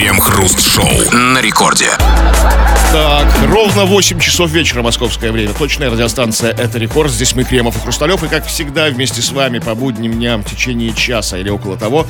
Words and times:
Крем-хруст-шоу 0.00 1.12
на 1.12 1.42
рекорде. 1.42 1.90
Так, 2.90 3.28
ровно 3.46 3.84
8 3.84 4.18
часов 4.18 4.50
вечера 4.50 4.80
московское 4.80 5.30
время. 5.30 5.52
Точная 5.52 5.90
радиостанция 5.90 6.52
«Это 6.52 6.78
рекорд». 6.78 7.12
Здесь 7.12 7.34
мы, 7.34 7.44
Кремов 7.44 7.76
и 7.76 7.80
Хрусталев. 7.80 8.24
И, 8.24 8.28
как 8.28 8.46
всегда, 8.46 8.86
вместе 8.86 9.20
с 9.20 9.30
вами 9.30 9.58
по 9.58 9.74
будним 9.74 10.14
дням 10.14 10.42
в 10.42 10.50
течение 10.50 10.94
часа 10.94 11.36
или 11.36 11.50
около 11.50 11.76
того 11.76 12.06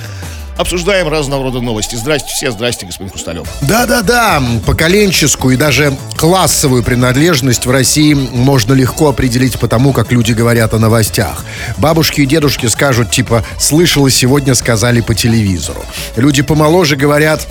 обсуждаем 0.56 1.08
разного 1.08 1.42
рода 1.42 1.61
новости. 1.61 1.96
Здрасте 1.96 2.29
все, 2.32 2.53
здрасте, 2.53 2.87
господин 2.87 3.11
Хрусталев. 3.11 3.49
Да-да-да, 3.63 4.41
поколенческую 4.67 5.54
и 5.54 5.59
даже 5.59 5.93
классовую 6.17 6.85
принадлежность 6.85 7.67
в 7.67 7.72
России 7.72 8.15
можно 8.15 8.72
легко 8.72 9.09
определить 9.09 9.59
по 9.59 9.67
тому, 9.67 9.93
как 9.93 10.13
люди 10.13 10.31
говорят 10.31 10.75
о 10.75 10.79
новостях. 10.79 11.45
Бабушки 11.79 12.21
и 12.21 12.27
дедушки 12.27 12.67
скажут 12.67 13.11
типа 13.11 13.45
«слышала 13.59 14.11
сегодня, 14.11 14.54
сказали 14.54 15.01
по 15.01 15.13
телевизору». 15.13 15.85
Люди 16.15 16.43
помоложе 16.43 16.95
говорят 16.95 17.48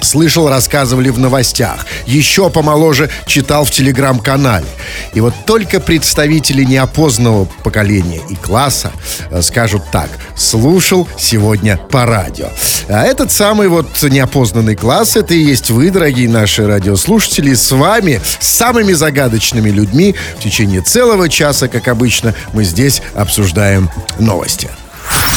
Слышал, 0.00 0.48
рассказывали 0.48 1.10
в 1.10 1.18
новостях. 1.18 1.86
Еще 2.06 2.50
помоложе 2.50 3.10
читал 3.26 3.64
в 3.64 3.70
телеграм-канале. 3.70 4.66
И 5.14 5.20
вот 5.20 5.34
только 5.46 5.80
представители 5.80 6.64
неопознанного 6.64 7.46
поколения 7.64 8.20
и 8.28 8.36
класса 8.36 8.92
э, 9.30 9.42
скажут 9.42 9.82
так. 9.90 10.08
Слушал 10.36 11.08
сегодня 11.18 11.76
по 11.76 12.06
радио. 12.06 12.48
А 12.88 13.04
этот 13.04 13.30
самый 13.32 13.68
вот 13.68 14.02
неопознанный 14.02 14.76
класс, 14.76 15.16
это 15.16 15.34
и 15.34 15.38
есть 15.38 15.70
вы, 15.70 15.90
дорогие 15.90 16.28
наши 16.28 16.66
радиослушатели, 16.66 17.54
с 17.54 17.70
вами, 17.70 18.20
с 18.40 18.46
самыми 18.46 18.92
загадочными 18.92 19.70
людьми. 19.70 20.14
В 20.38 20.42
течение 20.42 20.80
целого 20.80 21.28
часа, 21.28 21.68
как 21.68 21.88
обычно, 21.88 22.34
мы 22.52 22.64
здесь 22.64 23.02
обсуждаем 23.14 23.90
новости. 24.18 24.70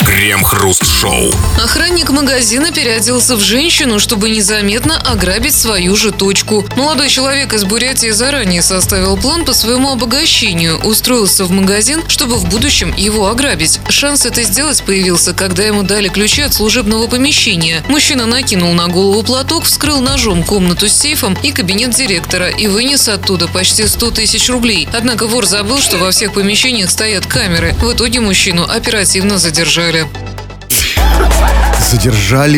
Крем-хруст-шоу. 0.05 1.31
Охранник 1.63 2.09
магазина 2.09 2.71
переоделся 2.71 3.35
в 3.35 3.39
женщину, 3.39 3.99
чтобы 3.99 4.29
незаметно 4.29 4.97
ограбить 4.97 5.55
свою 5.55 5.95
же 5.95 6.11
точку. 6.11 6.65
Молодой 6.75 7.07
человек 7.07 7.53
из 7.53 7.63
Бурятии 7.63 8.09
заранее 8.09 8.61
составил 8.61 9.15
план 9.15 9.45
по 9.45 9.53
своему 9.53 9.91
обогащению, 9.91 10.79
устроился 10.79 11.45
в 11.45 11.51
магазин, 11.51 12.03
чтобы 12.07 12.35
в 12.35 12.49
будущем 12.49 12.93
его 12.97 13.27
ограбить. 13.27 13.79
Шанс 13.89 14.25
это 14.25 14.43
сделать 14.43 14.83
появился, 14.83 15.33
когда 15.33 15.63
ему 15.63 15.83
дали 15.83 16.09
ключи 16.09 16.41
от 16.41 16.53
служебного 16.53 17.07
помещения. 17.07 17.83
Мужчина 17.87 18.25
накинул 18.25 18.73
на 18.73 18.87
голову 18.87 19.23
платок, 19.23 19.63
вскрыл 19.63 20.01
ножом 20.01 20.43
комнату 20.43 20.89
с 20.89 20.93
сейфом 20.93 21.37
и 21.41 21.51
кабинет 21.51 21.91
директора 21.91 22.49
и 22.49 22.67
вынес 22.67 23.07
оттуда 23.07 23.47
почти 23.47 23.87
100 23.87 24.11
тысяч 24.11 24.49
рублей. 24.49 24.89
Однако 24.93 25.27
вор 25.27 25.45
забыл, 25.45 25.79
что 25.79 25.97
во 25.97 26.11
всех 26.11 26.33
помещениях 26.33 26.89
стоят 26.89 27.25
камеры. 27.25 27.75
В 27.79 27.93
итоге 27.93 28.19
мужчину 28.19 28.63
оперативно 28.63 29.37
задержали. 29.37 29.60
Задержали 29.63 30.07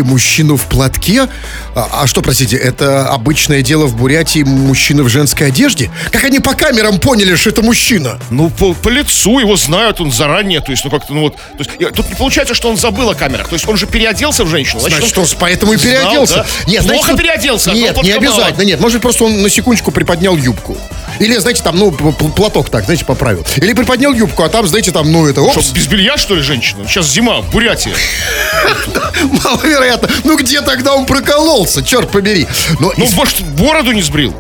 мужчину 0.04 0.58
в 0.58 0.66
платке? 0.66 1.28
А, 1.76 2.04
а 2.04 2.08
что, 2.08 2.22
простите, 2.22 2.56
это 2.58 3.08
обычное 3.10 3.62
дело 3.62 3.86
в 3.86 3.96
Бурятии 3.96 4.44
мужчины 4.44 5.04
в 5.04 5.10
женской 5.10 5.48
одежде? 5.48 5.90
Как 6.12 6.24
они 6.24 6.40
по 6.40 6.54
камерам 6.54 7.00
поняли, 7.00 7.36
что 7.36 7.50
это 7.50 7.62
мужчина? 7.62 8.20
Ну, 8.30 8.50
по, 8.50 8.74
по 8.74 8.90
лицу 8.90 9.40
его 9.40 9.56
знают, 9.56 10.02
он 10.02 10.12
заранее, 10.12 10.62
то 10.62 10.72
есть, 10.72 10.84
ну 10.86 10.92
как-то, 10.92 11.14
ну 11.14 11.22
вот, 11.22 11.36
то 11.36 11.60
есть, 11.60 11.72
тут 11.96 12.10
не 12.10 12.16
получается, 12.16 12.54
что 12.54 12.70
он 12.70 12.78
забыл 12.78 13.10
о 13.10 13.16
камерах, 13.16 13.48
то 13.48 13.56
есть 13.56 13.68
он 13.68 13.78
же 13.78 13.88
переоделся 13.88 14.44
в 14.44 14.50
женщину. 14.50 14.82
Значит, 14.82 15.04
он 15.04 15.10
что, 15.10 15.26
с- 15.26 15.34
поэтому 15.34 15.74
и 15.74 15.78
знал, 15.78 15.92
переоделся. 15.94 16.36
да? 16.36 16.46
Нет, 16.72 16.84
Плохо 16.84 17.06
значит, 17.08 17.18
переоделся, 17.18 17.72
а 17.72 17.74
Нет, 17.74 18.04
не 18.04 18.12
обязательно. 18.12 18.52
мало. 18.52 18.62
Нет, 18.66 18.80
может, 18.80 19.02
просто 19.02 19.24
он 19.26 19.42
на 19.42 19.50
секундочку 19.50 19.92
приподнял 19.92 20.36
юбку. 20.38 20.78
Или, 21.20 21.38
знаете, 21.38 21.62
там, 21.64 21.78
ну, 21.78 21.92
платок 21.92 22.70
так, 22.70 22.86
знаете, 22.86 23.06
поправил. 23.06 23.46
Или 23.58 23.74
приподнял 23.74 24.14
юбку, 24.14 24.44
а 24.44 24.50
там, 24.50 24.68
знаете, 24.68 24.92
там, 24.92 25.12
ну, 25.12 25.28
это, 25.28 25.42
Что, 25.52 25.60
опс, 25.60 25.70
без 25.72 25.88
белья, 25.88 26.18
что 26.18 26.36
ли, 26.36 26.42
женщина? 26.42 26.88
Сейчас 26.88 27.08
зима, 27.08 27.42
в 27.42 27.50
Бурятии. 27.52 27.94
маловероятно. 29.44 30.10
Ну, 30.24 30.38
где 30.38 30.62
тогда 30.62 30.94
он 30.96 31.06
прокололся, 31.06 31.84
черт 31.84 32.10
побери. 32.12 32.48
Но, 32.80 32.92
Ну, 32.98 33.06
из- 33.06 33.14
может, 33.14 33.42
бороду 33.52 33.92
не 33.92 34.02
сбрил? 34.02 34.34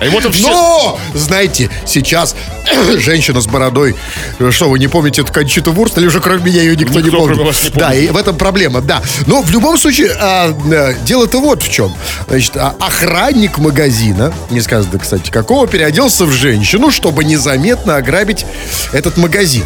А 0.00 0.04
ему 0.04 0.20
там 0.20 0.30
все... 0.30 0.48
Но, 0.48 0.98
знаете, 1.14 1.68
сейчас 1.84 2.36
женщина 2.98 3.40
с 3.40 3.46
бородой, 3.48 3.96
э, 4.38 4.50
что, 4.52 4.68
вы 4.70 4.78
не 4.78 4.86
помните 4.86 5.22
эту 5.22 5.32
Кончиту 5.32 5.72
Вурст, 5.72 5.98
или 5.98 6.06
уже 6.06 6.20
кроме 6.20 6.44
меня 6.44 6.62
ее 6.62 6.76
никто, 6.76 7.00
не 7.00 7.06
Никто, 7.06 7.18
помнит? 7.18 7.34
кроме 7.36 7.50
вас, 7.50 7.64
не 7.64 7.70
Да, 7.80 7.88
помнит. 7.88 8.04
и 8.04 8.12
в 8.12 8.16
этом 8.16 8.36
проблема, 8.36 8.80
да. 8.80 9.02
Но 9.26 9.42
в 9.42 9.50
любом 9.50 9.76
случае, 9.76 10.12
а, 10.20 10.54
э, 10.72 10.94
дело-то 11.04 11.40
вот 11.40 11.64
в 11.64 11.68
чем. 11.70 11.92
Значит, 12.28 12.56
а, 12.56 12.76
охранник 12.78 13.58
магазина, 13.58 14.32
не 14.50 14.60
сказано, 14.60 15.00
кстати, 15.00 15.30
какого, 15.30 15.66
переоделся 15.66 16.26
в 16.26 16.30
женщину, 16.32 16.92
чтобы 16.92 17.24
незаметно 17.24 17.96
ограбить 17.96 18.46
этот 18.92 19.16
магазин. 19.16 19.64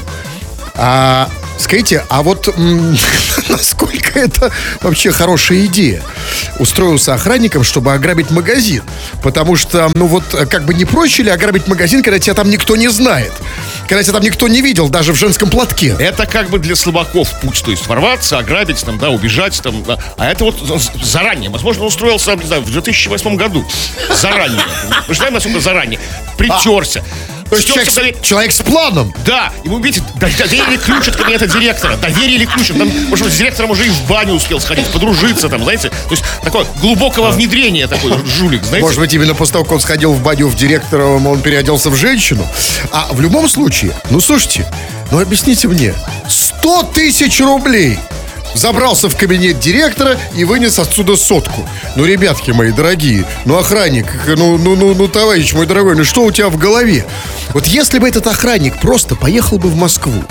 А, 0.75 1.29
скажите, 1.59 2.05
а 2.09 2.23
вот 2.23 2.49
насколько 3.49 4.19
это 4.19 4.51
вообще 4.81 5.11
хорошая 5.11 5.67
идея? 5.67 6.03
Устроился 6.59 7.15
охранником, 7.15 7.63
чтобы 7.65 7.93
ограбить 7.93 8.31
магазин. 8.31 8.83
Потому 9.23 9.57
что, 9.57 9.91
ну 9.95 10.07
вот, 10.07 10.25
как 10.51 10.65
бы 10.65 10.75
не 10.75 10.85
проще 10.85 11.23
ли 11.25 11.31
ограбить 11.31 11.69
магазин, 11.69 12.03
когда 12.03 12.19
тебя 12.19 12.35
там 12.35 12.49
никто 12.51 12.77
не 12.77 12.89
знает? 12.89 13.33
Когда 13.89 14.03
тебя 14.03 14.15
там 14.15 14.23
никто 14.23 14.49
не 14.49 14.63
видел, 14.63 14.89
даже 14.89 15.13
в 15.13 15.17
женском 15.17 15.51
платке. 15.51 15.95
Это 15.99 16.25
как 16.27 16.49
бы 16.49 16.59
для 16.59 16.75
слабаков 16.77 17.29
путь, 17.41 17.63
то 17.63 17.71
есть 17.71 17.87
ворваться, 17.87 18.39
ограбить, 18.39 18.83
там, 18.85 18.99
да, 18.99 19.11
убежать, 19.11 19.61
там, 19.63 19.83
да. 19.83 19.99
А 20.17 20.31
это 20.31 20.45
вот 20.45 20.59
з- 20.61 21.05
заранее. 21.05 21.51
Возможно, 21.51 21.83
он 21.83 21.89
устроился, 21.89 22.35
не 22.35 22.47
знаю, 22.47 22.63
в 22.63 22.71
2008 22.71 23.37
году. 23.37 23.67
Заранее. 24.21 24.63
Вы 25.09 25.15
знаете, 25.15 25.35
насколько 25.35 25.61
заранее? 25.61 26.01
Притерся. 26.39 27.05
То 27.53 27.57
есть 27.57 27.69
человек, 27.69 28.17
с- 28.23 28.27
человек 28.27 28.51
с 28.53 28.63
планом. 28.63 29.15
Да, 29.27 29.53
ему, 29.63 29.79
видите, 29.79 30.03
доверили 30.19 30.79
ключ 30.79 31.09
от 31.09 31.17
кабинета 31.17 31.47
директора, 31.47 31.97
доверили 31.99 32.47
ключ, 32.47 32.69
там, 32.69 32.89
может 33.09 33.27
быть, 33.27 33.35
с 33.35 33.37
директором 33.37 33.71
уже 33.73 33.87
и 33.87 33.91
в 33.91 34.07
баню 34.09 34.33
успел 34.33 34.59
сходить, 34.59 34.87
подружиться 34.87 35.51
там, 35.51 35.63
знаете, 35.63 35.91
то 35.91 36.11
есть 36.13 36.25
такое 36.43 36.65
глубокого 36.81 37.31
внедрения 37.31 37.87
такой 37.89 38.13
жулик, 38.27 38.65
знаете. 38.65 38.87
Может 38.87 38.99
быть, 39.01 39.13
именно 39.13 39.35
после 39.35 39.53
того, 39.53 39.65
как 39.65 39.75
он 39.75 39.81
сходил 39.81 40.15
в 40.15 40.23
баню 40.23 40.47
в 40.49 40.57
директоровом, 40.57 41.27
он 41.27 41.43
переоделся 41.43 41.91
в 41.91 41.95
женщину. 41.95 42.47
А 42.91 43.09
в 43.13 43.21
любом 43.21 43.47
случае, 43.51 43.93
ну 44.09 44.21
слушайте, 44.21 44.67
ну 45.11 45.21
объясните 45.21 45.69
мне, 45.69 45.95
100 46.29 46.85
тысяч 46.95 47.39
рублей 47.41 47.99
забрался 48.55 49.09
в 49.09 49.17
кабинет 49.17 49.61
директора 49.61 50.19
и 50.35 50.45
вынес 50.45 50.79
отсюда 50.79 51.17
сотку. 51.17 51.69
Ну, 51.97 52.05
ребятки 52.05 52.51
мои 52.51 52.73
дорогие, 52.73 53.27
ну, 53.45 53.59
охранник, 53.59 54.07
ну, 54.27 54.59
ну, 54.59 54.77
ну, 54.77 54.95
ну, 54.95 55.09
товарищ 55.09 55.53
мой 55.53 55.67
дорогой, 55.67 55.97
ну, 55.97 56.05
что 56.05 56.25
у 56.25 56.31
тебя 56.31 56.49
в 56.49 56.57
голове? 56.57 57.07
Вот 57.55 57.67
если 57.67 57.99
бы 57.99 58.09
этот 58.09 58.27
охранник 58.27 58.81
просто 58.81 59.15
поехал 59.17 59.59
бы 59.59 59.69
в 59.69 59.77
Москву, 59.77 60.25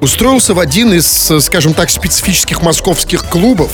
устроился 0.00 0.54
в 0.54 0.58
один 0.58 0.92
из, 0.92 1.30
скажем 1.40 1.74
так, 1.74 1.90
специфических 1.90 2.62
московских 2.62 3.24
клубов, 3.26 3.70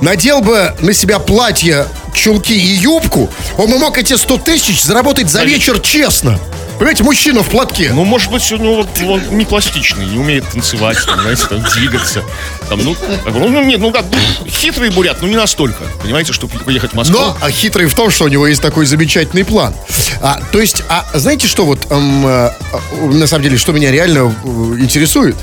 надел 0.00 0.40
бы 0.40 0.74
на 0.80 0.92
себя 0.92 1.18
платье, 1.18 1.86
чулки 2.14 2.54
и 2.54 2.74
юбку, 2.76 3.30
он 3.58 3.70
бы 3.70 3.78
мог 3.78 3.98
эти 3.98 4.14
100 4.14 4.38
тысяч 4.38 4.82
заработать 4.82 5.30
за 5.30 5.44
вечер 5.44 5.80
честно. 5.80 6.38
Понимаете, 6.78 7.04
мужчина 7.04 7.42
в 7.42 7.48
платке. 7.48 7.92
Ну, 7.92 8.04
может 8.04 8.30
быть, 8.30 8.50
у 8.52 8.56
него 8.56 8.76
вот 8.76 8.88
он 9.06 9.38
не 9.38 9.44
пластичный, 9.44 10.06
не 10.06 10.18
умеет 10.18 10.48
танцевать, 10.48 10.98
там, 11.06 11.20
знаете, 11.20 11.46
там, 11.46 11.62
двигаться. 11.62 12.22
Там, 12.68 12.82
ну, 12.84 12.94
бы, 12.94 13.48
ну, 13.48 13.62
нет, 13.62 13.80
ну, 13.80 13.92
как, 13.92 14.04
ну, 14.10 14.46
хитрый 14.46 14.90
бурят, 14.90 15.22
но 15.22 15.28
не 15.28 15.36
настолько, 15.36 15.84
понимаете, 16.02 16.32
чтобы 16.32 16.58
поехать 16.58 16.92
в 16.92 16.94
Москву. 16.94 17.18
Но 17.18 17.36
а 17.40 17.50
хитрый 17.50 17.86
в 17.86 17.94
том, 17.94 18.10
что 18.10 18.24
у 18.24 18.28
него 18.28 18.46
есть 18.46 18.60
такой 18.60 18.86
замечательный 18.86 19.44
план. 19.44 19.74
А, 20.20 20.40
то 20.52 20.60
есть, 20.60 20.82
а 20.88 21.06
знаете, 21.14 21.46
что 21.46 21.64
вот 21.64 21.86
эм, 21.90 22.26
э, 22.26 22.50
э, 22.72 23.06
на 23.06 23.26
самом 23.26 23.44
деле, 23.44 23.56
что 23.56 23.72
меня 23.72 23.90
реально 23.90 24.34
э, 24.44 24.48
интересует? 24.78 25.36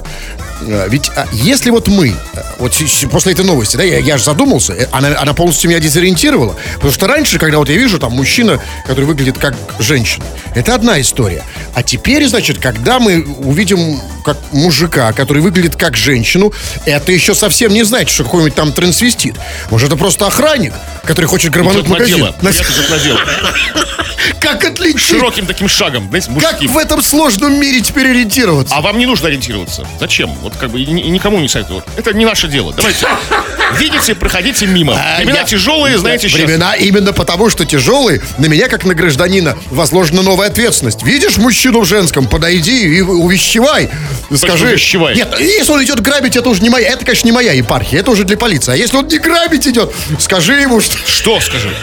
Э, 0.67 0.87
Ведь 0.89 1.09
а, 1.15 1.27
если 1.31 1.69
вот 1.69 1.87
мы, 1.87 2.09
э, 2.09 2.41
вот 2.59 2.73
после 3.11 3.33
этой 3.33 3.45
новости, 3.45 3.77
да, 3.77 3.83
я, 3.83 3.99
я 3.99 4.17
же 4.17 4.23
задумался, 4.23 4.73
э, 4.73 4.87
она, 4.91 5.19
она 5.19 5.33
полностью 5.33 5.69
меня 5.69 5.79
дезориентировала. 5.79 6.55
Потому 6.75 6.91
что 6.91 7.07
раньше, 7.07 7.39
когда 7.39 7.57
вот 7.57 7.69
я 7.69 7.75
вижу 7.75 7.99
там 7.99 8.13
мужчина, 8.13 8.59
который 8.85 9.05
выглядит 9.05 9.37
как 9.37 9.55
женщина, 9.79 10.25
это 10.55 10.75
одна 10.75 10.99
история. 11.01 11.43
А 11.73 11.83
теперь, 11.83 12.27
значит, 12.27 12.59
когда 12.59 12.99
мы 12.99 13.23
увидим 13.23 13.99
как 14.23 14.37
мужика, 14.51 15.13
который 15.13 15.41
выглядит 15.41 15.75
как 15.75 15.97
женщину, 15.97 16.53
это 16.85 17.11
еще 17.11 17.33
совсем 17.33 17.73
не 17.73 17.83
значит, 17.83 18.09
что 18.09 18.23
какой-нибудь 18.23 18.55
там 18.55 18.71
трансвестит. 18.71 19.35
Может, 19.69 19.89
это 19.89 19.97
просто 19.97 20.27
охранник, 20.27 20.73
который 21.03 21.25
хочет 21.25 21.51
грабануть 21.51 21.87
магазин. 21.87 22.33
На-. 22.41 22.51
Как 24.39 24.63
отличить? 24.65 25.01
Широким 25.01 25.45
таким 25.45 25.67
шагом, 25.67 26.07
знаете, 26.09 26.31
Как 26.39 26.61
в 26.61 26.77
этом 26.77 27.01
сложном 27.01 27.59
мире 27.59 27.81
теперь 27.81 28.09
ориентироваться? 28.09 28.75
А 28.75 28.81
вам 28.81 28.97
не 28.97 29.05
нужно 29.05 29.27
ориентироваться. 29.27 29.87
Зачем? 29.99 30.31
Вот 30.51 30.59
как 30.59 30.69
бы 30.71 30.79
и 30.79 30.83
и 30.83 31.09
никому 31.09 31.39
не 31.39 31.47
советую. 31.47 31.83
Это 31.97 32.13
не 32.13 32.25
наше 32.25 32.47
дело. 32.47 32.73
Давайте. 32.73 33.07
Видите, 33.79 34.15
проходите 34.15 34.67
мимо. 34.67 34.93
Времена 35.17 35.37
А, 35.37 35.41
я- 35.41 35.43
тяжелые, 35.45 35.97
знаете, 35.97 36.27
сейчас. 36.27 36.41
Времена 36.41 36.75
именно 36.75 37.13
потому, 37.13 37.49
что 37.49 37.63
тяжелые, 37.65 38.21
на 38.37 38.47
меня, 38.47 38.67
как 38.67 38.83
на 38.83 38.93
гражданина, 38.93 39.57
возложена 39.69 40.21
новая 40.23 40.49
ответственность. 40.49 41.03
Видишь 41.03 41.37
мужчину 41.37 41.81
в 41.81 41.85
женском, 41.85 42.27
подойди 42.27 42.81
и 42.97 43.01
увещевай. 43.01 43.89
Скажи. 44.35 44.67
увещевай? 44.67 45.15
Нет, 45.15 45.33
если 45.39 45.71
он 45.71 45.83
идет 45.83 46.01
грабить, 46.01 46.35
это 46.35 46.49
уже 46.49 46.61
не 46.61 46.69
моя, 46.69 46.89
это, 46.89 47.05
конечно, 47.05 47.25
не 47.27 47.31
моя 47.31 47.53
епархия, 47.53 47.99
это 48.01 48.11
уже 48.11 48.25
для 48.25 48.35
полиции. 48.37 48.73
А 48.73 48.75
если 48.75 48.97
он 48.97 49.07
не 49.07 49.17
грабить 49.19 49.65
идет, 49.67 49.93
скажи 50.19 50.53
ему, 50.61 50.81
что 50.81 50.97
Что 51.07 51.39
скажи? 51.39 51.73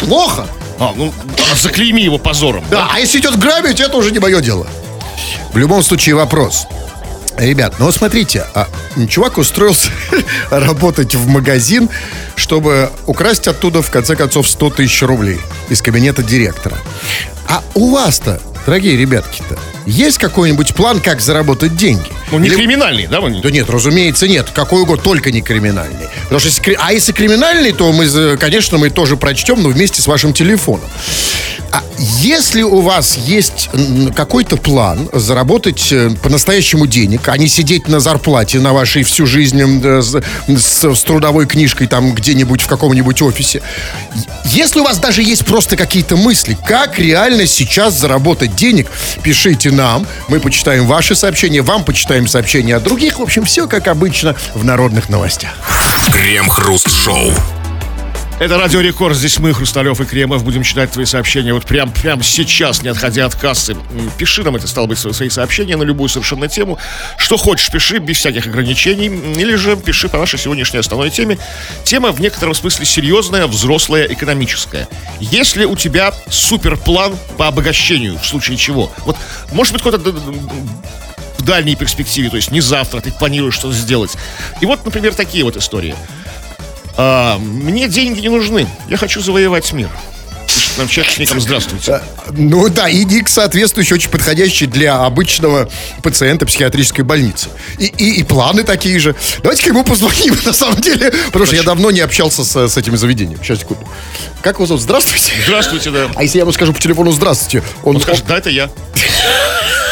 плохо. 0.00 0.48
А, 0.80 0.92
ну, 0.96 1.14
заклейми 1.54 2.00
его 2.02 2.18
позором. 2.18 2.64
Да, 2.70 2.88
а 2.92 2.98
если 2.98 3.18
идет 3.20 3.38
грабить, 3.38 3.80
это 3.80 3.96
уже 3.96 4.10
не 4.10 4.18
мое 4.18 4.40
дело. 4.40 4.66
В 5.52 5.58
любом 5.58 5.82
случае 5.84 6.16
вопрос. 6.16 6.66
Ребят, 7.38 7.74
ну 7.78 7.92
смотрите, 7.92 8.46
а, 8.54 8.66
чувак 9.08 9.36
устроился 9.38 9.90
работать 10.50 11.14
в 11.14 11.28
магазин, 11.28 11.90
чтобы 12.34 12.90
украсть 13.06 13.46
оттуда, 13.46 13.82
в 13.82 13.90
конце 13.90 14.16
концов, 14.16 14.48
100 14.48 14.70
тысяч 14.70 15.02
рублей 15.02 15.40
из 15.68 15.82
кабинета 15.82 16.22
директора. 16.22 16.76
А 17.48 17.62
у 17.74 17.90
вас-то, 17.90 18.40
дорогие 18.64 18.96
ребятки-то, 18.96 19.58
есть 19.86 20.18
какой-нибудь 20.18 20.74
план, 20.74 21.00
как 21.00 21.20
заработать 21.20 21.76
деньги? 21.76 22.10
Ну, 22.32 22.38
не 22.40 22.48
Или- 22.48 22.56
криминальный, 22.56 23.06
да? 23.06 23.20
Да 23.20 23.50
нет, 23.50 23.70
разумеется, 23.70 24.26
нет. 24.26 24.48
Какой 24.52 24.82
угодно, 24.82 25.02
только 25.04 25.30
не 25.30 25.42
криминальный. 25.42 26.06
Потому 26.24 26.40
что 26.40 26.48
если, 26.48 26.76
а 26.80 26.92
если 26.92 27.12
криминальный, 27.12 27.72
то 27.72 27.92
мы, 27.92 28.36
конечно, 28.36 28.78
мы 28.78 28.90
тоже 28.90 29.16
прочтем, 29.16 29.62
но 29.62 29.68
вместе 29.68 30.02
с 30.02 30.06
вашим 30.08 30.32
телефоном. 30.32 30.88
А 31.72 31.82
если 32.20 32.62
у 32.62 32.80
вас 32.80 33.16
есть 33.16 33.68
какой-то 34.14 34.56
план 34.56 35.08
заработать 35.12 35.90
э, 35.92 36.10
по-настоящему 36.22 36.86
денег, 36.86 37.28
а 37.28 37.36
не 37.36 37.48
сидеть 37.48 37.88
на 37.88 37.98
зарплате 38.00 38.60
на 38.60 38.72
вашей 38.72 39.02
всю 39.02 39.26
жизнь 39.26 39.60
с, 39.82 40.22
с- 40.48 41.02
трудовой 41.02 41.46
книжкой 41.46 41.86
там 41.88 42.12
где-нибудь 42.14 42.62
в 42.62 42.66
каком-нибудь 42.66 43.20
офисе, 43.20 43.62
если 44.44 44.80
у 44.80 44.84
вас 44.84 44.98
даже 44.98 45.22
есть 45.22 45.44
просто 45.44 45.76
какие-то 45.76 46.16
мысли, 46.16 46.56
как 46.66 46.98
реально 46.98 47.35
сейчас 47.44 47.94
заработать 47.94 48.56
денег, 48.56 48.90
пишите 49.22 49.70
нам, 49.70 50.06
мы 50.28 50.40
почитаем 50.40 50.86
ваши 50.86 51.14
сообщения, 51.14 51.60
вам 51.60 51.84
почитаем 51.84 52.26
сообщения 52.26 52.76
от 52.76 52.84
других. 52.84 53.18
В 53.18 53.22
общем, 53.22 53.44
все 53.44 53.66
как 53.66 53.88
обычно 53.88 54.34
в 54.54 54.64
народных 54.64 55.08
новостях. 55.08 55.52
Крем-хруст-шоу. 56.12 57.32
Это 58.38 58.58
Радио 58.58 58.80
Рекорд. 58.80 59.16
Здесь 59.16 59.38
мы, 59.38 59.54
Хрусталев 59.54 59.98
и 59.98 60.04
Кремов, 60.04 60.44
будем 60.44 60.62
читать 60.62 60.90
твои 60.90 61.06
сообщения 61.06 61.54
вот 61.54 61.64
прям, 61.64 61.90
прям 61.90 62.22
сейчас, 62.22 62.82
не 62.82 62.90
отходя 62.90 63.24
от 63.24 63.34
кассы. 63.34 63.74
Пиши 64.18 64.42
нам 64.42 64.56
это, 64.56 64.68
стало 64.68 64.86
быть, 64.86 64.98
свои 64.98 65.30
сообщения 65.30 65.74
на 65.76 65.84
любую 65.84 66.10
совершенно 66.10 66.46
тему. 66.46 66.78
Что 67.16 67.38
хочешь, 67.38 67.70
пиши, 67.70 67.96
без 67.96 68.18
всяких 68.18 68.46
ограничений. 68.46 69.06
Или 69.06 69.54
же 69.54 69.74
пиши 69.76 70.10
по 70.10 70.18
нашей 70.18 70.38
сегодняшней 70.38 70.80
основной 70.80 71.08
теме. 71.08 71.38
Тема 71.84 72.12
в 72.12 72.20
некотором 72.20 72.52
смысле 72.52 72.84
серьезная, 72.84 73.46
взрослая, 73.46 74.04
экономическая. 74.04 74.86
Есть 75.18 75.56
ли 75.56 75.64
у 75.64 75.74
тебя 75.74 76.12
суперплан 76.28 77.16
по 77.38 77.48
обогащению, 77.48 78.18
в 78.18 78.26
случае 78.26 78.58
чего? 78.58 78.92
Вот, 79.06 79.16
может 79.50 79.72
быть, 79.72 79.82
д- 79.82 80.10
в 81.38 81.42
дальней 81.42 81.74
перспективе, 81.74 82.28
то 82.28 82.36
есть 82.36 82.50
не 82.50 82.60
завтра 82.60 83.00
ты 83.00 83.12
планируешь 83.12 83.54
что-то 83.54 83.74
сделать. 83.74 84.14
И 84.60 84.66
вот, 84.66 84.84
например, 84.84 85.14
такие 85.14 85.42
вот 85.42 85.56
истории. 85.56 85.94
А, 86.96 87.38
мне 87.38 87.88
деньги 87.88 88.20
не 88.20 88.28
нужны. 88.28 88.66
Я 88.88 88.96
хочу 88.96 89.20
завоевать 89.20 89.72
мир. 89.72 89.88
Пишет 90.46 90.78
нам 90.78 90.88
человек 90.88 91.12
с 91.12 91.18
ником 91.18 91.40
«Здравствуйте». 91.40 92.00
Ну 92.30 92.68
да, 92.68 92.88
и 92.88 93.04
ник 93.04 93.28
соответствующий, 93.28 93.94
очень 93.94 94.10
подходящий 94.10 94.66
для 94.66 95.04
обычного 95.04 95.68
пациента 96.02 96.46
психиатрической 96.46 97.04
больницы. 97.04 97.48
И, 97.78 97.86
и, 97.86 98.20
и 98.20 98.22
планы 98.22 98.62
такие 98.62 98.98
же. 98.98 99.14
Давайте-ка 99.42 99.70
ему 99.70 99.84
позвоним, 99.84 100.36
на 100.44 100.52
самом 100.52 100.80
деле, 100.80 101.12
потому 101.26 101.46
что 101.46 101.56
я 101.56 101.62
давно 101.62 101.90
не 101.90 102.00
общался 102.00 102.44
с, 102.44 102.68
с 102.68 102.76
этим 102.76 102.96
заведением. 102.96 103.42
Сейчас, 103.42 103.60
секунду. 103.60 103.86
Как 104.40 104.56
его 104.56 104.66
зовут? 104.66 104.82
Здравствуйте. 104.82 105.32
Здравствуйте, 105.44 105.90
да. 105.90 106.08
А 106.14 106.22
если 106.22 106.38
я 106.38 106.42
ему 106.42 106.52
скажу 106.52 106.72
по 106.72 106.80
телефону 106.80 107.10
«Здравствуйте», 107.10 107.66
он, 107.82 107.96
Он 107.96 108.02
скажет, 108.02 108.24
да, 108.26 108.38
это 108.38 108.50
я. 108.50 108.70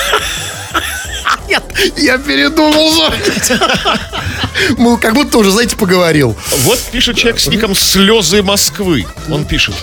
Нет, 1.54 1.98
я 1.98 2.18
передумал 2.18 2.90
звонить. 2.90 3.52
Ну, 4.78 4.96
как 4.96 5.14
будто 5.14 5.38
уже, 5.38 5.50
знаете, 5.50 5.76
поговорил. 5.76 6.36
Вот 6.64 6.78
пишет 6.90 7.16
человек 7.16 7.40
с 7.40 7.46
ником 7.46 7.74
«Слезы 7.74 8.42
Москвы». 8.42 9.06
Он 9.30 9.44
пишет. 9.44 9.74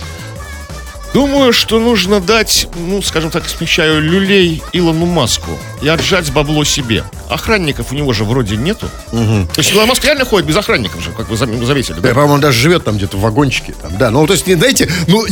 Думаю, 1.13 1.51
что 1.51 1.79
нужно 1.79 2.21
дать, 2.21 2.67
ну, 2.75 3.01
скажем 3.01 3.31
так, 3.31 3.43
смещаю 3.49 4.01
люлей 4.01 4.63
Илону 4.71 5.05
Маску 5.05 5.51
и 5.81 5.87
отжать 5.89 6.31
бабло 6.31 6.63
себе. 6.63 7.03
Охранников 7.29 7.91
у 7.91 7.95
него 7.95 8.13
же 8.13 8.23
вроде 8.23 8.55
нету. 8.55 8.89
То 9.11 9.47
есть 9.57 9.71
Илон 9.73 9.89
Маск 9.89 10.03
реально 10.05 10.23
ходит 10.23 10.47
без 10.47 10.55
охранников 10.55 11.01
же, 11.03 11.11
как 11.11 11.27
вы 11.29 11.35
зам- 11.35 11.65
заметили, 11.65 11.95
Да, 11.95 12.01
да? 12.01 12.09
по-моему, 12.09 12.33
он 12.35 12.39
даже 12.41 12.59
живет 12.59 12.85
там 12.85 12.95
где-то 12.97 13.17
в 13.17 13.21
вагончике. 13.21 13.73
Там, 13.81 13.97
да, 13.97 14.09
ну, 14.09 14.25
то 14.25 14.33
есть, 14.33 14.47
не, 14.47 14.55
знаете, 14.55 14.89
ну, 15.07 15.25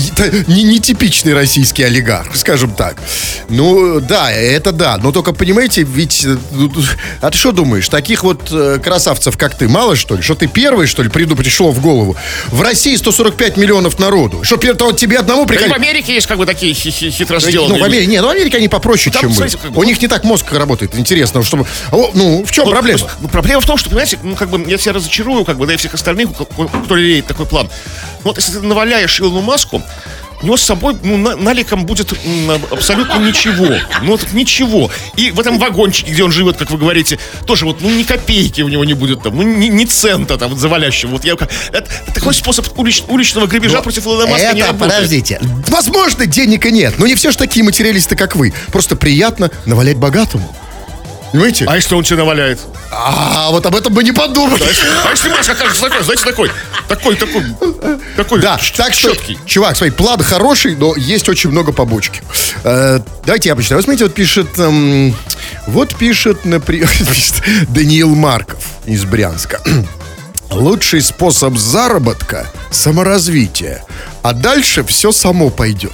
не, 0.48 0.64
не 0.64 0.80
типичный 0.80 1.34
российский 1.34 1.84
олигарх, 1.84 2.36
скажем 2.36 2.72
так. 2.74 2.98
Ну, 3.48 4.02
да, 4.02 4.32
это 4.32 4.72
да. 4.74 4.98
Но 4.98 5.12
только, 5.14 5.32
понимаете, 5.34 5.84
ведь... 5.84 6.26
э, 6.26 6.38
ну, 6.52 6.72
А 7.22 7.32
ты 7.32 7.38
что 7.38 7.52
думаешь, 7.54 7.88
таких 7.88 8.24
вот 8.24 8.50
э, 8.52 8.80
красавцев, 8.84 9.38
как 9.38 9.56
ты, 9.56 9.70
мало, 9.70 9.96
что 9.96 10.16
ли? 10.16 10.22
Что 10.22 10.36
ты 10.36 10.48
первый, 10.48 10.88
что 10.88 11.04
ли, 11.04 11.10
приду, 11.10 11.36
пришло 11.38 11.72
в 11.72 11.82
голову? 11.82 12.18
В 12.48 12.62
России 12.62 12.96
145 12.96 13.56
миллионов 13.58 13.98
народу. 14.00 14.44
Что, 14.44 14.58
вот 14.80 14.98
тебе 14.98 15.20
одному 15.20 15.46
приходить? 15.46 15.69
В 15.70 15.74
Америке 15.74 16.14
есть 16.14 16.28
как 16.28 16.38
бы 16.38 16.46
такие 16.46 16.74
хи- 16.74 16.92
хи- 16.92 17.10
хитро 17.12 17.40
сделанные. 17.40 17.78
Ну, 17.78 17.82
в 17.82 17.84
Америке, 17.86 18.08
не, 18.12 18.22
ну, 18.22 18.28
в 18.28 18.32
Америке 18.32 18.58
они 18.58 18.68
попроще, 18.68 19.12
Там, 19.12 19.22
чем 19.22 19.30
мы. 19.32 19.36
знаете, 19.36 19.58
как 19.62 19.72
бы- 19.72 19.80
У 19.80 19.84
них 19.84 20.02
не 20.02 20.08
так 20.08 20.24
мозг 20.24 20.52
работает, 20.52 20.96
интересно, 20.96 21.44
чтобы... 21.44 21.66
О, 21.92 22.12
ну, 22.14 22.44
в 22.44 22.52
чем 22.52 22.66
Ну, 22.66 22.72
проблема? 22.72 23.08
ну, 23.22 23.28
проблема 23.28 23.62
в 23.62 23.66
том, 23.66 23.78
что, 23.78 23.90
понимаете, 23.90 24.20
ну, 24.24 24.36
как 24.36 24.50
бы 24.50 24.64
я 24.70 24.78
себя 24.78 24.94
разочарую, 24.94 25.46
как 25.46 25.58
бы, 25.58 25.66
да 25.68 25.74
и 25.74 25.78
всех 25.78 25.94
остальных, 25.94 26.30
кто 26.86 26.96
лелеет 26.96 27.28
такой 27.28 27.46
план. 27.46 27.68
Ну, 28.24 28.32
вот 28.32 28.38
если 28.38 28.54
ты 28.54 28.62
наваляешь 28.62 29.20
Илону 29.20 29.42
Маску, 29.42 29.82
у 30.42 30.46
него 30.46 30.58
с 30.58 30.62
собой, 30.64 30.96
ну, 31.04 31.18
на- 31.18 31.36
наликом 31.36 31.86
будет 31.86 32.14
м, 32.14 32.52
аб- 32.52 32.74
абсолютно 32.74 33.18
ничего. 33.20 33.68
Ну, 34.02 34.12
вот 34.12 34.32
ничего. 34.34 34.90
И 35.18 35.32
в 35.32 35.40
этом 35.40 35.60
вагончике, 35.60 36.12
где 36.12 36.24
он 36.24 36.32
живет, 36.32 36.58
как 36.58 36.72
вы 36.72 36.78
говорите, 36.78 37.20
тоже 37.46 37.66
вот, 37.66 37.82
ну, 37.82 37.90
ни 37.90 38.04
копейки 38.04 38.62
у 38.62 38.70
него 38.70 38.86
не 38.86 38.94
будет 38.94 39.22
там, 39.24 39.36
ну, 39.36 39.44
ни, 39.44 39.68
ни 39.68 39.86
цента 39.86 40.38
там 40.38 40.58
завалящего. 40.58 41.12
Вот 41.12 41.26
я, 41.26 41.34
это, 41.34 41.50
это 41.74 41.90
такой 42.14 42.34
способ 42.34 42.68
улич- 42.80 43.04
уличного 43.08 43.48
грабежа 43.48 43.82
против 43.82 44.06
Илона 44.06 44.28
Маска 44.28 44.54
не 44.54 44.62
Это, 44.62 44.68
работает. 44.72 44.94
подождите. 44.94 45.40
Возможно, 45.68 46.26
денег 46.26 46.66
и 46.66 46.72
нет, 46.72 46.96
но 46.98 47.08
не 47.08 47.16
все 47.16 47.32
же 47.32 47.38
такие 47.38 47.64
материалисты, 47.66 48.16
как 48.16 48.36
вы. 48.36 48.54
Просто 48.72 48.96
приятно 48.96 49.52
навалять 49.66 49.98
богатому. 49.98 50.56
Понимаете? 51.32 51.66
А 51.68 51.76
если 51.76 51.94
он 51.96 52.04
тебе 52.04 52.18
наваляет? 52.18 52.60
А, 52.92 53.50
вот 53.52 53.66
об 53.66 53.76
этом 53.76 53.94
мы 53.94 54.04
не 54.04 54.12
подумали. 54.12 54.62
А 54.64 54.68
если, 54.68 54.88
а 55.06 55.10
если 55.12 55.30
Маска 55.30 55.52
окажется 55.54 55.84
такой, 55.84 56.04
знаете, 56.04 56.26
такой, 56.26 56.52
такой, 56.88 57.16
такой, 57.16 57.44
такой, 58.16 58.42
Да, 58.42 58.60
так 58.76 58.94
что, 58.94 59.14
чувак, 59.46 59.78
смотри, 59.78 59.96
план 59.96 60.22
хороший, 60.24 60.76
но 60.76 60.96
есть 60.96 61.30
очень 61.30 61.52
много 61.52 61.72
побочки. 61.72 62.22
Э, 62.64 63.00
давайте 63.26 63.50
я 63.50 63.56
почитаю. 63.56 63.78
Вот 63.78 63.84
смотрите, 63.86 64.06
вот 64.06 64.14
пишет, 64.14 64.58
эм, 64.58 65.16
вот 65.68 65.96
пишет, 65.96 66.46
например, 66.46 66.90
Даниил 67.70 68.16
Марков 68.16 68.64
из 68.86 69.06
Брянска. 69.06 69.62
Лучший 70.50 71.02
способ 71.02 71.58
заработка– 71.58 72.48
саморазвитие. 72.72 73.84
А 74.24 74.34
дальше 74.34 74.84
все 74.84 75.12
само 75.12 75.52
пойдет. 75.52 75.94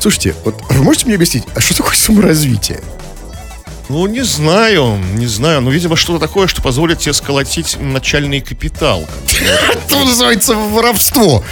Слушайте, 0.00 0.34
вот 0.44 0.58
можете 0.70 1.06
мне 1.06 1.16
объяснить, 1.16 1.44
а 1.54 1.60
что 1.60 1.76
такое 1.76 1.96
саморазвитие? 1.96 2.80
Ну, 3.90 4.06
не 4.06 4.22
знаю, 4.22 5.00
не 5.14 5.26
знаю. 5.26 5.62
Ну, 5.62 5.70
видимо, 5.72 5.96
что-то 5.96 6.20
такое, 6.20 6.46
что 6.46 6.62
позволит 6.62 7.00
тебе 7.00 7.12
сколотить 7.12 7.76
начальный 7.80 8.40
капитал. 8.40 9.04
Это 9.88 10.04
называется 10.04 10.54
воровство. 10.54 11.42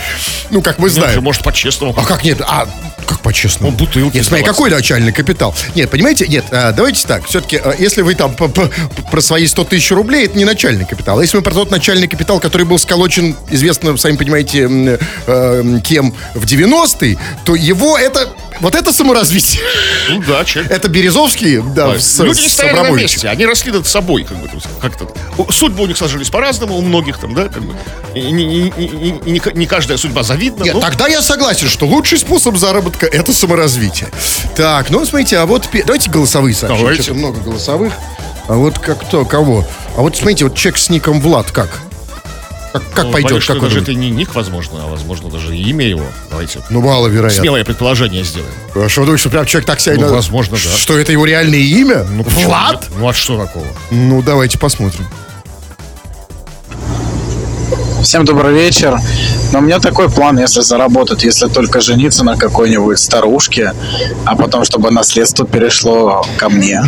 Ну, 0.51 0.63
как 0.63 0.79
мы 0.79 0.89
знаем. 0.89 1.21
может, 1.21 1.43
по-честному. 1.43 1.93
А 1.97 2.05
как 2.05 2.23
нет? 2.23 2.41
А 2.43 2.69
как 3.09 3.23
по-честному? 3.23 3.73
Ну, 3.73 3.77
бутылки 3.77 4.19
Нет, 4.19 4.27
смотри, 4.27 4.45
какой 4.45 4.71
начальный 4.71 5.11
капитал? 5.11 5.53
Нет, 5.75 5.91
понимаете, 5.91 6.29
нет, 6.29 6.45
а, 6.53 6.71
давайте 6.71 7.05
так. 7.09 7.27
Все-таки, 7.27 7.61
если 7.81 8.03
вы 8.03 8.15
там 8.15 8.37
про 8.37 9.21
свои 9.21 9.49
100 9.49 9.65
тысяч 9.65 9.91
рублей, 9.91 10.27
это 10.27 10.39
не 10.39 10.45
начальный 10.45 10.85
капитал. 10.85 11.19
А 11.19 11.23
если 11.23 11.39
мы 11.39 11.43
про 11.43 11.53
тот 11.53 11.73
начальный 11.73 12.07
капитал, 12.07 12.39
который 12.39 12.67
был 12.67 12.79
сколочен, 12.79 13.35
известно, 13.51 13.97
сами 13.97 14.17
понимаете, 14.17 15.01
э, 15.27 15.81
кем 15.83 16.15
в 16.35 16.45
90-е, 16.45 17.19
то 17.45 17.57
его 17.57 17.99
это... 17.99 18.29
Вот 18.61 18.75
это 18.75 18.93
саморазвитие. 18.93 19.63
Ну, 20.11 20.23
да, 20.27 20.45
человек. 20.45 20.73
Это 20.73 20.89
Березовский, 20.89 21.61
да, 21.75 21.99
с, 21.99 22.19
Люди 22.19 22.41
не 22.41 22.49
стояли 22.49 22.77
на 22.81 22.91
месте, 22.91 23.29
они 23.29 23.47
росли 23.47 23.71
над 23.71 23.87
собой, 23.87 24.25
как 24.25 24.37
бы, 24.39 24.49
как-то. 24.81 25.09
Судьбы 25.53 25.85
у 25.85 25.87
них 25.87 25.97
сложились 25.97 26.29
по-разному, 26.31 26.77
у 26.77 26.81
многих 26.81 27.19
там, 27.19 27.35
да, 27.35 27.45
как 27.49 27.63
бы. 27.63 27.75
И 28.15 28.21
не, 28.33 28.45
не- 28.45 28.73
не- 29.25 29.43
не- 29.55 29.67
каждая 29.67 29.97
судьба 29.99 30.23
завидна. 30.23 30.65
Нет, 30.65 30.75
но- 30.75 30.81
тогда 30.81 31.07
я 31.07 31.23
согласен, 31.23 31.69
что 31.69 31.87
лучший 31.87 32.19
способ 32.19 32.57
заработка– 32.57 33.07
это 33.13 33.33
саморазвитие. 33.33 34.09
Так, 34.57 34.91
ну, 34.91 35.05
смотрите, 35.07 35.39
а 35.39 35.47
вот... 35.47 35.69
Давайте 35.85 36.11
голосовые 36.11 36.55
сообщения. 36.55 36.83
Давайте. 36.91 37.13
Много 37.13 37.41
голосовых. 37.41 37.93
А 38.49 38.55
вот 38.55 38.79
как 38.79 39.07
кто, 39.07 39.25
кого? 39.25 39.65
А 39.97 40.01
вот, 40.01 40.17
смотрите, 40.17 40.45
вот 40.45 40.55
человек 40.57 40.79
с 40.79 40.89
ником 40.89 41.21
Влад, 41.21 41.51
как? 41.53 41.81
Как, 42.73 42.83
как 42.95 43.05
Ну, 43.07 43.13
пойдет? 43.13 43.31
боюсь, 43.31 43.45
что 43.45 43.53
Как 43.55 43.63
даже 43.63 43.75
думаете? 43.77 43.93
это 43.93 44.01
не 44.01 44.11
ник, 44.11 44.35
возможно, 44.35 44.85
а 44.85 44.87
возможно 44.89 45.31
даже 45.31 45.57
и 45.57 45.63
имя 45.71 45.87
его. 45.87 46.03
Давайте 46.31 46.61
Ну, 46.71 46.81
маловероятно. 46.83 47.41
смелое 47.41 47.65
предположение 47.65 48.25
сделаем. 48.25 48.53
А 48.75 48.89
что 48.89 49.01
вы 49.01 49.07
думаете, 49.07 49.21
что 49.23 49.31
прям 49.31 49.47
человек 49.47 49.67
так 49.67 49.81
себя... 49.81 49.95
Ну, 49.97 50.03
на- 50.03 50.09
возможно, 50.13 50.57
да. 50.63 50.77
Что 50.77 50.99
это 50.99 51.13
его 51.13 51.25
реальное 51.25 51.59
имя? 51.59 52.05
Ну, 52.05 52.23
Влад? 52.25 52.73
нет? 52.83 52.91
Ну, 52.99 53.09
а 53.09 53.13
что 53.15 53.39
такого? 53.39 53.67
Ну, 53.91 54.23
давайте 54.23 54.59
посмотрим. 54.59 55.07
Всем 58.03 58.25
добрый 58.25 58.55
вечер. 58.55 58.97
Но 59.53 59.59
у 59.59 59.63
меня 59.63 59.81
такой 59.81 60.09
план, 60.11 60.39
если 60.39 60.61
заработать, 60.61 61.25
если 61.25 61.49
только 61.49 61.81
жениться 61.81 62.23
на 62.25 62.37
какой-нибудь 62.37 62.99
старушке, 62.99 63.73
а 64.25 64.37
потом, 64.37 64.65
чтобы 64.65 64.91
наследство 64.91 65.47
перешло 65.47 66.25
ко 66.37 66.49
мне. 66.49 66.83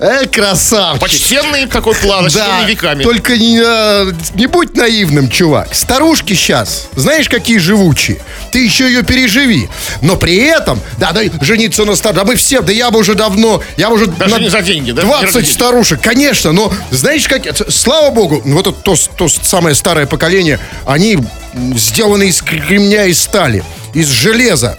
Э, 0.00 0.26
красавчик. 0.26 1.00
Почтенный 1.00 1.66
такой 1.66 1.94
план, 1.94 2.28
Да, 2.32 2.62
веками. 2.66 3.02
только 3.02 3.36
не, 3.36 3.60
э, 3.62 4.12
не 4.34 4.46
будь 4.46 4.74
наивным, 4.76 5.28
чувак. 5.28 5.74
Старушки 5.74 6.34
сейчас, 6.34 6.86
знаешь, 6.94 7.28
какие 7.28 7.58
живучие. 7.58 8.20
Ты 8.52 8.64
еще 8.64 8.84
ее 8.86 9.02
переживи. 9.02 9.68
Но 10.02 10.16
при 10.16 10.36
этом, 10.36 10.80
да, 10.98 11.12
да, 11.12 11.20
жениться 11.42 11.84
на 11.84 11.96
старушке. 11.96 12.20
Да 12.20 12.24
мы 12.26 12.36
все, 12.36 12.60
да 12.62 12.72
я 12.72 12.90
бы 12.90 12.98
уже 13.00 13.14
давно, 13.14 13.62
я 13.76 13.88
бы 13.88 13.96
уже... 13.96 14.06
Даже 14.06 14.40
не 14.40 14.48
за 14.48 14.62
деньги, 14.62 14.92
да? 14.92 15.02
Не 15.02 15.08
20 15.08 15.24
ради 15.34 15.44
денег. 15.46 15.52
старушек, 15.54 16.00
конечно, 16.00 16.52
но 16.52 16.72
знаешь, 16.90 17.26
как... 17.28 17.46
это- 17.46 17.70
Слава 17.70 18.10
богу, 18.10 18.40
вот 18.44 18.66
это 18.66 18.72
то, 18.82 18.94
то 19.16 19.28
самое 19.28 19.74
старое 19.80 20.06
поколение, 20.06 20.60
они 20.86 21.18
сделаны 21.74 22.28
из 22.28 22.40
кремня 22.42 23.06
и 23.06 23.14
стали, 23.14 23.64
из 23.94 24.08
железа. 24.08 24.76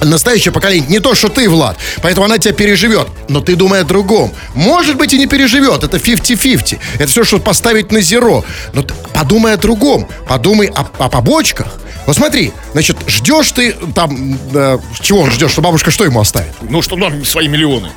Настоящее 0.00 0.52
поколение, 0.52 0.88
не 0.88 1.00
то, 1.00 1.16
что 1.16 1.28
ты, 1.28 1.48
Влад. 1.48 1.76
Поэтому 2.02 2.26
она 2.26 2.38
тебя 2.38 2.54
переживет. 2.54 3.08
Но 3.28 3.40
ты 3.40 3.56
думай 3.56 3.80
о 3.80 3.84
другом. 3.84 4.32
Может 4.54 4.96
быть, 4.96 5.12
и 5.12 5.18
не 5.18 5.26
переживет. 5.26 5.82
Это 5.82 5.96
50-50. 5.96 6.78
Это 7.00 7.06
все, 7.08 7.24
что 7.24 7.40
поставить 7.40 7.90
на 7.90 8.00
зеро. 8.00 8.44
Но 8.74 8.84
подумай 9.12 9.54
о 9.54 9.56
другом. 9.56 10.06
Подумай 10.28 10.68
о, 10.68 10.86
о 10.98 11.08
побочках. 11.08 11.66
Вот 12.06 12.14
смотри, 12.14 12.52
значит, 12.74 12.96
ждешь 13.08 13.50
ты 13.50 13.72
там... 13.94 14.38
э, 14.54 14.78
чего 15.00 15.28
ждет? 15.30 15.50
Что 15.50 15.62
бабушка 15.62 15.90
что 15.90 16.04
ему 16.04 16.20
оставит? 16.20 16.52
Ну, 16.62 16.80
что, 16.80 16.94
ну, 16.94 17.24
свои 17.24 17.48
миллионы. 17.48 17.90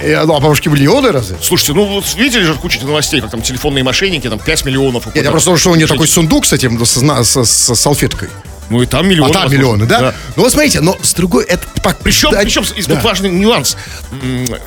Э, 0.00 0.24
ну, 0.24 0.34
а 0.34 0.40
бабушки 0.40 0.68
миллионы 0.68 1.10
разве? 1.12 1.36
Слушайте, 1.42 1.72
ну 1.74 1.84
вот 1.86 2.04
видели 2.16 2.42
же 2.42 2.54
кучу 2.54 2.80
новостей, 2.84 3.20
как 3.20 3.30
там 3.30 3.42
телефонные 3.42 3.82
мошенники, 3.84 4.28
там 4.28 4.38
5 4.38 4.64
миллионов. 4.64 5.06
Нет, 5.14 5.24
я 5.24 5.30
просто 5.30 5.46
думал, 5.46 5.58
что 5.58 5.70
у 5.70 5.74
нее 5.74 5.86
такой 5.86 6.06
сундук 6.08 6.46
с 6.46 6.52
этим, 6.52 6.84
с, 6.84 7.00
на- 7.02 7.24
с- 7.24 7.44
с 7.44 7.74
салфеткой. 7.74 8.28
Ну 8.70 8.82
и 8.82 8.86
там 8.86 9.08
миллионы. 9.08 9.30
А 9.30 9.32
там 9.32 9.42
возможно. 9.44 9.56
миллионы, 9.56 9.86
да? 9.86 10.14
Ну 10.36 10.42
вот 10.42 10.52
смотрите, 10.52 10.80
но 10.80 10.96
с 11.02 11.14
другой... 11.14 11.44
Это, 11.44 11.66
Причем, 12.02 12.30
да, 12.30 12.40
причем 12.40 12.62
из- 12.62 12.86
тут 12.86 12.96
да. 12.96 13.00
важный 13.00 13.30
нюанс. 13.30 13.76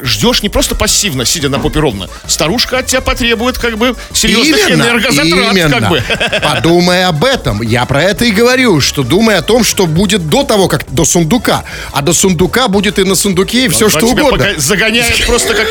Ждешь 0.01 0.41
не 0.41 0.49
просто 0.49 0.75
пассивно, 0.75 1.25
сидя 1.25 1.49
на 1.49 1.59
попе 1.59 1.79
ровно. 1.79 2.09
Старушка 2.25 2.79
от 2.79 2.87
тебя 2.87 3.01
потребует 3.01 3.57
как 3.57 3.77
бы 3.77 3.95
серьезных 4.13 4.71
энергозатрат, 4.71 5.53
именно. 5.53 5.69
как 5.79 5.89
бы. 5.89 6.03
Подумай 6.41 7.05
об 7.05 7.23
этом. 7.23 7.61
Я 7.61 7.85
про 7.85 8.01
это 8.03 8.25
и 8.25 8.31
говорю, 8.31 8.81
что 8.81 9.03
думай 9.03 9.37
о 9.37 9.41
том, 9.41 9.63
что 9.63 9.85
будет 9.85 10.27
до 10.29 10.43
того, 10.43 10.67
как 10.67 10.91
до 10.91 11.05
сундука. 11.05 11.63
А 11.91 12.01
до 12.01 12.13
сундука 12.13 12.67
будет 12.67 12.97
и 12.97 13.03
на 13.03 13.15
сундуке, 13.15 13.65
и 13.65 13.67
все 13.67 13.85
Она 13.85 13.99
что 13.99 14.07
тебя 14.07 14.25
угодно. 14.25 14.47
загоняет 14.57 15.25
просто 15.25 15.53
как 15.53 15.67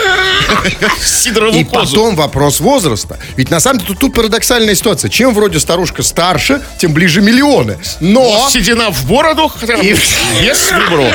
сидорову 1.02 1.56
И 1.58 1.64
потом 1.64 2.14
вопрос 2.14 2.60
возраста. 2.60 3.18
Ведь 3.36 3.50
на 3.50 3.60
самом 3.60 3.80
деле 3.80 3.88
тут, 3.88 3.98
тут 3.98 4.14
парадоксальная 4.14 4.74
ситуация. 4.74 5.08
Чем 5.08 5.34
вроде 5.34 5.58
старушка 5.58 6.02
старше, 6.02 6.62
тем 6.78 6.92
ближе 6.92 7.20
миллионы. 7.20 7.78
Но... 8.00 8.19
Седина 8.50 8.90
в 8.90 9.06
бороду, 9.06 9.48
хотя 9.48 9.76
бы 9.76 9.84
И- 9.84 9.96
без 10.42 10.72
выбору. 10.72 11.06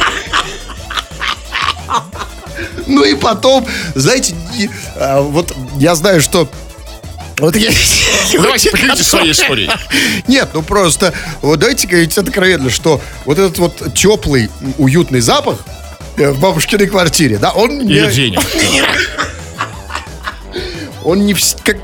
Ну 2.87 3.03
и 3.03 3.15
потом, 3.15 3.65
знаете, 3.95 4.35
и, 4.57 4.69
а, 4.95 5.21
вот 5.21 5.55
я 5.77 5.95
знаю, 5.95 6.21
что... 6.21 6.47
Вот 7.39 7.55
я... 7.55 7.71
Давайте 8.33 8.71
поделитесь 8.71 9.07
своей 9.07 9.31
историей. 9.31 9.69
Нет, 10.27 10.49
ну 10.53 10.61
просто, 10.61 11.13
вот 11.41 11.59
давайте 11.59 11.87
говорить 11.87 12.17
откровенно, 12.17 12.69
что 12.69 13.01
вот 13.25 13.37
этот 13.37 13.57
вот 13.57 13.93
теплый, 13.93 14.49
уютный 14.77 15.19
запах 15.19 15.59
э, 16.17 16.31
в 16.31 16.39
бабушкиной 16.39 16.87
квартире, 16.87 17.37
да, 17.37 17.51
он 17.51 17.81
Или 17.81 18.05
не, 18.05 18.11
денег. 18.11 18.39
он 21.03 21.25
не 21.25 21.35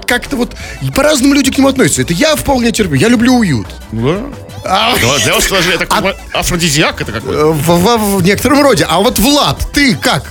как-то 0.07 0.35
вот 0.35 0.55
и 0.81 0.89
по-разному 0.91 1.33
люди 1.33 1.51
к 1.51 1.57
нему 1.57 1.67
относятся. 1.67 2.01
Это 2.01 2.13
я 2.13 2.35
вполне 2.35 2.71
терплю, 2.71 2.95
я 2.95 3.07
люблю 3.07 3.35
уют. 3.35 3.67
Да. 3.91 4.23
А, 4.63 4.95
Для 4.95 5.33
вас 5.33 5.47
даже 5.49 5.73
это 5.73 6.01
бы 6.01 6.15
афродизиак 6.33 7.01
это 7.01 7.11
какой-то. 7.13 7.39
э, 7.39 7.45
в, 7.51 7.57
в- 7.77 8.17
в 8.17 8.23
некотором 8.23 8.61
роде. 8.61 8.85
А 8.87 8.99
вот 8.99 9.17
Влад, 9.19 9.67
ты 9.73 9.95
как? 9.95 10.23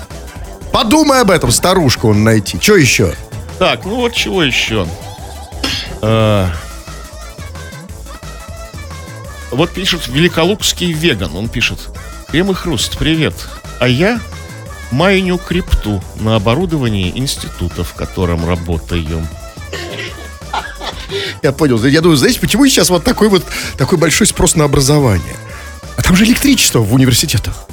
Подумай 0.73 1.21
об 1.23 1.31
этом, 1.31 1.51
старушку 1.51 2.11
он 2.11 2.23
найти. 2.23 2.59
Что 2.61 2.77
еще? 2.77 3.15
Так, 3.59 3.85
ну 3.85 3.97
вот 3.97 4.15
чего 4.15 4.43
еще? 4.43 4.87
А, 6.03 6.49
Вот 9.51 9.71
пишет 9.73 10.07
Великолукский 10.07 10.93
веган. 10.93 11.35
Он 11.37 11.49
пишет. 11.49 11.79
Крем 12.29 12.51
и 12.53 12.55
хруст, 12.55 12.97
привет. 12.99 13.35
А 13.81 13.89
я 13.89 14.21
майню 14.93 15.39
крипту 15.39 16.03
на 16.17 16.37
оборудовании 16.37 17.13
института, 17.17 17.83
в 17.83 17.95
котором 17.95 18.47
работаю. 18.49 19.27
Я 21.43 21.53
понял. 21.53 21.83
Я 21.85 22.01
думаю, 22.01 22.17
знаете, 22.17 22.41
почему 22.41 22.67
сейчас 22.67 22.91
вот 22.91 23.05
такой 23.05 23.29
вот 23.29 23.45
такой 23.79 23.99
большой 23.99 24.27
спрос 24.27 24.57
на 24.57 24.65
образование? 24.65 25.37
А 25.97 26.03
там 26.03 26.17
же 26.17 26.25
электричество 26.25 26.81
в 26.81 26.95
университетах. 26.95 27.67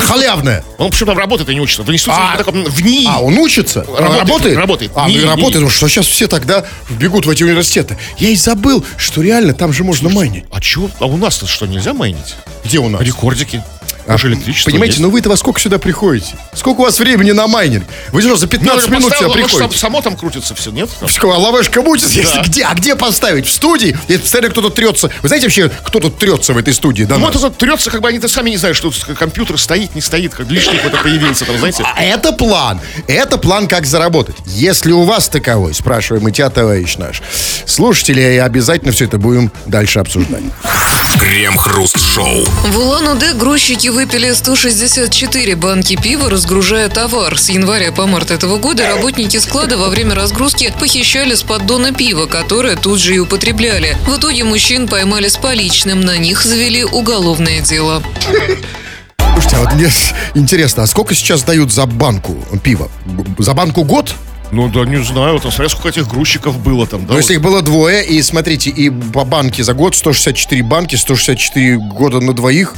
Халявное. 0.00 0.64
он 0.78 0.90
почему 0.90 1.06
там 1.08 1.18
работает 1.18 1.48
и 1.48 1.54
не 1.54 1.60
учится? 1.60 1.82
В 1.82 1.92
институте 1.92 2.18
А. 2.20 2.34
в 2.34 2.38
таком, 2.38 2.64
в 2.64 2.80
НИИ. 2.82 3.06
А, 3.08 3.20
он 3.22 3.38
учится? 3.38 3.80
Работает, 3.80 4.18
Работает? 4.18 4.56
работает. 4.56 4.92
А, 4.94 5.02
ну 5.02 5.08
Не, 5.08 5.14
и 5.14 5.18
не. 5.18 5.24
работает, 5.24 5.52
потому 5.54 5.70
что 5.70 5.88
сейчас 5.88 6.06
все 6.06 6.26
тогда 6.26 6.64
бегут 6.90 7.26
в 7.26 7.30
эти 7.30 7.44
университеты. 7.44 7.96
Я 8.18 8.30
и 8.30 8.36
забыл, 8.36 8.84
что 8.96 9.22
реально 9.22 9.54
там 9.54 9.72
же 9.72 9.84
можно 9.84 10.08
майнить. 10.08 10.44
А 10.50 10.60
чё? 10.60 10.90
А 10.98 11.06
у 11.06 11.16
нас-то 11.16 11.46
что, 11.46 11.66
нельзя 11.66 11.94
майнить? 11.94 12.34
Где 12.64 12.78
у 12.78 12.88
нас? 12.88 13.00
Рекордики. 13.00 13.62
А, 14.06 14.14
Уже 14.14 14.28
электричество 14.28 14.70
Понимаете, 14.70 14.94
есть. 14.94 15.02
ну 15.02 15.10
вы-то 15.10 15.28
во 15.30 15.36
сколько 15.36 15.60
сюда 15.60 15.78
приходите? 15.78 16.36
Сколько 16.52 16.80
у 16.80 16.84
вас 16.84 16.98
времени 16.98 17.32
на 17.32 17.46
майнинг? 17.46 17.84
Вы 18.12 18.20
же 18.22 18.36
за 18.36 18.46
15 18.46 18.88
Ну, 18.88 18.96
минут 18.98 19.14
сюда 19.16 19.28
приходите. 19.30 19.78
само 19.78 20.02
там 20.02 20.16
крутится 20.16 20.54
все, 20.54 20.70
нет? 20.70 20.90
Там? 21.00 21.08
Что, 21.08 21.32
а 21.32 21.38
мутится, 21.82 22.18
если 22.18 22.36
Да. 22.36 22.42
где? 22.42 22.64
А 22.64 22.74
где 22.74 22.96
поставить? 22.96 23.46
В 23.46 23.52
студии? 23.52 23.96
Если 24.08 24.22
постоянно 24.22 24.50
кто-то 24.50 24.70
трется. 24.70 25.10
Вы 25.22 25.28
знаете 25.28 25.46
вообще, 25.46 25.70
кто 25.84 26.00
тут 26.00 26.18
трется 26.18 26.52
в 26.52 26.58
этой 26.58 26.74
студии? 26.74 27.04
Да, 27.04 27.16
Ну, 27.18 27.26
вот 27.26 27.34
это 27.36 27.50
трется, 27.50 27.90
как 27.90 28.00
бы 28.02 28.08
они-то 28.08 28.28
сами 28.28 28.50
не 28.50 28.56
знают, 28.56 28.76
что 28.76 28.90
тут 28.90 29.16
компьютер 29.18 29.58
стоит, 29.58 29.94
не 29.94 30.00
стоит, 30.00 30.34
как 30.34 30.50
лишний 30.50 30.76
какой-то 30.76 30.98
появился, 30.98 31.44
там, 31.44 31.58
знаете. 31.58 31.84
А 31.84 32.02
это 32.02 32.32
план. 32.32 32.80
Это 33.06 33.38
план, 33.38 33.68
как 33.68 33.86
заработать. 33.86 34.36
Если 34.46 34.92
у 34.92 35.04
вас 35.04 35.28
таковой, 35.28 35.74
спрашиваем 35.74 36.28
и 36.28 36.32
тебя, 36.32 36.50
товарищ 36.50 36.96
наш, 36.96 37.22
слушатели, 37.66 38.20
и 38.20 38.36
обязательно 38.38 38.92
все 38.92 39.06
это 39.06 39.18
будем 39.18 39.50
дальше 39.66 39.98
обсуждать. 40.00 40.42
Крем-хруст-шоу. 41.18 42.44
В 42.44 42.78
Улан-Удэ 42.78 43.34
грузчики 43.34 43.88
выпили 43.94 44.32
164 44.32 45.54
банки 45.54 45.96
пива, 45.96 46.28
разгружая 46.28 46.88
товар. 46.88 47.38
С 47.38 47.48
января 47.48 47.92
по 47.92 48.06
март 48.06 48.32
этого 48.32 48.58
года 48.58 48.88
работники 48.88 49.36
склада 49.36 49.78
во 49.78 49.88
время 49.88 50.16
разгрузки 50.16 50.74
похищали 50.80 51.34
с 51.34 51.44
поддона 51.44 51.92
пива, 51.92 52.26
которое 52.26 52.74
тут 52.74 52.98
же 52.98 53.14
и 53.14 53.18
употребляли. 53.20 53.96
В 54.08 54.18
итоге 54.18 54.42
мужчин 54.42 54.88
поймали 54.88 55.28
с 55.28 55.36
поличным, 55.36 56.00
на 56.00 56.18
них 56.18 56.42
завели 56.42 56.84
уголовное 56.84 57.60
дело. 57.60 58.02
Слушайте, 59.32 59.56
а 59.56 59.60
вот 59.60 59.72
мне 59.74 59.88
интересно, 60.34 60.82
а 60.82 60.86
сколько 60.88 61.14
сейчас 61.14 61.44
дают 61.44 61.72
за 61.72 61.86
банку 61.86 62.36
пива? 62.64 62.90
За 63.38 63.54
банку 63.54 63.84
год? 63.84 64.12
Ну, 64.52 64.68
да, 64.68 64.84
не 64.84 65.02
знаю, 65.02 65.40
там, 65.40 65.50
смотря 65.50 65.68
сколько 65.68 65.88
этих 65.88 66.08
грузчиков 66.08 66.58
было 66.58 66.86
там, 66.86 67.06
да. 67.06 67.14
Ну, 67.14 67.18
если 67.18 67.34
их 67.34 67.40
было 67.40 67.62
двое, 67.62 68.04
и 68.04 68.22
смотрите, 68.22 68.70
и 68.70 68.90
по 68.90 69.24
банке 69.24 69.64
за 69.64 69.74
год 69.74 69.96
164 69.96 70.62
банки, 70.62 70.94
164 70.96 71.76
года 71.78 72.20
на 72.20 72.34
двоих, 72.34 72.74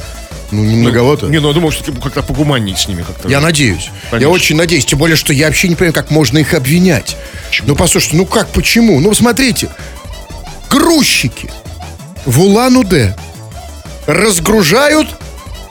ну, 0.51 0.63
не 0.63 0.75
многовато. 0.77 1.27
Не, 1.27 1.39
ну, 1.39 1.49
я 1.49 1.53
думаю, 1.53 1.71
что 1.71 1.83
типа, 1.83 2.01
как-то 2.01 2.23
погуманнее 2.23 2.75
с 2.75 2.87
ними 2.87 3.03
как-то. 3.03 3.27
Я 3.27 3.41
надеюсь. 3.41 3.89
Конечно. 4.09 4.27
Я 4.27 4.33
очень 4.33 4.55
надеюсь. 4.55 4.85
Тем 4.85 4.97
более, 4.97 5.17
что 5.17 5.33
я 5.33 5.47
вообще 5.47 5.67
не 5.67 5.75
понимаю, 5.75 5.93
как 5.93 6.09
можно 6.09 6.37
их 6.37 6.53
обвинять. 6.53 7.17
Ну, 7.65 7.75
послушайте, 7.75 8.15
ну 8.17 8.25
как, 8.25 8.47
почему? 8.49 8.99
Ну, 8.99 9.13
смотрите. 9.13 9.69
Грузчики 10.69 11.49
в 12.25 12.39
Улан-Удэ 12.41 13.15
разгружают 14.05 15.09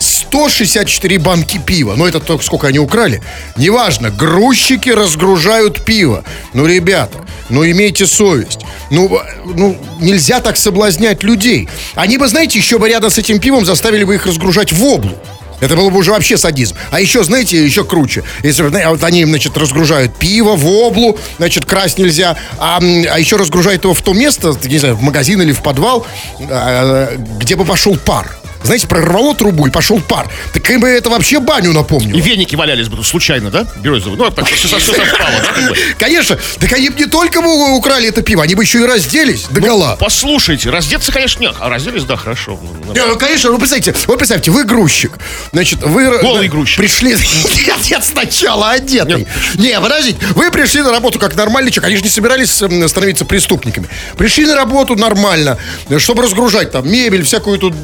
164 0.07 1.19
банки 1.19 1.59
пива. 1.59 1.95
Ну, 1.97 2.07
это 2.07 2.21
только 2.21 2.45
сколько 2.45 2.69
они 2.69 2.79
украли. 2.79 3.23
Неважно, 3.57 4.11
грузчики 4.11 4.91
разгружают 4.91 5.85
пиво. 5.85 6.25
Ну, 6.55 6.67
ребята, 6.67 7.19
ну, 7.49 7.65
имейте 7.69 8.07
совесть. 8.07 8.61
Ну, 8.91 9.21
ну, 9.45 9.77
нельзя 10.01 10.41
так 10.41 10.57
соблазнять 10.57 11.23
людей. 11.23 11.69
Они 11.95 12.19
бы, 12.19 12.29
знаете, 12.29 12.59
еще 12.59 12.79
бы 12.79 12.89
рядом 12.89 13.11
с 13.11 13.19
этим 13.19 13.41
пивом 13.41 13.65
заставили 13.65 14.05
бы 14.05 14.15
их 14.15 14.27
разгружать 14.27 14.73
в 14.73 14.83
облу. 14.85 15.13
Это 15.61 15.75
было 15.75 15.91
бы 15.91 15.99
уже 15.99 16.11
вообще 16.11 16.37
садизм. 16.37 16.77
А 16.91 17.01
еще, 17.01 17.25
знаете, 17.25 17.65
еще 17.65 17.85
круче. 17.85 18.25
Если 18.43 18.63
вот 18.63 19.03
они, 19.03 19.25
значит, 19.25 19.57
разгружают 19.57 20.15
пиво 20.17 20.55
в 20.55 20.67
облу, 20.67 21.19
значит, 21.39 21.65
красть 21.65 21.99
нельзя, 21.99 22.37
а, 22.59 22.79
а 22.79 23.19
еще 23.19 23.37
разгружают 23.37 23.85
его 23.85 23.95
в 23.95 24.03
то 24.03 24.13
место, 24.13 24.55
не 24.65 24.79
знаю, 24.79 24.97
в 24.97 25.03
магазин 25.03 25.41
или 25.41 25.53
в 25.53 25.63
подвал, 25.63 26.07
а, 26.51 27.17
где 27.39 27.57
бы 27.57 27.65
пошел 27.65 27.97
пар. 27.97 28.37
Знаете, 28.63 28.87
прорвало 28.87 29.35
трубу 29.35 29.67
и 29.67 29.71
пошел 29.71 30.01
пар. 30.01 30.29
Так 30.53 30.69
им 30.71 30.81
бы 30.81 30.89
это 30.89 31.11
вообще 31.11 31.41
баню 31.41 31.71
И 31.71 31.75
напомнило. 31.75 32.19
веники 32.19 32.57
валялись 32.57 32.89
бы 32.89 33.03
случайно, 33.05 33.51
да? 33.51 33.67
Березовые. 33.77 34.19
Ну, 34.19 34.31
так 34.31 34.47
все, 34.47 34.69
совпало, 34.69 35.31
да? 35.43 35.75
Конечно, 35.99 36.39
так 36.59 36.73
они 36.73 36.91
бы 36.91 36.99
не 36.99 37.07
только 37.07 37.43
бы 37.43 37.77
украли 37.77 38.09
это 38.09 38.23
пиво, 38.23 38.43
они 38.43 38.55
бы 38.55 38.63
еще 38.65 38.81
и 38.81 38.85
разделись 38.87 39.45
до 39.51 39.61
гола. 39.61 39.97
Послушайте, 39.99 40.71
раздеться, 40.71 41.13
конечно, 41.13 41.41
нет. 41.41 41.55
А 41.61 41.69
разделись, 41.69 42.05
да, 42.05 42.17
хорошо. 42.17 42.59
Не, 42.95 43.05
ну, 43.07 43.17
конечно, 43.17 43.51
ну 43.51 43.59
представьте, 43.59 43.95
вот 44.07 44.19
представьте, 44.19 44.51
вы 44.51 44.65
грузчик. 44.65 45.13
Значит, 45.53 45.83
вы 45.83 46.19
Голый 46.21 46.49
грузчик. 46.49 46.79
пришли. 46.79 47.17
Нет, 47.67 47.91
нет, 47.91 48.05
сначала 48.05 48.71
одетый. 48.73 49.27
Не, 49.55 49.81
подождите, 49.81 50.19
вы 50.35 50.51
пришли 50.51 50.83
на 50.83 50.91
работу 50.91 51.19
как 51.19 51.35
нормальный 51.37 51.71
человек. 51.71 51.89
Они 51.89 51.97
же 51.97 52.03
не 52.03 52.09
собирались 52.09 52.61
эм, 52.63 52.89
становиться 52.89 53.25
преступниками. 53.25 53.89
Пришли 54.17 54.47
на 54.47 54.55
работу 54.55 54.95
нормально, 54.97 55.59
э, 55.89 55.99
чтобы 55.99 56.23
разгружать 56.23 56.71
там 56.73 56.89
мебель, 56.91 57.25
всякую 57.25 57.59
тут 57.59 57.75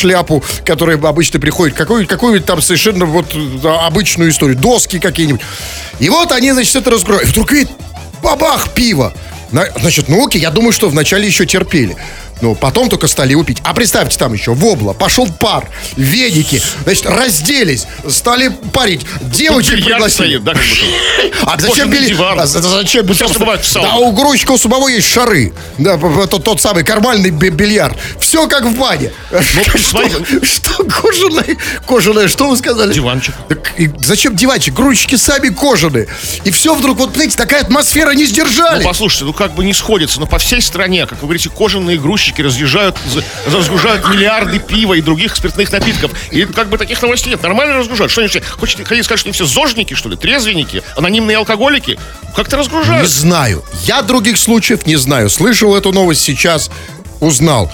шляпу, 0.00 0.42
которая 0.64 0.96
обычно 0.98 1.38
приходит, 1.40 1.76
какую- 1.76 2.06
какую-нибудь 2.06 2.46
там 2.46 2.60
совершенно 2.62 3.04
вот 3.04 3.26
обычную 3.64 4.30
историю, 4.30 4.56
доски 4.56 4.98
какие-нибудь. 4.98 5.40
И 5.98 6.08
вот 6.08 6.32
они, 6.32 6.52
значит, 6.52 6.74
это 6.76 6.90
разгружают. 6.90 7.28
Вдруг 7.30 7.52
видит, 7.52 7.70
бабах, 8.22 8.70
пиво. 8.74 9.12
На- 9.52 9.66
Значит, 9.80 10.08
ну 10.08 10.26
окей, 10.26 10.40
я 10.40 10.50
думаю, 10.50 10.72
что 10.72 10.88
вначале 10.88 11.26
еще 11.26 11.44
терпели. 11.44 11.96
Ну, 12.40 12.54
потом 12.54 12.88
только 12.88 13.06
стали 13.06 13.32
его 13.32 13.44
пить. 13.44 13.58
А 13.64 13.74
представьте, 13.74 14.18
там 14.18 14.32
еще 14.32 14.54
вобла, 14.54 14.92
пошел 14.92 15.26
пар, 15.26 15.68
ведики, 15.96 16.62
значит, 16.84 17.06
разделись, 17.06 17.86
стали 18.08 18.48
парить, 18.72 19.02
девочек 19.20 19.74
пригласили. 19.84 20.38
стоит, 20.38 20.44
да. 20.44 20.54
А 21.42 21.58
зачем 21.58 21.90
били? 21.90 22.16
А 22.20 22.46
за- 22.46 22.60
зачем? 22.62 23.06
Ну, 23.06 23.14
часто 23.14 23.38
бывает 23.38 23.62
в 23.62 23.68
сауне. 23.68 23.88
Да, 23.90 23.96
у 23.96 24.12
грузчика 24.12 24.52
у 24.52 24.58
самого 24.58 24.88
есть 24.88 25.08
шары. 25.08 25.52
Да, 25.78 25.98
тот, 26.26 26.44
тот 26.44 26.60
самый 26.60 26.84
кармальный 26.84 27.30
би- 27.30 27.50
бильярд. 27.50 27.96
Все 28.18 28.46
как 28.48 28.64
в 28.64 28.76
бане. 28.78 29.12
смотрите. 29.76 30.24
что, 30.46 30.46
что 30.46 30.84
кожаное? 30.84 31.56
Кожаное, 31.86 32.28
что 32.28 32.48
вы 32.48 32.56
сказали? 32.56 32.92
Диванчик. 32.92 33.34
Так 33.48 33.72
и 33.78 33.90
зачем 34.00 34.36
диванчик? 34.36 34.74
Грузчики 34.74 35.16
сами 35.16 35.48
кожаные. 35.48 36.08
И 36.44 36.50
все 36.50 36.74
вдруг, 36.74 36.98
вот, 36.98 37.14
знаете, 37.14 37.36
такая 37.36 37.62
атмосфера 37.62 38.12
не 38.12 38.24
сдержали. 38.26 38.82
Ну, 38.82 38.88
послушайте, 38.88 39.24
ну 39.24 39.32
как 39.32 39.54
бы 39.54 39.64
не 39.64 39.72
сходится, 39.74 40.20
но 40.20 40.26
по 40.26 40.38
всей 40.38 40.60
стране, 40.62 41.06
как 41.06 41.18
вы 41.20 41.26
говорите, 41.26 41.50
кожаные 41.50 41.98
грузчики 41.98 42.29
разъезжают, 42.38 42.96
за- 43.06 43.24
разгружают 43.50 44.08
миллиарды 44.08 44.58
пива 44.58 44.94
и 44.94 45.00
других 45.00 45.34
спиртных 45.36 45.72
напитков. 45.72 46.12
И 46.30 46.44
как 46.44 46.68
бы 46.68 46.78
таких 46.78 47.00
новостей 47.02 47.30
нет. 47.30 47.42
Нормально 47.42 47.76
разгружают. 47.76 48.12
Что 48.12 48.20
они 48.20 48.28
все, 48.28 48.40
хотите, 48.40 48.84
хотите 48.84 49.02
сказать, 49.04 49.20
что 49.20 49.28
они 49.28 49.32
все 49.34 49.46
зожники, 49.46 49.94
что 49.94 50.08
ли, 50.08 50.16
трезвенники, 50.16 50.82
анонимные 50.96 51.36
алкоголики? 51.38 51.98
Как-то 52.36 52.56
Не 52.56 52.60
разгружают. 52.62 53.08
знаю. 53.08 53.64
Я 53.84 54.02
других 54.02 54.38
случаев 54.38 54.86
не 54.86 54.96
знаю. 54.96 55.28
Слышал 55.30 55.74
эту 55.76 55.92
новость 55.92 56.20
сейчас, 56.22 56.70
узнал. 57.20 57.70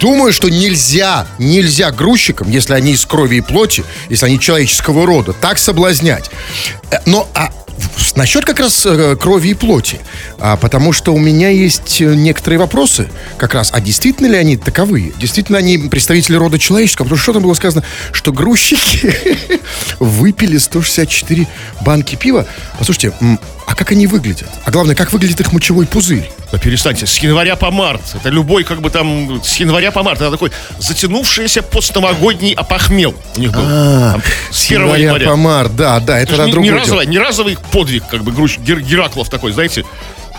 Думаю, 0.00 0.32
что 0.32 0.48
нельзя, 0.48 1.26
нельзя 1.38 1.90
грузчикам, 1.90 2.50
если 2.50 2.74
они 2.74 2.92
из 2.92 3.04
крови 3.04 3.36
и 3.36 3.40
плоти, 3.40 3.84
если 4.08 4.26
они 4.26 4.38
человеческого 4.38 5.06
рода, 5.06 5.32
так 5.32 5.58
соблазнять. 5.58 6.30
Э, 6.90 6.98
Но 7.04 7.28
а, 7.34 7.50
насчет 8.14 8.44
как 8.44 8.60
раз 8.60 8.84
э, 8.86 9.16
крови 9.16 9.48
и 9.48 9.54
плоти, 9.54 10.00
а, 10.38 10.56
потому 10.56 10.92
что 10.92 11.12
у 11.14 11.18
меня 11.18 11.48
есть 11.48 12.00
э, 12.00 12.14
некоторые 12.14 12.58
вопросы 12.58 13.08
как 13.36 13.54
раз, 13.54 13.70
а 13.72 13.80
действительно 13.80 14.26
ли 14.26 14.36
они 14.36 14.56
таковые? 14.56 15.12
Действительно 15.18 15.58
они 15.58 15.78
представители 15.78 16.36
рода 16.36 16.58
человеческого? 16.58 17.04
Потому 17.04 17.18
что 17.18 17.26
что 17.26 17.32
там 17.32 17.42
было 17.42 17.54
сказано, 17.54 17.82
что 18.12 18.32
грузчики 18.32 19.12
выпили 19.98 20.58
164 20.58 21.46
банки 21.80 22.14
пива. 22.14 22.46
Послушайте, 22.78 23.12
а 23.66 23.74
как 23.74 23.90
они 23.90 24.06
выглядят? 24.06 24.48
А 24.64 24.70
главное, 24.70 24.94
как 24.94 25.12
выглядит 25.12 25.40
их 25.40 25.52
мочевой 25.52 25.86
пузырь? 25.86 26.30
Да 26.52 26.58
перестаньте, 26.58 27.06
с 27.06 27.18
января 27.18 27.56
по 27.56 27.72
март. 27.72 28.00
Это 28.14 28.28
любой, 28.28 28.62
как 28.62 28.80
бы 28.80 28.90
там, 28.90 29.42
с 29.42 29.56
января 29.56 29.90
по 29.90 30.04
март. 30.04 30.20
Это 30.20 30.30
такой 30.30 30.52
затянувшийся 30.78 31.62
постновогодний 31.62 32.52
опохмел 32.52 33.16
у 33.36 33.40
них 33.40 33.50
был. 33.50 33.62
Там, 33.62 34.22
с 34.52 34.66
1 34.66 34.94
января 34.94 35.28
по 35.28 35.36
март, 35.36 35.74
да, 35.74 35.98
да, 35.98 36.20
это 36.20 36.34
Это 36.34 36.46
на 36.46 36.52
другой 36.52 36.70
не 36.70 36.78
разовый, 36.78 37.06
не 37.06 37.18
разовый 37.18 37.58
подвиг, 37.86 38.04
как 38.08 38.24
бы, 38.24 38.32
груз, 38.32 38.58
Гер- 38.58 38.80
Гераклов 38.82 39.28
такой, 39.28 39.52
знаете. 39.52 39.84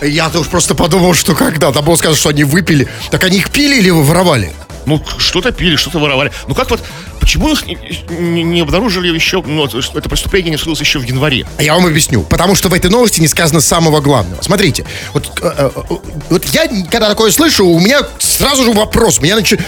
Я-то 0.01 0.39
уж 0.41 0.47
просто 0.47 0.75
подумал, 0.75 1.13
что 1.13 1.33
когда 1.33 1.71
там 1.71 1.83
было 1.85 1.95
сказано, 1.95 2.17
что 2.17 2.29
они 2.29 2.43
выпили, 2.43 2.87
так 3.09 3.23
они 3.23 3.37
их 3.37 3.49
пили 3.49 3.77
или 3.77 3.89
воровали? 3.89 4.53
Ну, 4.87 5.03
что-то 5.17 5.51
пили, 5.51 5.75
что-то 5.75 5.99
воровали. 5.99 6.31
Ну, 6.47 6.55
как 6.55 6.69
вот, 6.71 6.81
почему 7.19 7.49
их 7.51 7.65
не, 8.09 8.41
не- 8.43 8.61
обнаружили 8.61 9.13
еще, 9.13 9.43
ну, 9.45 9.65
это 9.65 10.09
преступление 10.09 10.49
не 10.51 10.55
вскрылось 10.55 10.79
еще 10.79 10.97
в 10.99 11.03
январе? 11.03 11.45
А 11.57 11.63
Я 11.63 11.75
вам 11.75 11.85
объясню. 11.85 12.23
Потому 12.23 12.55
что 12.55 12.69
в 12.69 12.73
этой 12.73 12.89
новости 12.89 13.19
не 13.19 13.27
сказано 13.27 13.59
самого 13.59 13.99
главного. 13.99 14.41
Смотрите, 14.41 14.85
вот, 15.13 15.29
э, 15.41 15.51
э, 15.57 15.69
э, 15.75 15.93
вот 16.29 16.45
я, 16.53 16.67
когда 16.89 17.09
такое 17.09 17.31
слышу, 17.31 17.65
у 17.65 17.79
меня 17.81 17.99
сразу 18.19 18.63
же 18.63 18.71
вопрос. 18.71 19.19
Меня, 19.19 19.37
начи- 19.37 19.61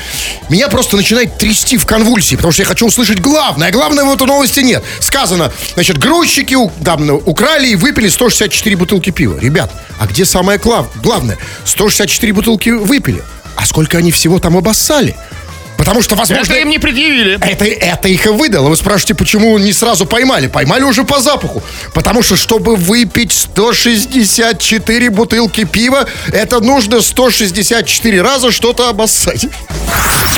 меня 0.50 0.70
просто 0.70 0.96
начинает 0.96 1.38
трясти 1.38 1.78
в 1.78 1.86
конвульсии, 1.86 2.36
потому 2.38 2.54
что 2.54 2.62
я 2.62 2.66
хочу 2.68 2.88
услышать 2.88 3.20
главное. 3.20 3.68
А 3.68 3.72
главное 3.72 4.06
в 4.06 4.14
этой 4.14 4.26
новости 4.26 4.62
нет. 4.62 4.84
Сказано, 5.02 5.52
значит, 5.74 5.98
грузчики 5.98 6.56
там, 6.86 7.10
украли 7.26 7.68
и 7.72 7.76
выпили 7.76 8.08
164 8.08 8.78
бутылки 8.78 9.10
пива. 9.10 9.38
Ребят, 9.38 9.70
а 10.00 10.08
где 10.08 10.24
самое 10.24 10.60
глав- 10.60 10.88
главное? 11.04 11.38
164 11.66 12.32
бутылки 12.32 12.70
выпили. 12.70 13.22
А 13.56 13.66
сколько 13.66 13.98
они 13.98 14.12
всего 14.12 14.40
там 14.40 14.58
обоссали? 14.58 15.16
Потому 15.80 16.02
что, 16.02 16.16
возможно... 16.16 16.52
Это 16.52 16.62
им 16.62 16.70
не 16.70 16.78
предъявили. 16.78 17.36
Это, 17.42 17.64
это 17.64 18.10
их 18.10 18.26
и 18.26 18.30
выдало. 18.30 18.68
Вы 18.68 18.76
спрашиваете, 18.76 19.16
почему 19.16 19.58
не 19.58 19.72
сразу 19.72 20.06
поймали? 20.06 20.48
Поймали 20.48 20.84
уже 20.84 21.06
по 21.06 21.22
запаху. 21.22 21.64
Потому 21.94 22.22
что, 22.22 22.36
чтобы 22.36 22.76
выпить 22.76 23.32
164 23.32 25.10
бутылки 25.10 25.64
пива, 25.64 26.06
это 26.34 26.60
нужно 26.60 27.00
164 27.00 28.22
раза 28.22 28.52
что-то 28.52 28.90
обоссать. 28.90 29.48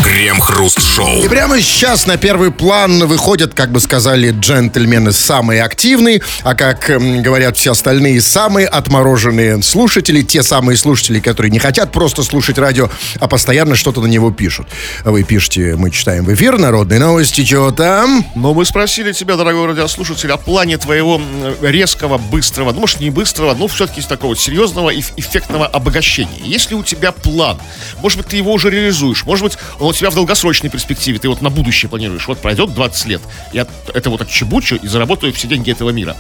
Крем-хруст-шоу. 0.04 1.24
И 1.24 1.28
прямо 1.28 1.60
сейчас 1.60 2.06
на 2.06 2.18
первый 2.18 2.52
план 2.52 3.08
выходят, 3.08 3.56
как 3.56 3.72
бы 3.72 3.80
сказали 3.80 4.32
джентльмены, 4.32 5.12
самые 5.12 5.64
активные, 5.64 6.22
а 6.44 6.54
как 6.54 6.92
говорят 7.22 7.58
все 7.58 7.72
остальные, 7.72 8.22
самые 8.22 8.68
отмороженные 8.68 9.62
слушатели, 9.64 10.22
те 10.22 10.44
самые 10.44 10.78
слушатели, 10.78 11.20
которые 11.20 11.52
не 11.52 11.60
хотят 11.60 11.92
просто 11.92 12.24
слушать 12.24 12.58
радио, 12.60 12.90
а 13.20 13.28
постоянно 13.28 13.76
что-то 13.76 14.02
на 14.02 14.08
него 14.08 14.32
пишут. 14.32 14.68
Вы 15.04 15.24
пишете, 15.32 15.78
мы 15.78 15.92
читаем 15.92 16.26
в 16.26 16.34
эфир, 16.34 16.58
народные 16.58 17.00
новости, 17.00 17.46
что 17.46 17.72
там? 17.72 18.26
Но 18.36 18.54
мы 18.54 18.66
спросили 18.66 19.14
тебя, 19.14 19.38
дорогой 19.38 19.66
радиослушатель, 19.68 20.30
о 20.30 20.36
плане 20.36 20.78
твоего 20.78 21.22
резкого, 21.62 22.18
быстрого, 22.18 22.74
ну, 22.74 22.82
может, 22.82 23.00
не 23.00 23.12
быстрого, 23.12 23.54
но 23.54 23.70
все-таки 23.70 24.02
такого 24.02 24.36
серьезного 24.36 24.90
и 24.90 25.00
эффектного 25.00 25.68
обогащения. 25.68 26.38
Есть 26.44 26.70
ли 26.70 26.76
у 26.76 26.84
тебя 26.84 27.14
план? 27.14 27.58
Может 28.02 28.18
быть, 28.18 28.28
ты 28.28 28.36
его 28.36 28.52
уже 28.52 28.70
реализуешь? 28.70 29.24
Может 29.24 29.46
быть, 29.46 29.58
он 29.80 29.92
у 29.92 29.94
тебя 29.94 30.10
в 30.10 30.16
долгосрочной 30.16 30.70
перспективе, 30.70 31.18
ты 31.18 31.30
вот 31.30 31.42
на 31.42 31.50
будущее 31.50 31.88
планируешь. 31.88 32.28
Вот 32.28 32.40
пройдет 32.40 32.74
20 32.74 33.06
лет, 33.06 33.22
я 33.54 33.66
это 33.94 34.10
вот 34.10 34.22
отчебучу 34.22 34.76
и 34.76 34.88
заработаю 34.90 35.32
все 35.32 35.48
деньги 35.48 35.72
этого 35.72 35.92
мира. 35.92 36.18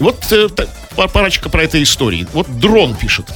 Вот 0.00 0.24
э, 0.32 0.48
парочка 1.12 1.50
про 1.50 1.64
этой 1.64 1.82
истории. 1.82 2.26
Вот 2.32 2.48
Дрон 2.58 2.96
пишет. 2.96 3.26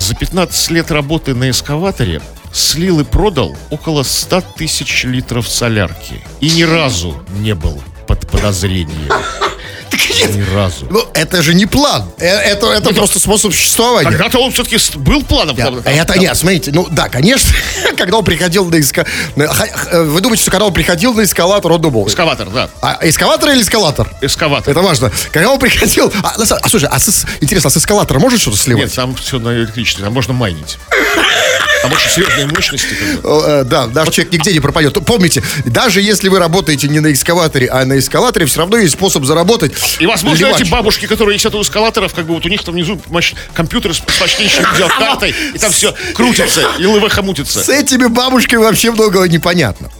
За 0.00 0.16
15 0.16 0.72
лет 0.72 0.90
работы 0.90 1.36
на 1.36 1.50
эскаваторе 1.50 2.20
слил 2.54 3.00
и 3.00 3.04
продал 3.04 3.56
около 3.70 4.02
100 4.02 4.42
тысяч 4.56 5.04
литров 5.04 5.48
солярки. 5.48 6.24
И 6.40 6.50
ни 6.50 6.62
разу 6.62 7.22
не 7.38 7.54
был 7.54 7.82
под 8.06 8.26
подозрением. 8.30 9.12
Ни 10.28 10.54
разу. 10.54 10.86
Ну, 10.90 11.06
это 11.14 11.42
же 11.42 11.54
не 11.54 11.66
план. 11.66 12.10
Э, 12.18 12.26
Это, 12.26 12.66
это 12.72 12.92
просто 12.94 13.18
способ 13.18 13.52
существования. 13.52 14.10
Когда-то 14.10 14.38
он 14.38 14.50
все-таки 14.52 14.78
был 14.98 15.22
планом. 15.22 15.56
Да, 15.56 15.70
Это 15.84 16.18
нет, 16.18 16.36
смотрите, 16.36 16.72
ну 16.72 16.88
да, 16.90 17.08
конечно, 17.08 17.50
когда 17.96 18.18
он 18.18 18.24
приходил 18.24 18.64
на 18.66 18.80
эскалатор. 18.80 19.12
Вы 19.92 20.20
думаете, 20.20 20.42
что 20.42 20.50
когда 20.50 20.66
он 20.66 20.72
приходил 20.72 21.14
на 21.14 21.22
эскалатор, 21.22 21.70
он 21.72 21.80
думал. 21.80 22.08
Эскаватор, 22.08 22.48
да. 22.50 22.68
А 22.82 22.98
эскаватор 23.02 23.50
или 23.50 23.62
эскалатор? 23.62 24.10
Эскаватор. 24.20 24.70
Это 24.70 24.80
важно. 24.82 25.12
Когда 25.32 25.50
он 25.50 25.58
приходил... 25.58 26.12
А, 26.22 26.34
а, 26.38 26.68
слушай, 26.68 26.88
а 26.90 26.98
с, 26.98 27.24
интересно, 27.40 27.68
а 27.68 27.70
с 27.70 27.76
эскалатора 27.76 28.18
может 28.18 28.40
что-то 28.40 28.56
сливать? 28.56 28.84
Нет, 28.84 28.94
там 28.94 29.14
все 29.14 29.38
на 29.38 29.54
электричестве, 29.54 30.04
там 30.04 30.12
можно 30.12 30.32
майнить. 30.32 30.78
Там 31.82 31.92
очень 31.92 32.10
серьезные 32.10 32.46
мощности. 32.46 32.94
э, 33.22 33.64
Да, 33.64 33.86
наш 33.86 34.10
человек 34.10 34.32
нигде 34.32 34.52
не 34.52 34.60
пропадет. 34.60 34.94
Помните, 35.04 35.42
даже 35.64 36.00
если 36.00 36.28
вы 36.28 36.38
работаете 36.38 36.88
не 36.88 37.00
на 37.00 37.12
эскаваторе, 37.12 37.68
а 37.68 37.84
на 37.84 37.98
эскалаторе, 37.98 38.46
все 38.46 38.60
равно 38.60 38.76
есть 38.78 38.94
способ 38.94 39.24
заработать. 39.24 39.72
И, 39.98 40.06
возможно, 40.06 40.46
эти 40.46 40.68
бабушки, 40.70 41.06
которые 41.06 41.38
сидят 41.38 41.54
у 41.54 41.62
эскалаторов, 41.62 42.14
как 42.14 42.26
бы 42.26 42.34
вот 42.34 42.44
у 42.46 42.48
них 42.48 42.62
там 42.64 42.74
внизу 42.74 43.00
компьютер 43.54 43.94
с 43.94 44.02
мощнейшей 44.20 44.64
видеокартой, 44.72 45.34
и 45.54 45.58
там 45.58 45.72
все 45.72 45.94
крутится, 46.14 46.62
и 46.78 46.86
лывыха 46.86 47.22
мутится. 47.22 47.62
С 47.62 47.68
этими 47.68 48.06
бабушками 48.06 48.60
вообще 48.60 48.90
многого 48.90 49.28
непонятно. 49.28 49.90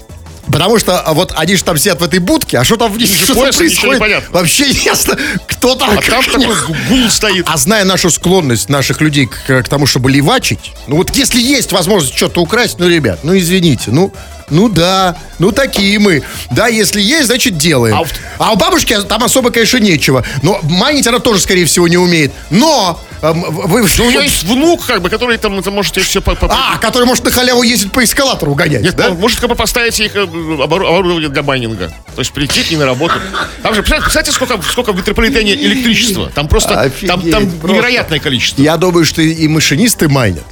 Потому 0.54 0.78
что 0.78 1.00
а, 1.00 1.12
вот 1.14 1.32
они 1.36 1.56
же 1.56 1.64
там 1.64 1.76
сидят 1.76 2.00
в 2.00 2.04
этой 2.04 2.20
будке, 2.20 2.58
а 2.58 2.64
что 2.64 2.76
там 2.76 2.92
внизу 2.92 3.12
что 3.12 3.34
там 3.34 3.42
пояса 3.42 3.58
происходит, 3.58 4.30
вообще 4.30 4.70
ясно, 4.70 5.18
кто 5.48 5.74
там. 5.74 5.90
А 5.98 6.00
там 6.00 6.24
такой 6.24 6.54
гу- 6.66 6.76
гул 6.88 7.10
стоит. 7.10 7.44
А 7.48 7.56
зная 7.56 7.84
нашу 7.84 8.08
склонность 8.08 8.68
наших 8.68 9.00
людей 9.00 9.26
к, 9.26 9.62
к 9.62 9.68
тому, 9.68 9.86
чтобы 9.86 10.12
левачить, 10.12 10.72
ну 10.86 10.96
вот 10.96 11.10
если 11.16 11.40
есть 11.40 11.72
возможность 11.72 12.14
что-то 12.16 12.40
украсть, 12.40 12.78
ну, 12.78 12.88
ребят, 12.88 13.20
ну 13.24 13.36
извините, 13.36 13.90
ну, 13.90 14.12
Ну 14.50 14.68
да, 14.68 15.16
ну 15.38 15.52
такие 15.52 15.98
мы. 15.98 16.22
Да, 16.50 16.68
если 16.68 17.00
есть, 17.00 17.26
значит 17.26 17.56
делаем. 17.56 17.94
А 17.96 18.04
А, 18.38 18.52
у 18.52 18.56
бабушки 18.56 18.96
там 19.08 19.24
особо, 19.24 19.50
конечно, 19.50 19.78
нечего. 19.78 20.24
Но 20.42 20.58
майнить 20.62 21.06
она 21.06 21.18
тоже, 21.18 21.40
скорее 21.40 21.64
всего, 21.64 21.88
не 21.88 21.96
умеет. 21.96 22.32
Но... 22.50 23.00
эм, 23.22 23.42
вы... 23.42 23.82
Ну, 23.98 24.04
у 24.04 24.10
нее 24.10 24.22
есть 24.24 24.42
внук, 24.44 24.84
как 24.86 25.00
бы, 25.02 25.08
который 25.08 25.38
там, 25.38 25.58
это 25.58 25.70
может 25.70 25.96
все 25.96 26.20
по, 26.20 26.34
по- 26.34 26.48
А, 26.52 26.78
который 26.78 27.04
может 27.06 27.24
на 27.24 27.30
халяву 27.30 27.62
ездить 27.62 27.90
по 27.92 28.04
эскалатору 28.04 28.54
гонять, 28.54 28.82
Нет, 28.82 28.96
да? 28.96 29.08
он 29.10 29.16
может 29.18 29.40
как 29.40 29.48
бы 29.48 29.54
поставить 29.56 29.98
их 29.98 30.14
э, 30.14 30.20
обору- 30.24 30.86
оборудование 30.86 31.28
для 31.30 31.42
майнинга. 31.42 31.92
То 32.14 32.20
есть 32.20 32.32
прийти 32.32 32.62
к 32.62 32.70
ней 32.70 32.76
на 32.76 32.84
работу. 32.86 33.14
Там 33.62 33.74
же, 33.74 33.82
представляете, 33.82 34.32
сколько, 34.32 34.60
сколько 34.70 34.92
в 34.92 34.96
метрополитене 34.96 35.54
электричества? 35.54 36.30
Там 36.34 36.48
просто, 36.48 36.74
там, 37.06 37.20
Офигеть, 37.20 37.30
там 37.32 37.50
просто. 37.50 37.68
невероятное 37.68 38.18
количество. 38.20 38.62
Я 38.62 38.76
думаю, 38.76 39.04
что 39.04 39.22
и 39.22 39.48
машинисты 39.48 40.08
майнят. 40.08 40.44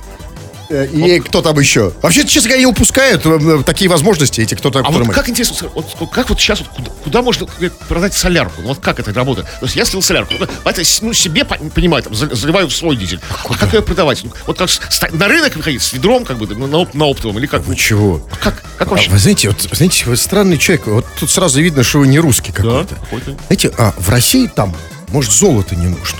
Э, 0.72 0.86
И 0.86 1.20
кто 1.20 1.42
там 1.42 1.58
еще? 1.58 1.92
Вообще, 2.00 2.24
честно 2.26 2.48
говоря, 2.48 2.60
не 2.60 2.66
упускают 2.66 3.26
э, 3.26 3.62
такие 3.64 3.90
возможности 3.90 4.40
эти, 4.40 4.54
кто-то, 4.54 4.78
А 4.80 4.90
вот 4.90 5.06
как 5.12 5.28
интересно, 5.28 5.68
вот, 5.74 5.86
вот 6.00 6.10
как 6.10 6.30
вот 6.30 6.40
сейчас, 6.40 6.60
вот 6.60 6.68
куда, 6.70 6.90
куда 7.04 7.22
можно 7.22 7.46
э, 7.60 7.68
продать 7.88 8.14
солярку? 8.14 8.62
Ну, 8.62 8.68
Вот 8.68 8.78
как 8.78 8.98
это 8.98 9.12
работает? 9.12 9.46
То 9.60 9.66
есть 9.66 9.76
я 9.76 9.84
слил 9.84 10.00
солярку, 10.00 10.32
ну, 10.38 10.46
это, 10.64 10.82
с- 10.82 11.02
ну, 11.02 11.12
себе, 11.12 11.44
по- 11.44 11.56
понимаю, 11.56 12.02
там, 12.02 12.14
за- 12.14 12.34
заливаю 12.34 12.68
в 12.68 12.74
свой 12.74 12.96
дизель. 12.96 13.20
А 13.48 13.54
как 13.54 13.74
ее 13.74 13.82
продавать? 13.82 14.24
Ну, 14.24 14.32
Вот 14.46 14.56
как 14.58 14.70
на 15.12 15.28
рынок 15.28 15.54
выходить 15.56 15.82
с 15.82 15.92
ведром, 15.92 16.24
как 16.24 16.38
бы, 16.38 16.46
на, 16.54 16.78
оп- 16.78 16.94
на 16.94 17.04
оптовом, 17.04 17.38
или 17.38 17.46
как? 17.46 17.62
Вы 17.66 17.76
чего? 17.76 18.26
Как, 18.40 18.62
как 18.78 18.88
А 18.88 18.90
вообще? 18.92 19.10
Вы 19.10 19.18
знаете, 19.18 19.48
вот, 19.48 19.60
знаете, 19.72 20.04
вы 20.06 20.16
странный 20.16 20.56
человек. 20.56 20.86
Вот 20.86 21.06
тут 21.20 21.30
сразу 21.30 21.60
видно, 21.60 21.82
что 21.82 21.98
вы 21.98 22.06
не 22.06 22.18
русский 22.18 22.52
какой-то. 22.52 22.94
какой-то. 22.94 23.36
Знаете, 23.48 23.72
а 23.76 23.92
в 23.98 24.08
России 24.08 24.46
там, 24.46 24.74
может, 25.08 25.32
золото 25.32 25.76
не 25.76 25.88
нужно. 25.88 26.18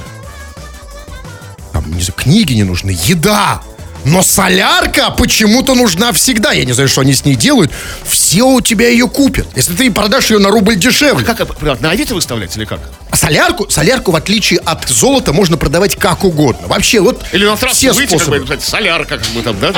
Там, 1.73 1.87
не 1.95 2.03
знаю, 2.03 2.15
книги 2.17 2.53
не 2.53 2.65
нужны, 2.65 2.91
еда. 3.05 3.63
Но 4.05 4.23
солярка 4.23 5.11
почему-то 5.11 5.75
нужна 5.75 6.13
всегда. 6.13 6.53
Я 6.53 6.65
не 6.65 6.73
знаю, 6.73 6.89
что 6.89 7.03
они 7.03 7.13
с 7.13 7.25
ней 7.25 7.37
делают. 7.37 7.71
Все 8.05 8.43
у 8.43 8.61
тебя 8.61 8.89
ее 8.89 9.09
купят. 9.09 9.47
Если 9.55 9.75
ты 9.75 9.91
продашь 9.91 10.31
ее 10.31 10.39
на 10.39 10.51
рубль 10.51 10.77
дешевле. 10.77 11.25
Как 11.25 11.41
это 11.41 11.53
продавать? 11.53 11.81
На 11.81 11.91
Авито 11.91 12.15
выставлять 12.15 12.57
или 12.57 12.65
как? 12.65 12.81
А 13.11 13.17
солярку, 13.17 13.69
солярку, 13.71 14.11
в 14.11 14.17
отличие 14.17 14.59
от 14.61 14.89
золота, 14.89 15.33
можно 15.33 15.57
продавать 15.57 15.97
как 15.97 16.25
угодно. 16.25 16.67
Вообще, 16.67 17.01
вот 17.01 17.23
Или 17.33 17.45
на 17.45 17.57
трассу 17.57 17.77
все 17.77 17.93
выйти, 17.93 18.11
как 18.13 18.19
бы, 18.19 18.25
способы. 18.25 18.37
и 18.37 18.41
написать, 18.41 18.63
солярка, 18.63 19.19
как 19.19 19.29
бы 19.29 19.43
там, 19.43 19.59
да? 19.61 19.73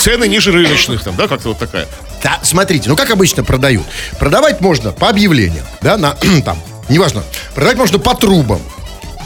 Цены 0.00 0.26
ниже 0.26 0.50
рыночных, 0.50 1.04
там, 1.04 1.14
да, 1.16 1.28
как-то 1.28 1.48
вот 1.48 1.58
такая. 1.58 1.86
Да, 2.22 2.40
смотрите, 2.42 2.88
ну 2.88 2.96
как 2.96 3.10
обычно 3.10 3.44
продают. 3.44 3.84
Продавать 4.18 4.60
можно 4.60 4.92
по 4.92 5.10
объявлениям, 5.10 5.64
да, 5.82 5.96
на 5.96 6.16
там, 6.44 6.58
неважно. 6.88 7.22
Продавать 7.54 7.76
можно 7.76 7.98
по 7.98 8.14
трубам, 8.14 8.62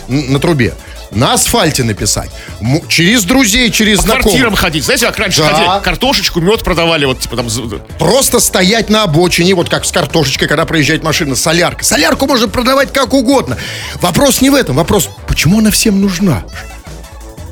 на 0.08 0.38
трубе. 0.40 0.74
На 1.10 1.32
асфальте 1.34 1.84
написать. 1.84 2.30
М- 2.60 2.86
через 2.88 3.24
друзей, 3.24 3.70
через 3.70 3.96
По 3.98 4.02
знакомых. 4.02 4.24
квартирам 4.24 4.54
ходить. 4.56 4.84
Знаете, 4.84 5.06
как 5.06 5.18
раньше 5.18 5.40
Да. 5.40 5.48
ходили? 5.48 5.82
Картошечку, 5.84 6.40
мед 6.40 6.62
продавали, 6.62 7.06
вот, 7.06 7.20
типа, 7.20 7.36
там, 7.36 7.48
з- 7.48 7.78
Просто 7.98 8.40
стоять 8.40 8.90
на 8.90 9.04
обочине, 9.04 9.54
вот 9.54 9.68
как 9.68 9.84
с 9.86 9.90
картошечкой, 9.92 10.48
когда 10.48 10.64
проезжает 10.66 11.02
машина, 11.02 11.34
солярка. 11.34 11.82
Солярку 11.84 12.26
можно 12.26 12.48
продавать 12.48 12.92
как 12.92 13.14
угодно. 13.14 13.56
Вопрос 14.02 14.40
не 14.42 14.50
в 14.50 14.54
этом. 14.54 14.76
Вопрос, 14.76 15.08
почему 15.26 15.58
она 15.60 15.70
всем 15.70 16.00
нужна? 16.00 16.44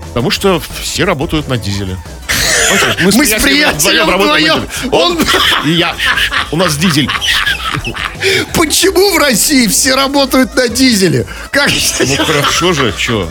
потому 0.09 0.31
что 0.31 0.63
все 0.83 1.05
работают 1.05 1.47
на 1.49 1.59
дизеле. 1.59 1.99
Мы 3.01 3.27
с 3.27 3.43
приятелем 3.43 4.07
вдвоем. 4.07 4.69
Он 4.93 5.19
и 5.65 5.71
я. 5.73 5.95
У 6.51 6.57
нас 6.57 6.77
дизель. 6.77 7.09
Почему 8.55 9.15
в 9.15 9.19
России 9.19 9.67
все 9.67 9.95
работают 9.95 10.55
на 10.55 10.69
дизеле? 10.69 11.27
Как? 11.51 11.71
Ну 12.01 12.17
хорошо 12.25 12.73
же, 12.73 12.95
что? 12.97 13.31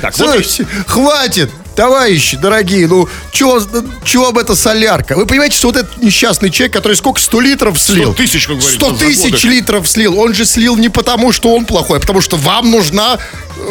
Так, 0.00 0.16
вот 0.18 0.30
Слушайте, 0.30 0.66
хватит, 0.86 1.50
товарищи 1.74 2.36
дорогие, 2.36 2.86
ну, 2.86 3.08
чего, 3.32 3.60
чего 4.04 4.28
об 4.28 4.38
это 4.38 4.54
солярка? 4.54 5.16
Вы 5.16 5.26
понимаете, 5.26 5.56
что 5.56 5.68
вот 5.68 5.76
этот 5.76 5.96
несчастный 5.98 6.50
человек, 6.50 6.74
который 6.74 6.96
сколько, 6.96 7.20
100 7.20 7.40
литров 7.40 7.80
слил? 7.80 8.12
100 8.12 8.22
тысяч, 8.22 8.46
как 8.46 8.56
говорится, 8.58 8.86
100 8.86 8.94
за 8.94 9.04
тысяч 9.04 9.44
литров 9.44 9.88
слил. 9.88 10.18
Он 10.18 10.34
же 10.34 10.44
слил 10.44 10.76
не 10.76 10.88
потому, 10.88 11.32
что 11.32 11.54
он 11.54 11.64
плохой, 11.64 11.98
а 11.98 12.00
потому 12.00 12.20
что 12.20 12.36
вам 12.36 12.70
нужна 12.70 13.18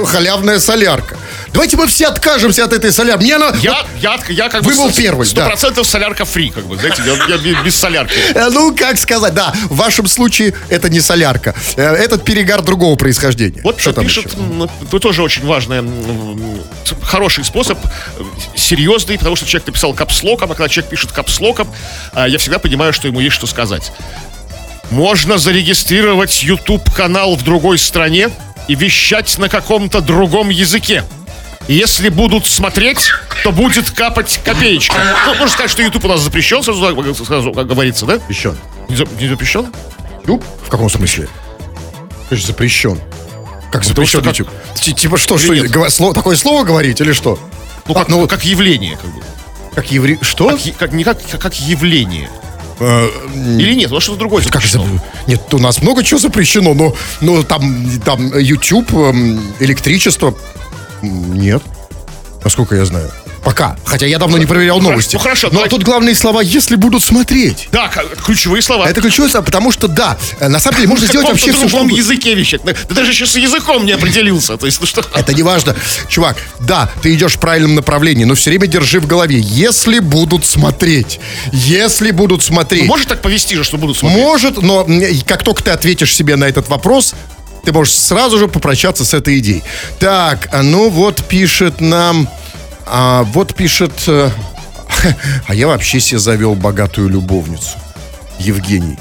халявная 0.06 0.60
солярка. 0.60 1.18
Давайте 1.52 1.78
мы 1.78 1.88
все 1.88 2.08
откажемся 2.08 2.64
от 2.66 2.74
этой 2.74 2.92
солярки. 2.92 3.24
Мне 3.24 3.36
она... 3.36 3.52
я, 3.62 3.84
я, 4.00 4.20
я 4.30 4.50
как 4.50 4.64
бы... 4.64 4.70
Вы 4.72 4.76
был 4.76 4.92
первый, 4.94 5.26
Сто 5.26 5.38
да. 5.42 5.48
процентов 5.48 5.88
солярка 5.88 6.26
фри, 6.26 6.50
как 6.52 6.66
бы, 6.66 6.78
знаете, 6.78 7.02
я, 7.06 7.36
я 7.36 7.64
без- 7.64 7.76
солярки. 7.76 8.14
Э, 8.36 8.50
Ну, 8.50 8.76
как 8.76 8.98
сказать, 8.98 9.34
да, 9.34 9.54
в 9.70 9.76
вашем 9.76 10.06
случае 10.08 10.54
это 10.70 10.90
не 10.90 11.00
солярка. 11.00 11.56
Э, 11.76 11.94
Этот 11.96 12.24
перегар 12.24 12.62
другого 12.62 12.96
происхождения. 12.96 13.62
Вот 13.64 13.80
что 13.80 13.94
там 13.94 14.04
пишет, 14.06 14.26
еще? 14.28 15.00
тоже 15.00 15.24
очень 15.24 15.46
важный, 15.46 15.78
м, 15.80 16.62
хороший 17.02 17.44
способ, 17.44 17.80
э, 17.84 18.24
серьезный, 18.56 19.18
потому 19.18 19.36
что 19.36 19.46
человек 19.48 19.68
написал 19.68 19.94
капслоком, 19.94 20.52
а 20.52 20.56
когда 20.56 20.70
человек 20.70 20.92
пишет 20.92 21.12
капслоком, 21.12 21.68
я 22.16 22.38
всегда 22.38 22.60
понимаю, 22.60 22.94
что 22.94 23.08
ему 23.08 23.20
есть 23.20 23.36
что 23.36 23.48
сказать. 23.48 23.92
Можно 24.92 25.38
зарегистрировать 25.38 26.42
YouTube-канал 26.44 27.36
в 27.36 27.44
другой 27.44 27.78
стране 27.78 28.30
и 28.70 28.76
вещать 28.76 29.38
на 29.40 29.50
каком-то 29.50 30.00
другом 30.00 30.50
языке. 30.50 31.04
И 31.68 31.74
Если 31.74 32.10
будут 32.10 32.46
смотреть, 32.48 33.12
то 33.44 33.52
будет 33.52 33.90
капать 33.92 34.40
копеечка. 34.46 34.96
Ну, 35.26 35.32
можно 35.36 35.50
сказать, 35.50 35.70
что 35.72 35.82
YouTube 35.82 36.06
у 36.06 36.08
нас 36.08 36.22
запрещен, 36.22 36.64
сразу, 36.64 37.26
сразу 37.26 37.52
как 37.52 37.68
говорится, 37.68 38.06
да? 38.06 38.14
Запрещен. 38.14 38.58
Не, 38.88 38.96
за- 38.96 39.06
не 39.20 39.28
запрещен? 39.28 39.68
YouTube? 40.22 40.44
В 40.66 40.70
каком 40.70 40.90
смысле? 40.90 41.28
Конечно, 42.30 42.48
запрещен. 42.48 43.00
Как 43.72 43.84
Потому 43.84 44.08
что 44.08 44.20
запрещен 44.20 44.24
как- 44.24 44.38
YouTube? 44.40 44.50
Ти- 44.76 44.94
Типа 44.94 45.18
что, 45.18 45.36
Или 45.36 45.44
что, 45.44 45.54
нет? 45.56 45.72
гова- 45.72 45.90
слово- 45.90 46.14
такое 46.14 46.36
слово 46.38 46.64
говорить 46.64 47.02
или 47.02 47.12
что? 47.14 47.38
Ну, 47.88 47.94
А, 47.96 48.00
как, 48.00 48.08
ну, 48.10 48.28
как 48.28 48.46
явление, 48.46 48.98
как 48.98 49.14
бы. 49.14 49.22
как 49.76 49.92
еврей... 49.92 50.18
Что? 50.22 50.50
Как, 50.50 50.60
как- 50.78 50.92
не 50.94 51.04
как, 51.04 51.20
как, 51.30 51.42
как 51.42 51.60
явление. 51.60 52.30
Э, 52.80 53.10
Или 53.58 53.74
нет, 53.76 53.92
у 53.92 53.96
нас 53.96 54.04
что-то 54.04 54.20
другое 54.20 54.44
Как 54.44 54.54
запрещено. 54.64 54.84
зап- 54.86 55.00
Нет, 55.28 55.54
у 55.54 55.58
нас 55.60 55.82
много 55.82 56.04
чего 56.04 56.20
запрещено, 56.20 56.74
но, 56.74 56.96
но 57.22 57.44
там, 57.44 58.00
там 58.06 58.38
YouTube, 58.38 58.94
эм, 58.94 59.42
электричество... 59.60 60.34
Нет. 61.02 61.62
Насколько 62.44 62.76
я 62.76 62.86
знаю. 62.86 63.12
Пока. 63.50 63.76
Хотя 63.84 64.06
я 64.06 64.20
давно 64.20 64.38
не 64.38 64.46
проверял 64.46 64.80
новости. 64.80 65.16
ну, 65.16 65.20
хорошо, 65.20 65.48
Но 65.48 65.54
давайте- 65.54 65.76
тут 65.76 65.84
главные 65.84 66.14
слова, 66.14 66.40
если 66.42 66.76
будут 66.76 67.02
смотреть. 67.04 67.68
Да, 67.72 67.92
ключевые 68.24 68.62
слова. 68.62 68.88
Это 68.88 69.02
ключевое, 69.02 69.28
слово, 69.28 69.44
потому 69.44 69.72
что, 69.72 69.88
да, 69.88 70.20
э, 70.40 70.50
на 70.50 70.60
самом 70.60 70.76
деле 70.76 70.88
можно 70.90 71.08
в 71.08 71.10
сделать 71.10 71.28
вообще 71.30 71.46
все, 71.46 71.54
что 71.54 71.62
другом 71.62 71.88
угодно. 71.88 71.98
языке 71.98 72.36
вещать. 72.36 72.62
Да 72.64 72.74
ты 72.74 72.94
даже 72.94 73.10
еще 73.10 73.26
с 73.26 73.36
языком 73.36 73.88
не 73.88 73.94
определился. 73.94 74.56
То 74.58 74.68
есть, 74.68 74.80
ну 74.80 74.86
что... 74.86 75.04
Это 75.16 75.34
не 75.34 75.42
важно. 75.42 75.76
Чувак, 76.08 76.38
да, 76.60 76.92
ты 77.02 77.12
идешь 77.16 77.38
в 77.38 77.40
правильном 77.40 77.74
направлении, 77.74 78.24
но 78.24 78.36
все 78.36 78.52
время 78.52 78.68
держи 78.68 79.00
в 79.00 79.08
голове, 79.08 79.40
если 79.40 79.98
будут 79.98 80.46
смотреть, 80.46 81.20
если 81.52 82.12
будут 82.12 82.44
смотреть. 82.44 82.86
Может 82.86 83.08
так 83.08 83.24
повести 83.24 83.56
же, 83.56 83.64
что 83.64 83.80
будут 83.80 83.98
смотреть? 83.98 84.22
Может, 84.22 84.62
но 84.62 84.88
как 85.26 85.42
только 85.42 85.64
ты 85.64 85.72
ответишь 85.72 86.14
себе 86.16 86.36
на 86.36 86.46
этот 86.46 86.70
вопрос, 86.70 87.16
ты 87.66 87.74
можешь 87.74 87.96
сразу 87.96 88.38
же 88.38 88.48
попрощаться 88.48 89.04
с 89.06 89.14
этой 89.16 89.40
идеей. 89.40 89.64
Так, 90.00 90.50
а 90.52 90.62
ну 90.62 90.90
вот 90.90 91.26
пишет 91.28 91.82
нам, 91.82 92.30
а, 92.90 93.24
вот 93.24 93.56
пишет, 93.56 93.92
э, 94.08 94.30
а 95.48 95.56
я 95.56 95.68
вообще 95.68 96.00
себе 96.00 96.20
завел 96.20 96.56
богатую 96.56 97.10
любовницу. 97.10 97.78
Евгений. 98.40 98.98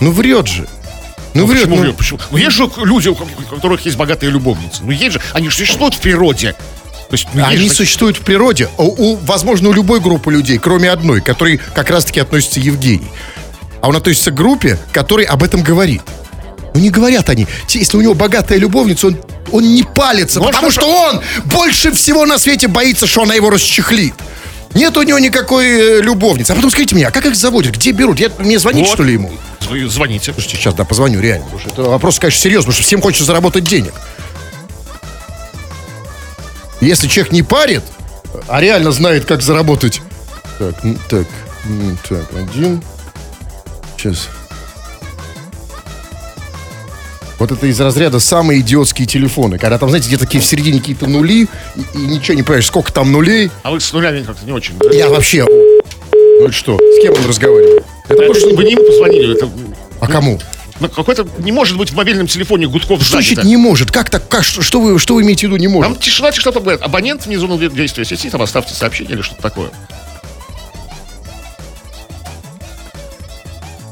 Ну 0.00 0.10
врет 0.12 0.46
же. 0.46 0.66
Ну, 1.34 1.46
врет. 1.46 1.60
Почему, 1.62 1.76
ну. 1.76 1.82
врет? 1.82 1.96
Почему? 1.96 2.18
Ну, 2.30 2.36
есть 2.38 2.56
же 2.56 2.68
люди, 2.78 3.08
у 3.08 3.14
ко- 3.14 3.22
у 3.22 3.54
которых 3.54 3.84
есть 3.84 3.96
богатые 3.96 4.30
любовницы. 4.30 4.82
Ну, 4.82 4.90
есть 4.90 5.12
же, 5.12 5.20
они 5.32 5.48
же 5.48 5.56
существуют 5.56 5.94
в 5.94 6.00
природе. 6.00 6.52
То 7.08 7.14
есть, 7.14 7.28
ну, 7.34 7.44
Они 7.44 7.56
же 7.68 7.70
существуют 7.70 8.16
в 8.16 8.20
природе, 8.22 8.68
у, 8.78 8.84
у- 9.12 9.16
возможно, 9.16 9.68
у 9.68 9.72
любой 9.72 10.00
группы 10.00 10.32
людей, 10.32 10.58
кроме 10.58 10.90
одной, 10.90 11.20
которой 11.20 11.58
как 11.74 11.90
раз-таки 11.90 12.20
относится 12.20 12.60
Евгений. 12.60 13.10
А 13.80 13.88
он 13.88 13.96
относится 13.96 14.30
к 14.30 14.34
группе, 14.34 14.78
которой 14.92 15.24
об 15.24 15.42
этом 15.42 15.62
говорит. 15.62 16.02
Ну, 16.74 16.80
не 16.80 16.90
говорят 16.90 17.28
они. 17.30 17.46
Если 17.68 17.96
у 17.96 18.00
него 18.00 18.14
богатая 18.14 18.58
любовница, 18.58 19.08
он, 19.08 19.16
он 19.50 19.64
не 19.74 19.82
палится, 19.82 20.38
Может, 20.40 20.54
потому 20.54 20.70
это- 20.70 20.80
что 20.80 20.88
он 20.88 21.20
больше 21.46 21.92
всего 21.92 22.24
на 22.26 22.38
свете 22.38 22.68
боится, 22.68 23.06
что 23.06 23.22
она 23.22 23.34
его 23.34 23.50
расчехлит. 23.50 24.14
Нет 24.74 24.96
у 24.96 25.02
него 25.02 25.18
никакой 25.18 25.66
э, 25.66 26.00
любовницы. 26.00 26.52
А 26.52 26.54
потом 26.54 26.70
скажите 26.70 26.94
мне, 26.94 27.08
а 27.08 27.10
как 27.10 27.26
их 27.26 27.34
заводят? 27.34 27.74
Где 27.74 27.90
берут? 27.90 28.20
Я, 28.20 28.30
мне 28.38 28.56
звонить, 28.58 28.86
Вот. 28.86 28.94
что 28.94 29.02
ли, 29.02 29.14
ему? 29.14 29.32
Зв- 29.60 29.88
Звоните. 29.88 30.32
Слушайте, 30.32 30.56
сейчас, 30.58 30.74
да, 30.74 30.84
позвоню, 30.84 31.20
реально. 31.20 31.44
Потому 31.46 31.60
что 31.60 31.70
это 31.70 31.82
вопрос, 31.90 32.20
конечно, 32.20 32.40
серьезный, 32.40 32.66
потому 32.66 32.74
что 32.74 32.82
всем 32.84 33.00
хочется 33.02 33.24
заработать 33.24 33.64
денег. 33.64 33.92
Если 36.80 37.08
человек 37.08 37.32
не 37.32 37.42
парит, 37.42 37.82
а 38.48 38.60
реально 38.60 38.92
знает, 38.92 39.24
как 39.26 39.42
заработать. 39.42 40.00
Так, 40.58 40.74
так, 41.08 41.26
так, 42.08 42.24
один. 42.34 42.82
Сейчас. 43.96 44.28
Вот 47.40 47.50
это 47.50 47.66
из 47.66 47.80
разряда 47.80 48.20
самые 48.20 48.60
идиотские 48.60 49.06
телефоны. 49.06 49.58
Когда 49.58 49.78
там, 49.78 49.88
знаете, 49.88 50.08
где 50.08 50.18
такие 50.18 50.42
в 50.42 50.44
середине 50.44 50.78
какие-то 50.78 51.06
нули, 51.06 51.48
и, 51.74 51.80
и 51.94 51.98
ничего 51.98 52.36
не 52.36 52.42
понимаешь, 52.42 52.66
сколько 52.66 52.92
там 52.92 53.10
нулей. 53.12 53.50
А 53.62 53.70
вы 53.70 53.80
с 53.80 53.90
нулями 53.94 54.22
как-то 54.22 54.44
не 54.44 54.52
очень. 54.52 54.74
да? 54.78 54.90
Я 54.90 55.08
вообще... 55.08 55.46
Ну 55.48 56.44
это 56.44 56.52
что, 56.52 56.76
с 56.76 57.02
кем 57.02 57.14
он 57.14 57.26
разговаривает? 57.26 57.82
Это 58.10 58.14
Это 58.22 58.26
может- 58.26 58.52
вы 58.52 58.64
не 58.64 58.72
ему 58.72 58.84
позвонили. 58.84 59.36
Это, 59.36 59.48
А 60.00 60.06
кому? 60.06 60.38
ну, 60.80 60.88
какой-то 60.90 61.26
не 61.38 61.50
может 61.50 61.78
быть 61.78 61.90
в 61.90 61.94
мобильном 61.94 62.26
телефоне 62.26 62.66
гудков 62.66 63.00
Что 63.02 63.12
значит 63.12 63.42
не 63.44 63.56
может? 63.56 63.90
Как 63.90 64.10
так? 64.10 64.28
Как, 64.28 64.44
что, 64.44 64.60
что 64.60 64.78
вы, 64.78 64.98
что 64.98 65.14
вы 65.14 65.22
имеете 65.22 65.46
в 65.46 65.50
виду 65.50 65.56
не 65.56 65.68
может? 65.68 65.92
Там 65.94 65.98
тишина, 66.00 66.30
тишина, 66.32 66.52
там 66.52 66.62
говорят, 66.62 66.82
абонент 66.82 67.24
вне 67.24 67.38
зоны 67.38 67.56
действия 67.70 68.04
сети, 68.04 68.28
там 68.28 68.42
оставьте 68.42 68.74
сообщение 68.74 69.14
или 69.14 69.22
что-то 69.22 69.40
такое. 69.40 69.70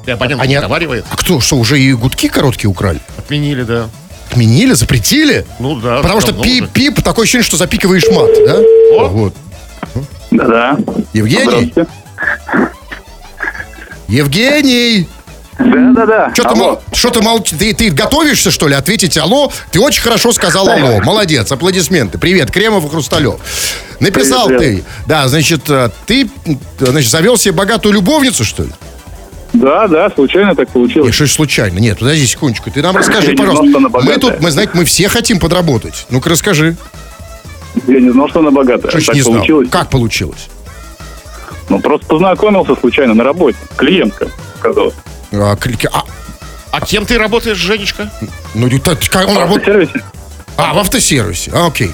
И 0.09 0.11
абонент 0.11 0.41
Они- 0.41 0.57
разговаривает. 0.57 1.05
А 1.11 1.17
кто, 1.19 1.39
что, 1.39 1.57
уже 1.57 1.79
и 1.79 1.93
гудки 1.93 2.29
короткие 2.29 2.71
украли? 2.71 2.99
Отменили, 3.19 3.63
да. 3.63 3.91
Отменили, 4.31 4.73
запретили? 4.73 5.45
Ну 5.59 5.79
да. 5.81 6.01
Потому 6.01 6.23
что 6.23 6.31
давно 6.33 6.45
пип, 6.45 6.63
уже. 6.65 6.73
пип, 6.73 7.03
такое 7.03 7.25
ощущение, 7.25 7.45
что 7.45 7.59
запикиваешь 7.59 8.05
мат, 8.11 8.31
да? 8.47 8.57
О. 8.97 9.09
Вот. 9.09 9.35
Да-да. 10.31 10.79
Евгений? 11.13 11.75
Евгений! 14.09 15.09
Да-да-да. 15.59 16.31
Что 16.35 16.45
ты, 16.45 16.55
мол- 16.55 16.81
что 16.93 17.11
ты, 17.11 17.19
молч- 17.21 17.55
ты, 17.59 17.75
ты 17.75 17.91
готовишься, 17.91 18.51
что 18.51 18.69
ли, 18.69 18.75
ответить 18.75 19.19
алло? 19.19 19.51
Ты 19.73 19.81
очень 19.81 20.01
хорошо 20.03 20.33
сказал 20.33 20.69
алло. 20.69 21.01
Молодец, 21.01 21.51
аплодисменты. 21.53 22.17
Привет, 22.17 22.51
Кремов 22.51 22.87
и 22.87 22.89
Хрусталев. 22.89 23.41
Написал 24.01 24.47
Привет, 24.47 24.63
ты. 24.63 24.85
Да, 25.07 25.27
значит, 25.29 25.69
э, 25.69 25.91
ты, 26.07 26.31
значит, 26.79 27.11
завел 27.11 27.37
себе 27.37 27.53
богатую 27.53 27.93
любовницу, 27.95 28.45
что 28.45 28.63
ли? 28.63 28.71
Да, 29.53 29.89
да, 29.89 30.11
случайно 30.11 30.51
так 30.55 30.67
Нет, 30.67 30.73
получилось. 30.73 31.15
что 31.15 31.27
ж 31.27 31.33
случайно? 31.33 31.79
Нет, 31.79 31.99
подожди 31.99 32.27
секундочку. 32.27 32.71
Ты 32.71 32.83
нам 32.83 32.97
расскажи, 32.97 33.27
Я 33.29 33.33
не 33.33 33.37
пожалуйста. 33.37 33.67
знал, 33.67 33.91
что 33.91 33.99
она 33.99 34.07
мы 34.15 34.19
тут, 34.21 34.41
мы, 34.41 34.51
знаете, 34.51 34.73
мы 34.75 34.85
все 34.85 35.09
хотим 35.09 35.41
подработать. 35.41 36.07
Ну-ка 36.11 36.31
расскажи. 36.31 36.77
Я 37.87 38.01
не 38.01 38.11
знал, 38.11 38.29
что 38.29 38.41
она 38.41 38.51
богатая. 38.51 38.91
Что 38.91 39.01
ж 39.01 39.07
так 39.07 39.15
не 39.15 39.23
знал? 39.23 39.35
получилось. 39.37 39.69
Как 39.71 39.91
получилось? 39.91 40.49
Ну, 41.69 41.81
просто 41.81 42.07
познакомился 42.07 42.75
случайно 42.77 43.15
на 43.15 43.25
работе. 43.25 43.59
Клиентка 43.77 44.29
сказала. 44.59 44.93
А, 45.33 45.57
а, 45.93 46.03
А 46.71 46.81
кем 46.81 47.05
ты 47.07 47.19
работаешь, 47.19 47.57
Женечка? 47.59 48.11
ну, 48.55 48.69
та- 48.79 48.97
как 49.11 49.29
он 49.29 49.35
В 49.35 49.39
работает? 49.39 49.65
сервисе? 49.91 50.05
А, 50.57 50.75
в 50.75 50.79
автосервисе. 50.79 51.51
А, 51.55 51.67
окей. 51.67 51.93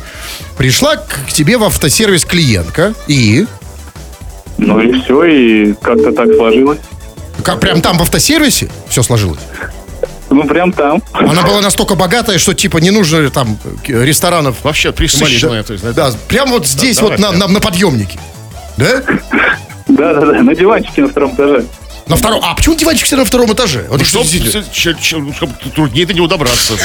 Пришла 0.57 0.97
к, 0.97 1.27
к 1.29 1.33
тебе 1.33 1.59
в 1.59 1.65
автосервис 1.65 2.25
клиентка 2.25 2.95
и... 3.07 3.47
Ну 4.57 4.81
и 4.81 5.01
все, 5.01 5.25
и 5.25 5.73
как-то 5.75 6.13
так 6.13 6.33
сложилось. 6.35 6.79
Как, 7.45 7.61
прям 7.61 7.81
там 7.81 7.99
в 7.99 8.03
автосервисе 8.03 8.71
все 8.89 9.03
сложилось? 9.03 9.41
Ну, 10.31 10.45
прям 10.45 10.73
там. 10.73 11.03
Она 11.13 11.43
была 11.43 11.61
настолько 11.61 11.95
богатая, 11.95 12.39
что 12.39 12.55
типа 12.55 12.79
не 12.79 12.91
нужно 12.91 13.31
там 13.31 13.57
к- 13.85 13.89
ресторанов. 13.91 14.57
Вообще 14.65 14.91
присыщенная. 14.93 15.59
да? 15.63 15.67
то 15.67 15.73
есть, 15.75 15.85
да? 15.85 15.93
Да, 15.93 16.13
прямо 16.29 16.53
вот 16.53 16.67
здесь 16.67 16.97
давай 16.97 17.13
вот 17.13 17.21
на, 17.21 17.29
прям. 17.29 17.41
на, 17.41 17.49
на 17.49 17.61
подъемнике. 17.61 18.19
Да? 18.77 19.03
Да-да-да, 19.87 20.43
на 20.43 20.55
диванчике 20.55 21.03
на 21.03 21.09
втором 21.09 21.35
этаже. 21.35 21.65
На 22.07 22.17
втором. 22.17 22.41
А 22.43 22.55
почему 22.55 22.75
диванчик 22.75 23.07
всегда 23.07 23.23
на 23.23 23.27
втором 23.27 23.53
этаже? 23.53 23.87
Вот 23.89 23.99
Ну, 24.01 24.05
что 24.05 24.25
чтоб, 24.25 24.31
действительно. 24.33 24.65
ч- 24.73 24.95
ч- 25.01 25.33
чтоб 25.37 25.51
труднее 25.75 26.05
до 26.07 26.13
него 26.15 26.27
добраться. 26.27 26.75
чтоб 26.77 26.79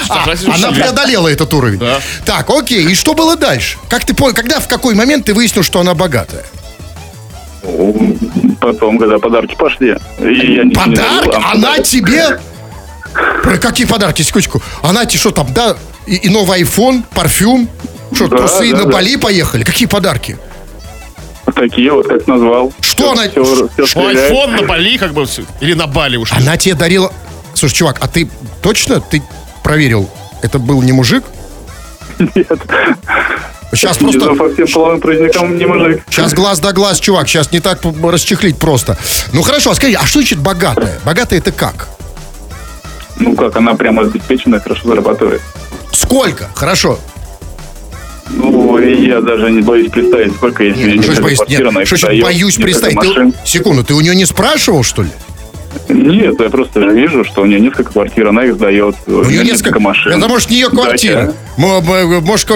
А, 0.08 0.24
она 0.54 0.72
преодолела 0.72 1.28
этот 1.28 1.52
уровень. 1.54 1.78
Да. 1.78 2.00
Так, 2.24 2.48
окей. 2.50 2.84
И 2.90 2.94
что 2.94 3.14
было 3.14 3.36
дальше? 3.36 3.78
Как 3.88 4.04
ты 4.04 4.14
понял, 4.14 4.34
когда, 4.34 4.58
в 4.60 4.66
какой 4.68 4.94
момент 4.94 5.26
ты 5.26 5.34
выяснил, 5.34 5.62
что 5.62 5.78
она 5.80 5.94
богатая? 5.94 6.44
Потом, 8.60 8.98
когда 8.98 9.18
подарки 9.18 9.54
пошли. 9.56 9.96
И 10.20 10.24
я 10.54 10.64
ничего 10.64 10.84
не 10.86 10.96
Подарок? 10.96 11.24
забыл, 11.24 11.32
а 11.44 11.52
Она 11.52 11.78
тебе? 11.78 12.40
Про 13.42 13.58
какие 13.58 13.86
подарки, 13.86 14.22
секундочку? 14.22 14.62
Она 14.82 15.04
тебе 15.06 15.18
что 15.18 15.30
там, 15.30 15.52
да? 15.52 15.76
И, 16.06 16.16
и 16.16 16.28
новый 16.28 16.62
iPhone, 16.62 17.02
парфюм? 17.14 17.68
Что, 18.12 18.28
Да, 18.28 18.38
трусы 18.38 18.70
да, 18.72 18.78
на 18.78 18.84
да. 18.84 18.90
Бали 18.90 19.16
поехали? 19.16 19.64
Какие 19.64 19.88
подарки? 19.88 20.38
Такие 21.54 21.92
вот, 21.92 22.06
как 22.06 22.26
назвал. 22.26 22.72
Что 22.80 23.12
она- 23.12 23.28
Все, 23.28 23.68
все 23.68 23.86
Ну, 24.00 24.08
айфон 24.08 24.56
на 24.56 24.62
Бали, 24.62 24.96
как 24.98 25.12
бы, 25.12 25.26
или 25.60 25.74
на 25.74 25.86
Бали 25.86 26.16
уж. 26.16 26.32
Она 26.32 26.56
тебе 26.56 26.74
дарила... 26.74 27.12
Слушай, 27.54 27.74
чувак, 27.74 27.96
а 28.00 28.08
ты 28.08 28.28
точно, 28.62 29.00
ты 29.00 29.22
проверил, 29.64 30.08
это 30.42 30.58
был 30.58 30.80
не 30.82 30.92
мужик? 30.92 31.24
Нет. 32.18 32.46
Сейчас 33.72 33.98
просто... 33.98 34.34
по 34.34 34.48
всем 34.48 34.66
половым 34.66 35.00
праздникам 35.00 35.56
не 35.58 35.66
мужик. 35.66 36.02
Сейчас 36.08 36.32
глаз 36.32 36.60
да 36.60 36.72
глаз, 36.72 37.00
чувак, 37.00 37.28
сейчас 37.28 37.52
не 37.52 37.60
так 37.60 37.80
расчехлить 38.02 38.58
просто. 38.58 38.96
Ну 39.32 39.42
хорошо, 39.42 39.70
а 39.70 39.74
скажи, 39.74 39.94
а 39.94 40.06
что 40.06 40.20
значит 40.20 40.38
богатая? 40.38 40.98
Богатая 41.04 41.38
это 41.38 41.52
как? 41.52 41.88
Ну 43.18 43.34
как, 43.34 43.56
она 43.56 43.74
прямо 43.74 44.02
обеспечена, 44.02 44.60
хорошо 44.60 44.88
зарабатывает. 44.88 45.42
Сколько? 45.92 46.48
Хорошо. 46.54 46.98
Ну, 48.30 48.78
я 48.78 49.20
даже 49.20 49.50
не 49.50 49.62
боюсь 49.62 49.90
представить, 49.90 50.34
сколько 50.34 50.62
есть. 50.62 50.78
Нет, 50.78 50.96
ну, 50.96 51.12
что 51.12 51.22
боюсь, 51.22 51.40
нет, 51.48 51.86
что 51.86 51.96
сдает, 51.96 52.22
боюсь 52.22 52.56
представить. 52.56 52.98
Ты- 53.00 53.32
секунду, 53.46 53.84
ты 53.84 53.94
у 53.94 54.00
нее 54.00 54.14
не 54.14 54.26
спрашивал, 54.26 54.82
что 54.82 55.02
ли? 55.02 55.10
Нет, 55.88 56.34
я 56.40 56.48
просто 56.48 56.80
же 56.82 56.90
вижу, 56.92 57.24
что 57.24 57.42
у 57.42 57.46
нее 57.46 57.60
несколько 57.60 57.92
квартир, 57.92 58.28
она 58.28 58.44
их 58.44 58.54
сдает. 58.54 58.96
У, 59.06 59.12
У 59.12 59.24
нее 59.24 59.44
несколько 59.44 59.80
машин. 59.80 60.12
Это 60.12 60.28
может 60.28 60.50
не 60.50 60.56
ее 60.56 60.68
квартира. 60.70 61.26
Дача. 61.26 61.34
М- 61.58 62.24
Может, 62.24 62.48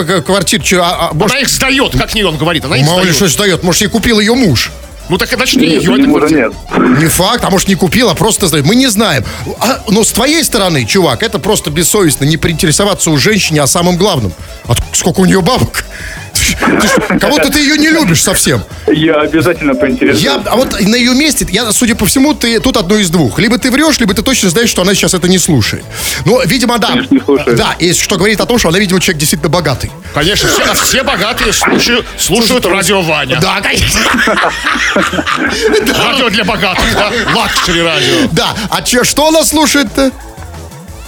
чё, 0.63 0.83
а- 0.83 1.11
а, 1.11 1.15
может, 1.15 1.33
Она 1.33 1.41
их 1.43 1.49
сдает, 1.49 1.93
как 1.97 2.15
не 2.15 2.25
он 2.25 2.37
говорит. 2.37 2.65
Она 2.65 2.77
их 2.77 2.87
мало 2.87 3.01
ли 3.03 3.11
что 3.13 3.27
сдает. 3.27 3.33
сдает. 3.33 3.63
Может, 3.65 3.83
ей 3.83 3.89
купил 3.89 4.21
ее 4.21 4.35
муж. 4.35 4.71
Ну 5.09 5.19
так 5.19 5.29
значит, 5.31 5.61
не 5.61 5.67
ее 5.67 5.81
же 5.81 6.05
квартира. 6.05 6.39
нет. 6.39 6.53
Не 7.01 7.07
факт, 7.09 7.45
а 7.45 7.51
может 7.51 7.69
не 7.69 7.75
купил, 7.75 8.09
а 8.09 8.15
просто 8.15 8.47
сдает. 8.47 8.65
Мы 8.65 8.77
не 8.77 8.87
знаем. 8.87 9.25
А, 9.61 9.83
но 9.89 10.05
с 10.05 10.13
твоей 10.13 10.43
стороны, 10.45 10.85
чувак, 10.85 11.23
это 11.23 11.39
просто 11.39 11.71
бессовестно 11.71 12.25
не 12.25 12.37
поинтересоваться 12.37 13.11
у 13.11 13.19
женщины 13.19 13.59
о 13.59 13.67
самом 13.67 13.97
главном. 13.97 14.33
А 14.69 14.75
сколько 14.93 15.21
у 15.21 15.25
нее 15.27 15.43
бабок? 15.43 15.85
Кого-то 17.21 17.51
ты 17.51 17.61
ее 17.61 17.77
не 17.79 17.89
любишь 17.89 18.23
совсем. 18.23 18.63
Я 18.87 19.21
обязательно 19.21 19.75
поинтересуюсь. 19.75 20.23
Я, 20.23 20.43
а 20.47 20.57
вот 20.57 20.81
на 20.81 20.97
ее 20.97 21.15
месте, 21.15 21.47
я, 21.51 21.71
судя 21.73 21.95
по 21.95 22.07
всему, 22.07 22.35
ты 22.35 22.61
тут 22.61 22.77
одно 22.77 22.97
из 22.97 23.11
двух. 23.11 23.39
Либо 23.39 23.59
ты 23.59 23.71
врешь, 23.71 23.99
либо 23.99 24.15
ты 24.15 24.23
точно 24.23 24.51
знаешь, 24.51 24.69
что 24.69 24.83
она 24.83 24.95
сейчас 24.95 25.15
это 25.15 25.29
не 25.29 25.39
слушает. 25.39 25.85
Ну, 26.25 26.41
видимо, 26.45 26.79
да. 26.79 26.89
Конечно, 26.89 27.15
не 27.15 27.21
слушает. 27.21 27.57
Да, 27.57 27.77
и 27.79 27.93
что 27.93 28.17
говорит 28.17 28.41
о 28.41 28.47
том, 28.47 28.59
что 28.59 28.69
она, 28.69 28.79
видимо, 28.79 29.01
человек 29.01 29.21
действительно 29.21 29.51
богатый. 29.51 29.91
Конечно, 30.15 30.49
все, 30.49 30.75
все 30.75 31.03
богатые 31.03 31.53
слушают, 31.53 32.07
слушают 32.19 32.67
радио 32.67 33.03
Ваня. 33.03 33.39
Да, 33.41 33.61
конечно. 33.61 34.01
Радио 34.95 36.29
для 36.31 36.45
богатых, 36.45 36.85
да? 36.95 37.11
Luxury 37.35 37.83
радио. 37.83 38.29
Да, 38.33 38.55
а 38.71 38.83
че, 38.83 39.05
что 39.05 39.29
она 39.29 39.45
слушает-то? 39.45 40.13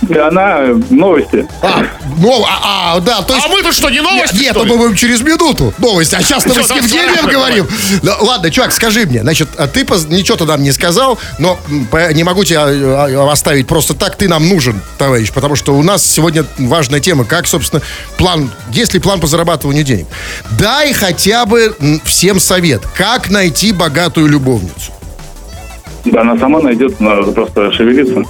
И 0.09 0.19
она 0.19 0.59
э, 0.59 0.81
новости. 0.91 1.47
А, 1.63 1.85
ну, 2.19 2.45
а, 2.45 2.97
а, 2.97 3.01
да, 3.01 3.23
то 3.23 3.35
есть... 3.35 3.47
А 3.47 3.49
мы-то 3.49 3.73
что, 3.73 3.89
не 3.89 4.01
новости, 4.01 4.37
Нет, 4.37 4.51
что 4.51 4.65
мы 4.65 4.73
ли? 4.73 4.77
будем 4.77 4.97
через 4.97 5.23
минуту 5.23 5.73
новости. 5.79 6.15
А 6.15 6.23
сейчас 6.23 6.45
мы 6.45 6.55
с 6.55 6.71
Евгением 6.71 7.27
говорим. 7.27 7.67
Да, 8.03 8.17
ладно, 8.21 8.51
чувак, 8.51 8.73
скажи 8.73 9.07
мне, 9.07 9.23
значит, 9.23 9.49
а 9.57 9.67
ты 9.67 9.85
поз- 9.85 10.07
ничего 10.09 10.37
ты 10.37 10.45
нам 10.45 10.63
не 10.63 10.73
сказал, 10.73 11.19
но 11.39 11.59
не 12.13 12.23
могу 12.23 12.45
тебя 12.45 12.67
э, 12.69 13.31
оставить 13.31 13.67
просто 13.67 13.95
так. 13.95 14.17
Ты 14.17 14.29
нам 14.29 14.47
нужен, 14.49 14.81
товарищ, 14.99 15.33
потому 15.33 15.57
что 15.57 15.75
у 15.75 15.83
нас 15.83 16.05
сегодня 16.05 16.45
важная 16.59 17.01
тема, 17.01 17.25
как, 17.25 17.47
собственно, 17.47 17.81
план, 18.19 18.51
есть 18.73 18.93
ли 18.95 19.01
план 19.01 19.21
по 19.21 19.27
зарабатыванию 19.27 19.85
денег. 19.85 20.07
Дай 20.59 20.93
хотя 20.93 21.47
бы 21.47 21.75
всем 22.05 22.41
совет, 22.41 22.83
как 22.95 23.31
найти 23.31 23.73
богатую 23.73 24.27
любовницу. 24.29 24.93
Да, 26.05 26.21
она 26.21 26.39
сама 26.39 26.61
найдет, 26.61 27.01
надо 27.01 27.33
просто 27.33 27.73
шевелиться. 27.73 28.23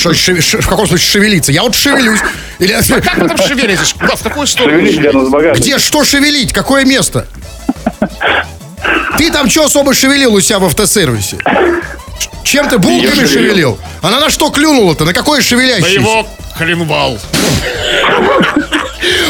Что, 0.00 0.10
шев- 0.12 0.40
ш- 0.40 0.60
в 0.60 0.68
каком 0.68 0.86
смысле 0.86 1.06
шевелиться? 1.06 1.52
Я 1.52 1.62
вот 1.62 1.74
шевелюсь. 1.74 2.20
Или, 2.58 2.72
Как 2.72 3.18
вы 3.18 3.28
там 3.28 3.36
шевелитесь? 3.38 3.92
Куда, 3.98 4.16
в 4.16 4.22
какую 4.22 4.46
сторону? 4.46 4.80
Где 5.54 5.78
что 5.78 6.04
шевелить? 6.04 6.52
Какое 6.52 6.84
место? 6.84 7.26
Ты 9.18 9.30
там 9.30 9.50
что 9.50 9.66
особо 9.66 9.92
шевелил 9.94 10.34
у 10.34 10.40
себя 10.40 10.58
в 10.58 10.64
автосервисе? 10.64 11.36
Чем 12.44 12.68
ты 12.68 12.78
булками 12.78 13.10
шевелил? 13.10 13.28
шевелил. 13.28 13.78
Она 14.02 14.18
на 14.20 14.30
что 14.30 14.50
клюнула-то? 14.50 15.04
На 15.04 15.12
какое 15.12 15.38
На 15.40 15.44
шевелящееся? 15.44 15.90
его 16.00 16.26
коленвал. 16.56 17.18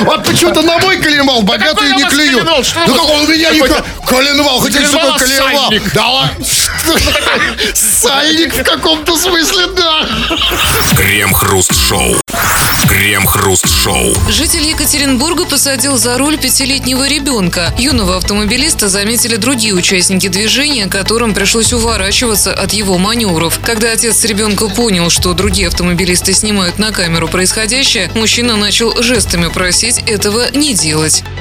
Вот 0.00 0.24
почему-то 0.24 0.62
на 0.62 0.78
мой 0.78 0.96
коленвал 0.98 1.42
у 1.42 1.42
не? 1.42 2.62
Что 2.62 2.80
Ну 2.86 2.94
как 2.94 3.04
он 3.04 3.20
у 3.22 3.26
меня 3.28 3.50
не 3.50 3.62
коленвал, 4.06 4.60
хотя 4.60 4.84
что 4.84 4.98
такое 4.98 5.18
коленвал? 5.18 5.72
Да. 5.94 6.30
Сальник 7.74 8.54
в 8.54 8.62
каком-то 8.64 9.16
смысле, 9.16 9.66
да. 9.76 10.06
Крем-хруст-шоу. 10.96 12.16
Крем-хруст-шоу. 12.90 14.14
Житель 14.28 14.66
Екатеринбурга 14.66 15.44
посадил 15.46 15.96
за 15.96 16.18
руль 16.18 16.36
пятилетнего 16.36 17.06
ребенка. 17.08 17.72
Юного 17.78 18.16
автомобилиста 18.16 18.88
заметили 18.88 19.36
другие 19.36 19.74
участники 19.74 20.26
движения, 20.26 20.88
которым 20.88 21.32
пришлось 21.32 21.72
уворачиваться 21.72 22.52
от 22.52 22.72
его 22.72 22.98
маневров. 22.98 23.60
Когда 23.62 23.92
отец 23.92 24.24
ребенка 24.24 24.68
понял, 24.68 25.08
что 25.08 25.34
другие 25.34 25.68
автомобилисты 25.68 26.32
снимают 26.32 26.80
на 26.80 26.90
камеру 26.90 27.28
происходящее, 27.28 28.10
мужчина 28.16 28.56
начал 28.56 29.00
жестами 29.00 29.46
просить 29.48 30.00
этого 30.06 30.50
не 30.52 30.74
делать. 30.74 31.22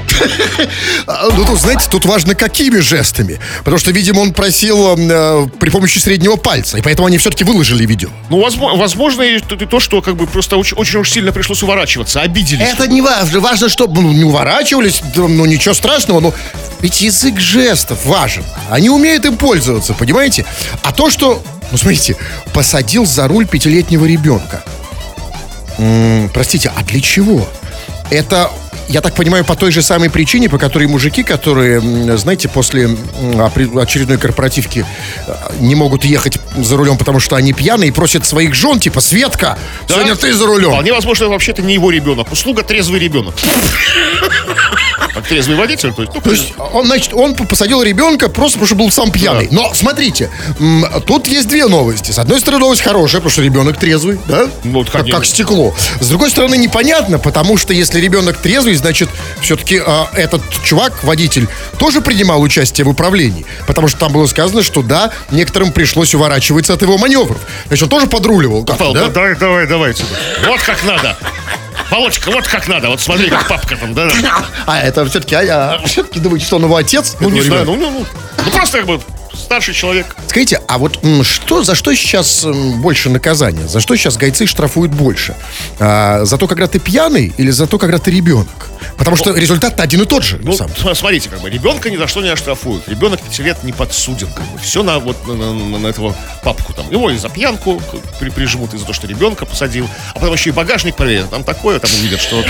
А, 1.07 1.29
Ну, 1.35 1.45
тут, 1.45 1.59
знаете, 1.59 1.85
тут 1.89 2.05
важно, 2.05 2.35
какими 2.35 2.79
жестами. 2.79 3.39
Потому 3.59 3.79
что, 3.79 3.91
видимо, 3.91 4.19
он 4.19 4.33
просил 4.33 4.95
э, 4.97 5.47
при 5.59 5.69
помощи 5.69 5.97
среднего 5.97 6.35
пальца. 6.35 6.77
И 6.77 6.81
поэтому 6.81 7.07
они 7.07 7.17
все-таки 7.17 7.43
выложили 7.43 7.85
видео. 7.85 8.09
Ну, 8.29 8.39
возможно, 8.41 8.77
возможно 8.77 9.21
и 9.23 9.39
то, 9.39 9.55
и 9.55 9.65
то, 9.65 9.79
что 9.79 10.01
как 10.01 10.15
бы 10.17 10.27
просто 10.27 10.57
очень, 10.57 10.77
очень 10.77 10.99
уж 10.99 11.09
сильно 11.09 11.31
пришлось 11.39 11.63
уворачиваться, 11.63 12.19
обиделись. 12.19 12.67
Это 12.67 12.85
не 12.85 13.01
важно. 13.01 13.39
Важно, 13.39 13.69
чтобы 13.69 14.01
ну, 14.01 14.11
не 14.11 14.25
уворачивались, 14.25 15.01
ну 15.15 15.45
ничего 15.45 15.73
страшного. 15.73 16.19
Но 16.19 16.33
ведь 16.81 16.99
язык 16.99 17.39
жестов 17.39 18.05
важен. 18.05 18.43
Они 18.69 18.89
умеют 18.89 19.23
им 19.23 19.37
пользоваться, 19.37 19.93
понимаете? 19.93 20.45
А 20.83 20.91
то, 20.91 21.09
что, 21.09 21.41
ну 21.71 21.77
смотрите, 21.77 22.17
посадил 22.53 23.05
за 23.05 23.29
руль 23.29 23.47
пятилетнего 23.47 24.05
ребенка. 24.05 24.65
М, 25.77 26.29
простите, 26.33 26.73
а 26.75 26.83
для 26.83 26.99
чего? 26.99 27.47
Это 28.09 28.51
я 28.89 29.01
так 29.01 29.13
понимаю, 29.13 29.45
по 29.45 29.55
той 29.55 29.71
же 29.71 29.83
самой 29.83 30.09
причине, 30.09 30.49
по 30.49 30.57
которой 30.57 30.87
мужики, 30.87 31.23
которые, 31.23 31.79
знаете, 32.17 32.49
после 32.49 32.89
очередной 33.79 34.17
корпоративки 34.17 34.83
э, 35.27 35.33
не 35.59 35.75
могут 35.75 36.03
ехать 36.05 36.39
за 36.57 36.75
рулем, 36.75 36.97
потому 36.97 37.19
что 37.19 37.35
они 37.35 37.53
пьяные, 37.53 37.89
и 37.89 37.91
просят 37.91 38.25
своих 38.25 38.55
жен, 38.55 38.79
типа, 38.79 38.99
Светка, 38.99 39.59
Да? 39.87 39.93
сегодня 39.93 40.15
ты 40.15 40.33
за 40.33 40.45
рулем. 40.47 40.69
Вполне 40.71 40.91
возможно, 40.91 41.29
вообще-то 41.29 41.61
не 41.61 41.75
его 41.75 41.91
ребенок. 41.91 42.31
Услуга 42.31 42.63
трезвый 42.63 42.99
ребенок. 42.99 43.35
Как 45.19 45.27
трезвый 45.27 45.57
водитель, 45.57 45.91
то 45.91 46.03
есть, 46.03 46.15
ну, 46.15 46.21
То 46.21 46.31
есть 46.31 46.53
он, 46.71 46.85
значит, 46.85 47.13
он 47.13 47.35
посадил 47.35 47.83
ребенка 47.83 48.29
просто 48.29 48.57
потому, 48.57 48.67
что 48.67 48.75
был 48.75 48.89
сам 48.89 49.11
пьяный. 49.11 49.49
Но 49.51 49.73
смотрите, 49.73 50.29
тут 51.05 51.27
есть 51.27 51.49
две 51.49 51.67
новости. 51.67 52.11
С 52.11 52.19
одной 52.19 52.39
стороны, 52.39 52.61
новость 52.61 52.81
хорошая, 52.81 53.19
потому 53.19 53.31
что 53.31 53.41
ребенок 53.41 53.77
трезвый, 53.77 54.17
да? 54.27 54.47
Ну, 54.63 54.71
вот 54.79 54.89
как, 54.89 55.07
как 55.07 55.25
стекло. 55.25 55.75
С 55.99 56.07
другой 56.07 56.29
стороны, 56.29 56.55
непонятно, 56.55 57.19
потому 57.19 57.57
что 57.57 57.73
если 57.73 57.99
ребенок 57.99 58.37
трезвый, 58.37 58.75
значит, 58.75 59.09
все-таки 59.41 59.81
этот 60.13 60.41
чувак, 60.63 61.03
водитель, 61.03 61.49
тоже 61.77 61.99
принимал 61.99 62.41
участие 62.41 62.85
в 62.85 62.89
управлении. 62.89 63.45
Потому 63.67 63.89
что 63.89 63.99
там 63.99 64.13
было 64.13 64.25
сказано, 64.27 64.63
что 64.63 64.81
да, 64.81 65.11
некоторым 65.31 65.73
пришлось 65.73 66.15
уворачиваться 66.15 66.73
от 66.75 66.81
его 66.81 66.97
маневров. 66.97 67.41
Значит, 67.67 67.83
он 67.83 67.89
тоже 67.89 68.07
подруливал. 68.07 68.63
как-то, 68.63 68.85
Павел, 68.85 68.93
да? 68.93 69.07
да, 69.07 69.09
давай, 69.09 69.35
давай, 69.35 69.67
давай 69.67 69.93
сюда. 69.93 70.17
Вот 70.47 70.61
как 70.61 70.81
надо. 70.85 71.17
Володька, 71.89 72.31
вот 72.31 72.47
как 72.47 72.67
надо. 72.67 72.89
Вот 72.89 72.99
смотри, 72.99 73.29
как 73.29 73.47
папка 73.47 73.75
там, 73.75 73.93
да? 73.93 74.09
да. 74.21 74.45
А 74.65 74.79
это 74.79 75.05
все-таки, 75.05 75.35
а, 75.35 75.81
все-таки 75.85 76.19
думаете, 76.19 76.45
что 76.45 76.57
он 76.57 76.63
его 76.63 76.75
отец? 76.75 77.15
Ну, 77.19 77.29
не 77.29 77.39
этого 77.39 77.49
знаю, 77.49 77.65
ну, 77.65 77.75
ну, 77.75 77.91
ну, 77.91 78.05
ну, 78.45 78.51
просто 78.51 78.77
как 78.79 78.87
бы 78.87 79.01
старший 79.39 79.73
человек. 79.73 80.15
Скажите, 80.27 80.61
а 80.67 80.77
вот 80.77 80.99
что, 81.23 81.63
за 81.63 81.75
что 81.75 81.93
сейчас 81.95 82.45
больше 82.45 83.09
наказания? 83.09 83.67
За 83.67 83.79
что 83.79 83.95
сейчас 83.95 84.17
гайцы 84.17 84.45
штрафуют 84.45 84.91
больше? 84.91 85.35
А, 85.79 86.25
за 86.25 86.37
то, 86.37 86.47
когда 86.47 86.67
ты 86.67 86.79
пьяный 86.79 87.33
или 87.37 87.51
за 87.51 87.67
то, 87.67 87.77
когда 87.79 87.97
ты 87.97 88.11
ребенок? 88.11 88.69
Потому 88.97 89.17
что 89.17 89.33
результат 89.33 89.79
один 89.79 90.01
и 90.01 90.05
тот 90.05 90.23
же. 90.23 90.39
Ну, 90.43 90.53
смотрите, 90.93 91.29
как 91.29 91.41
бы 91.41 91.49
ребенка 91.49 91.89
ни 91.89 91.97
за 91.97 92.07
что 92.07 92.21
не 92.21 92.29
оштрафуют. 92.29 92.87
Ребенок 92.87 93.21
5 93.21 93.39
лет 93.39 93.63
не 93.63 93.71
подсуден, 93.73 94.27
как 94.27 94.45
бы. 94.45 94.59
Все 94.59 94.83
на 94.83 94.99
вот 94.99 95.27
на, 95.27 95.33
на- 95.35 95.79
на- 95.79 95.87
этого 95.87 96.15
папку 96.43 96.73
там. 96.73 96.89
Его 96.91 97.09
и 97.09 97.17
за 97.17 97.29
пьянку 97.29 97.81
при, 98.19 98.29
прижмут, 98.29 98.73
и 98.73 98.77
за 98.77 98.85
то, 98.85 98.93
что 98.93 99.07
ребенка 99.07 99.45
посадил. 99.45 99.89
А 100.13 100.19
потом 100.19 100.33
еще 100.33 100.49
и 100.49 100.53
багажник 100.53 100.95
проверят. 100.95 101.29
Там 101.29 101.43
такое, 101.43 101.79
там 101.79 101.89
увидят, 101.99 102.21
что... 102.21 102.43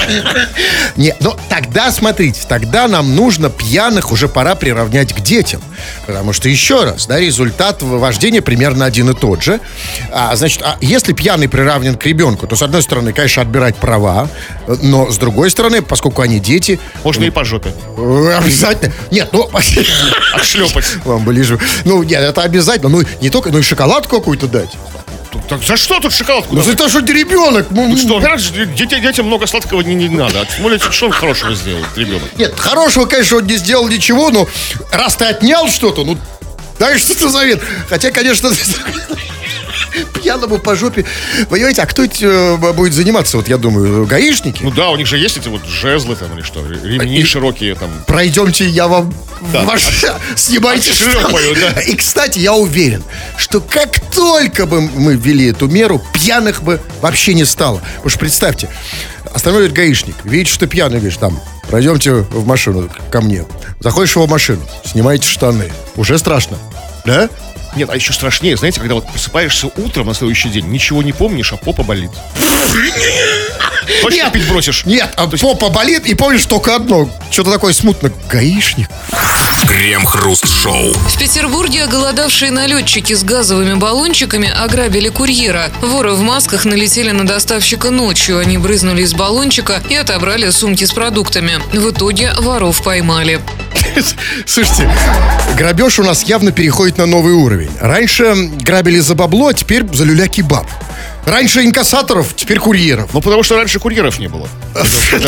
Не, 0.96 1.16
но 1.20 1.38
тогда, 1.50 1.92
смотрите, 1.92 2.42
тогда 2.48 2.88
нам 2.88 3.16
нужно 3.16 3.50
пьяных 3.50 4.12
уже 4.12 4.28
пора 4.28 4.56
приравнять 4.56 5.14
к 5.14 5.20
детям. 5.22 5.62
Потому 6.06 6.34
что, 6.34 6.50
еще 6.50 6.79
раз, 6.86 7.08
да, 7.08 7.20
результат 7.20 7.82
вождения 7.82 8.42
примерно 8.42 8.86
один 8.86 9.10
и 9.10 9.14
тот 9.14 9.42
же. 9.44 9.60
А, 10.12 10.36
значит, 10.36 10.62
а 10.64 10.78
если 10.82 11.14
пьяный 11.14 11.48
приравнен 11.50 11.96
к 11.98 12.06
ребенку, 12.06 12.48
то, 12.48 12.56
с 12.56 12.62
одной 12.62 12.82
стороны, 12.84 13.14
конечно, 13.14 13.42
отбирать 13.42 13.76
права, 13.76 14.30
но, 14.82 15.12
с 15.12 15.18
другой 15.18 15.50
стороны, 15.52 15.82
поскольку 15.82 16.22
они 16.22 16.40
дети, 16.40 16.80
Можно 17.04 17.26
и 17.26 17.30
по 17.30 17.44
жопе. 17.44 17.74
э, 17.98 18.34
обязательно... 18.38 18.94
Нет, 19.12 19.30
ну... 19.32 19.50
Отшлепать. 20.34 20.86
Вам 21.06 21.24
бы- 21.24 21.60
Ну, 21.86 22.04
нет, 22.04 22.22
это 22.22 22.42
обязательно. 22.44 22.90
Ну, 22.90 23.04
не 23.22 23.30
только, 23.30 23.50
ну 23.50 23.60
и 23.60 23.62
шоколадку 23.62 24.18
какую-то 24.18 24.48
дать. 24.48 24.70
Так 25.48 25.64
за 25.64 25.78
что 25.78 26.00
тут 26.00 26.14
шоколадку? 26.14 26.56
Ну, 26.56 26.62
за 26.62 26.76
то, 26.76 26.90
что 26.90 27.02
ты 27.02 27.14
ребенок. 27.14 27.68
Ну, 27.70 27.88
Ну 27.88 27.98
что, 27.98 28.20
детям, 28.76 29.02
детям 29.02 29.26
много 29.28 29.48
сладкого 29.48 29.82
не, 29.82 29.96
не 29.96 30.10
надо. 30.10 30.42
А 30.42 30.46
Тем 30.46 30.64
более, 30.64 30.80
что 30.80 31.06
он 31.08 31.12
хорошего 31.12 31.54
сделал, 31.56 31.82
ребенок? 31.96 32.30
Нет, 32.38 32.54
хорошего, 32.58 33.06
конечно, 33.06 33.38
он 33.38 33.46
не 33.46 33.58
сделал 33.58 33.88
ничего, 33.88 34.30
но 34.32 34.48
раз 34.92 35.16
ты 35.16 35.26
отнял 35.26 35.68
что-то, 35.68 36.04
ну, 36.04 36.18
дай 36.80 36.98
что-то 36.98 37.30
завет. 37.30 37.62
Хотя, 37.90 38.12
конечно, 38.12 38.52
пьяному 40.22 40.60
по 40.60 40.76
жопе. 40.76 41.06
Понимаете, 41.50 41.82
а 41.82 41.86
кто 41.86 42.04
э, 42.04 42.58
будет 42.74 42.94
заниматься, 42.94 43.38
вот 43.38 43.48
я 43.48 43.58
думаю, 43.58 44.06
гаишники? 44.06 44.64
Ну 44.64 44.72
да, 44.72 44.90
у 44.90 44.96
них 44.96 45.08
же 45.08 45.18
есть 45.18 45.38
эти 45.38 45.48
вот 45.48 45.66
жезлы 45.66 46.16
там 46.16 46.34
или 46.36 46.42
что, 46.44 46.66
ремни 46.66 47.20
И- 47.20 47.26
широкие 47.26 47.76
там. 47.76 47.90
Пройдемте, 48.08 48.68
я 48.68 48.88
вам 48.88 49.14
Да. 49.54 49.64
ваш... 49.64 49.84
снимайте 50.36 50.92
Отшлепаю, 50.92 51.56
да. 51.56 51.82
И, 51.82 51.96
кстати, 51.96 52.40
я 52.40 52.54
уверен, 52.54 53.04
что 53.38 53.62
как 53.62 53.90
только 54.14 54.66
бы 54.66 54.82
мы 54.82 55.16
ввели 55.16 55.48
эту 55.52 55.68
меру, 55.68 56.02
пьяных 56.14 56.64
бы 56.64 56.80
вообще 57.02 57.34
не 57.34 57.46
стало. 57.46 57.82
Что 58.06 58.20
представьте, 58.20 58.70
останавливает 59.34 59.74
гаишник, 59.74 60.16
видит, 60.24 60.48
что 60.48 60.60
ты 60.60 60.68
пьяный, 60.68 60.98
говоришь, 60.98 61.18
там, 61.18 61.40
пройдемте 61.70 62.12
в 62.14 62.46
машину 62.46 62.90
ко 63.12 63.22
мне. 63.22 63.46
Заходишь 63.80 64.12
в 64.12 64.16
его 64.16 64.28
машину, 64.28 64.62
снимаете 64.86 65.28
штаны. 65.28 65.72
Уже 65.96 66.18
страшно. 66.18 66.58
Да? 67.06 67.30
Нет, 67.76 67.90
а 67.92 67.96
еще 67.96 68.14
страшнее, 68.14 68.58
знаете, 68.58 68.80
когда 68.80 68.96
вот 68.96 69.08
просыпаешься 69.08 69.68
утром 69.78 70.08
на 70.08 70.14
следующий 70.14 70.50
день, 70.50 70.66
ничего 70.68 71.04
не 71.04 71.14
помнишь, 71.14 71.54
а 71.54 71.58
попа 71.58 71.84
болит. 71.84 72.12
Точно 74.02 74.30
пить 74.32 74.48
бросишь? 74.48 74.86
Нет, 74.86 75.14
а 75.16 75.28
попа 75.28 75.70
болит, 75.70 76.06
и 76.06 76.16
помнишь 76.16 76.46
только 76.46 76.76
одно. 76.76 77.10
Что-то 77.32 77.52
такое 77.52 77.74
смутно. 77.74 78.12
Гаишник. 78.30 78.90
Крем-хруст-шоу. 79.70 80.94
В 80.94 81.20
Петербурге 81.20 81.84
оголодавшие 81.84 82.50
налетчики 82.50 83.14
с 83.14 83.24
газовыми 83.24 83.76
баллончиками 83.76 84.50
ограбили 84.50 85.10
курьера. 85.10 85.70
Воры 85.84 86.14
в 86.14 86.22
масках 86.22 86.66
налетели 86.66 87.12
на 87.12 87.24
доставщика 87.24 87.92
ночью. 87.92 88.40
Они 88.40 88.58
брызнули 88.58 89.04
из 89.04 89.14
баллончика 89.14 89.80
и 89.88 89.94
отобрали 89.94 90.50
сумки 90.50 90.86
с 90.86 90.92
продуктами. 90.92 91.60
В 91.72 91.92
итоге 91.92 92.34
воров 92.40 92.82
поймали. 92.84 93.42
Слушайте, 94.48 94.92
грабеж 95.56 96.00
у 96.00 96.04
нас 96.04 96.24
явно 96.24 96.52
переходит 96.52 96.98
на 96.98 97.06
новый 97.06 97.34
уровень. 97.34 97.72
Раньше 97.80 98.50
грабили 98.62 98.98
за 98.98 99.14
бабло, 99.14 99.50
а 99.50 99.54
теперь 99.54 99.86
за 99.94 100.04
люля-кебаб. 100.04 100.66
Раньше 101.26 101.64
инкассаторов, 101.64 102.36
теперь 102.36 102.60
курьеров. 102.60 103.14
Ну, 103.14 103.22
потому 103.22 103.44
что 103.44 103.56
раньше 103.56 103.80
курьеров 103.80 104.20
не 104.20 104.28
было. 104.28 104.48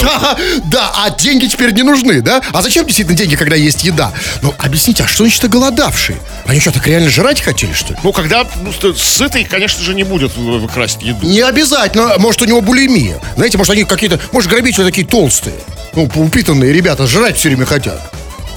Да, 0.01 0.37
да, 0.65 0.91
а 0.95 1.09
деньги 1.09 1.47
теперь 1.47 1.73
не 1.73 1.83
нужны, 1.83 2.21
да? 2.21 2.41
А 2.53 2.61
зачем 2.61 2.85
действительно 2.85 3.17
деньги, 3.17 3.35
когда 3.35 3.55
есть 3.55 3.83
еда? 3.83 4.11
Ну, 4.41 4.53
объясните, 4.59 5.03
а 5.03 5.07
что 5.07 5.23
значит 5.23 5.49
голодавшие? 5.49 6.17
Они 6.45 6.59
что, 6.59 6.71
так 6.71 6.85
реально 6.87 7.09
жрать 7.09 7.41
хотели, 7.41 7.73
что 7.73 7.93
ли? 7.93 7.99
Ну, 8.03 8.11
когда 8.11 8.45
ну, 8.61 8.93
сытый, 8.93 9.43
конечно 9.43 9.83
же, 9.83 9.93
не 9.93 10.03
будет 10.03 10.35
выкрасть 10.37 11.01
еду. 11.01 11.25
Не 11.25 11.41
обязательно. 11.41 12.17
Может, 12.17 12.41
у 12.43 12.45
него 12.45 12.61
булимия. 12.61 13.19
Знаете, 13.35 13.57
может, 13.57 13.71
они 13.71 13.83
какие-то... 13.83 14.19
Может, 14.31 14.49
грабители 14.49 14.83
такие 14.83 15.05
толстые. 15.05 15.55
Ну, 15.93 16.09
упитанные 16.15 16.71
ребята 16.71 17.07
жрать 17.07 17.37
все 17.37 17.49
время 17.49 17.65
хотят. 17.65 18.01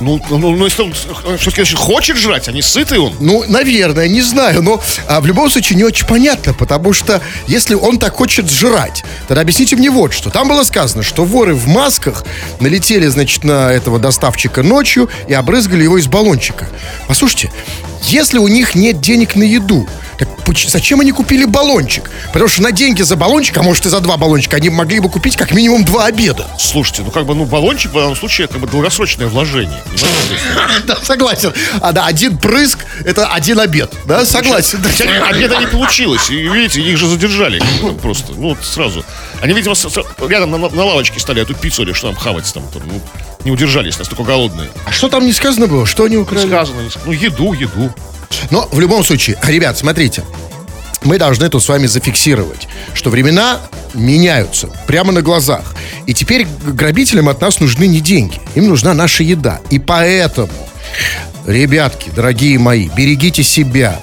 Ну, 0.00 0.20
ну, 0.30 0.38
ну, 0.38 0.64
если 0.64 0.82
он 0.82 0.90
э, 0.90 1.36
все-таки 1.36 1.62
значит, 1.62 1.78
хочет 1.78 2.16
жрать, 2.16 2.48
а 2.48 2.52
не 2.52 2.62
сытый 2.62 2.98
он. 2.98 3.14
Ну, 3.20 3.44
наверное, 3.48 4.08
не 4.08 4.22
знаю, 4.22 4.62
но 4.62 4.82
а, 5.08 5.20
в 5.20 5.26
любом 5.26 5.50
случае 5.50 5.76
не 5.76 5.84
очень 5.84 6.06
понятно, 6.06 6.52
потому 6.52 6.92
что 6.92 7.20
если 7.46 7.74
он 7.74 7.98
так 7.98 8.14
хочет 8.14 8.50
жрать, 8.50 9.04
тогда 9.28 9.42
объясните 9.42 9.76
мне 9.76 9.90
вот 9.90 10.12
что. 10.12 10.30
Там 10.30 10.48
было 10.48 10.64
сказано, 10.64 11.02
что 11.02 11.24
воры 11.24 11.54
в 11.54 11.66
масках 11.68 12.24
налетели, 12.60 13.06
значит, 13.06 13.44
на 13.44 13.72
этого 13.72 13.98
доставщика 13.98 14.62
ночью 14.62 15.08
и 15.28 15.34
обрызгали 15.34 15.84
его 15.84 15.98
из 15.98 16.06
баллончика. 16.06 16.68
Послушайте, 17.06 17.50
если 18.02 18.38
у 18.38 18.48
них 18.48 18.74
нет 18.74 19.00
денег 19.00 19.36
на 19.36 19.44
еду, 19.44 19.86
так 20.18 20.28
зачем 20.68 21.00
они 21.00 21.12
купили 21.12 21.44
баллончик? 21.44 22.10
Потому 22.32 22.48
что 22.48 22.62
на 22.62 22.72
деньги 22.72 23.02
за 23.02 23.16
баллончик, 23.16 23.56
а 23.58 23.62
может 23.62 23.86
и 23.86 23.88
за 23.88 24.00
два 24.00 24.16
баллончика, 24.16 24.56
они 24.56 24.70
могли 24.70 25.00
бы 25.00 25.08
купить 25.08 25.36
как 25.36 25.52
минимум 25.52 25.84
два 25.84 26.06
обеда. 26.06 26.46
Слушайте, 26.58 27.02
ну 27.02 27.10
как 27.10 27.26
бы, 27.26 27.34
ну, 27.34 27.44
баллончик 27.44 27.90
в 27.90 27.94
данном 27.94 28.16
случае 28.16 28.46
как 28.46 28.60
бы 28.60 28.66
долгосрочное 28.66 29.26
вложение. 29.26 29.82
Да, 30.86 30.96
согласен. 31.02 31.52
А 31.80 31.92
да, 31.92 32.06
один 32.06 32.36
прыск 32.36 32.78
это 33.04 33.26
один 33.28 33.58
обед. 33.58 33.92
Да, 34.06 34.24
согласен. 34.24 34.82
Хотя 34.82 35.26
обеда 35.28 35.58
не 35.58 35.66
получилось. 35.66 36.30
И 36.30 36.36
видите, 36.36 36.80
их 36.80 36.98
же 36.98 37.08
задержали 37.08 37.62
ну, 37.80 37.94
просто. 37.94 38.32
Ну, 38.32 38.50
вот 38.50 38.58
сразу. 38.62 39.04
Они, 39.40 39.54
видимо, 39.54 39.74
рядом 40.28 40.50
на, 40.50 40.58
на 40.58 40.84
лавочке 40.84 41.20
стали 41.20 41.42
эту 41.42 41.54
пиццу 41.54 41.82
или 41.82 41.92
что 41.92 42.08
там 42.08 42.16
хавать 42.16 42.52
там. 42.52 42.64
Не 43.44 43.50
удержались, 43.50 43.98
настолько 43.98 44.22
голодные. 44.22 44.70
А 44.86 44.92
что 44.92 45.08
там 45.08 45.24
не 45.26 45.32
сказано 45.32 45.66
было? 45.66 45.86
Что 45.86 46.04
они 46.04 46.16
украли? 46.16 46.46
Сказано, 46.46 46.80
не 46.80 46.90
сказано. 46.90 47.12
Ну, 47.12 47.12
еду, 47.12 47.52
еду. 47.52 47.94
Но 48.50 48.68
в 48.70 48.80
любом 48.80 49.04
случае, 49.04 49.38
ребят, 49.42 49.78
смотрите. 49.78 50.24
Мы 51.02 51.18
должны 51.18 51.50
тут 51.50 51.62
с 51.62 51.68
вами 51.68 51.86
зафиксировать, 51.86 52.66
что 52.94 53.10
времена 53.10 53.60
меняются 53.92 54.68
прямо 54.86 55.12
на 55.12 55.20
глазах. 55.20 55.74
И 56.06 56.14
теперь 56.14 56.46
грабителям 56.64 57.28
от 57.28 57.42
нас 57.42 57.60
нужны 57.60 57.86
не 57.86 58.00
деньги, 58.00 58.40
им 58.54 58.68
нужна 58.68 58.94
наша 58.94 59.22
еда. 59.22 59.60
И 59.68 59.78
поэтому, 59.78 60.52
ребятки, 61.46 62.10
дорогие 62.14 62.58
мои, 62.58 62.88
берегите 62.96 63.42
себя. 63.42 64.00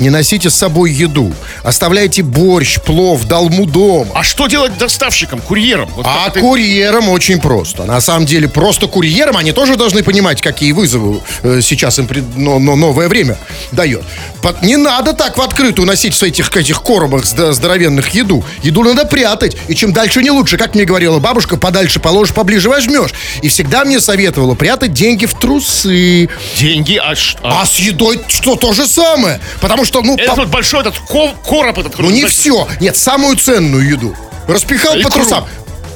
Не 0.00 0.10
носите 0.10 0.50
с 0.50 0.54
собой 0.54 0.90
еду. 0.90 1.32
Оставляйте 1.62 2.22
борщ, 2.24 2.80
плов, 2.80 3.24
долму 3.26 3.64
дома. 3.64 4.10
А 4.14 4.24
что 4.24 4.48
делать 4.48 4.76
доставщикам, 4.76 5.40
курьерам? 5.40 5.88
Вот 5.94 6.04
А 6.04 6.26
это- 6.28 6.40
курьерам 6.40 7.08
очень 7.10 7.40
просто. 7.40 7.84
На 7.84 8.00
самом 8.00 8.26
деле, 8.26 8.48
просто 8.48 8.88
курьерам 8.88 9.36
они 9.36 9.52
тоже 9.52 9.76
должны 9.76 10.02
понимать, 10.02 10.40
какие 10.42 10.72
вызовы 10.72 11.20
э, 11.44 11.60
сейчас 11.62 12.00
им 12.00 12.08
пред- 12.08 12.36
но, 12.36 12.58
но 12.58 12.74
новое 12.74 13.08
время 13.08 13.38
дает. 13.70 14.02
Под- 14.42 14.62
не 14.62 14.76
надо 14.76 15.12
так 15.12 15.38
в 15.38 15.40
открытую 15.40 15.86
носить 15.86 16.14
в 16.16 16.22
этих, 16.24 16.54
этих 16.56 16.82
коробах 16.82 17.22
здо- 17.24 17.52
здоровенных 17.52 18.08
еду. 18.16 18.44
Еду 18.64 18.82
надо 18.82 19.04
прятать. 19.04 19.56
И 19.68 19.76
чем 19.76 19.92
дальше, 19.92 20.24
не 20.24 20.32
лучше. 20.32 20.56
Как 20.56 20.74
мне 20.74 20.84
говорила 20.84 21.20
бабушка, 21.20 21.56
подальше 21.56 22.00
положишь, 22.00 22.34
поближе 22.34 22.68
возьмешь. 22.68 23.12
И 23.42 23.48
всегда 23.48 23.84
мне 23.84 24.00
советовала 24.00 24.56
прятать 24.56 24.92
деньги 24.92 25.26
в 25.26 25.34
трусы. 25.34 26.28
Деньги, 26.58 26.96
а, 26.96 27.14
а- 27.44 27.62
А 27.62 27.64
с 27.66 27.76
едой 27.78 28.20
что 28.26 28.56
то 28.56 28.72
же 28.72 28.88
самое. 28.88 29.40
Потому 29.60 29.83
что, 29.84 30.02
ну, 30.02 30.14
Этот 30.14 30.28
по- 30.34 30.34
вот 30.42 30.48
большой 30.48 30.80
этот 30.80 30.98
ко- 30.98 31.34
короб 31.48 31.78
этот. 31.78 31.98
ну 31.98 32.10
не 32.10 32.24
все. 32.26 32.66
Нет, 32.80 32.96
самую 32.96 33.36
ценную 33.36 33.86
еду. 33.88 34.16
Распихал 34.46 34.94
по 34.94 34.98
Икру. 35.00 35.10
трусам. 35.12 35.46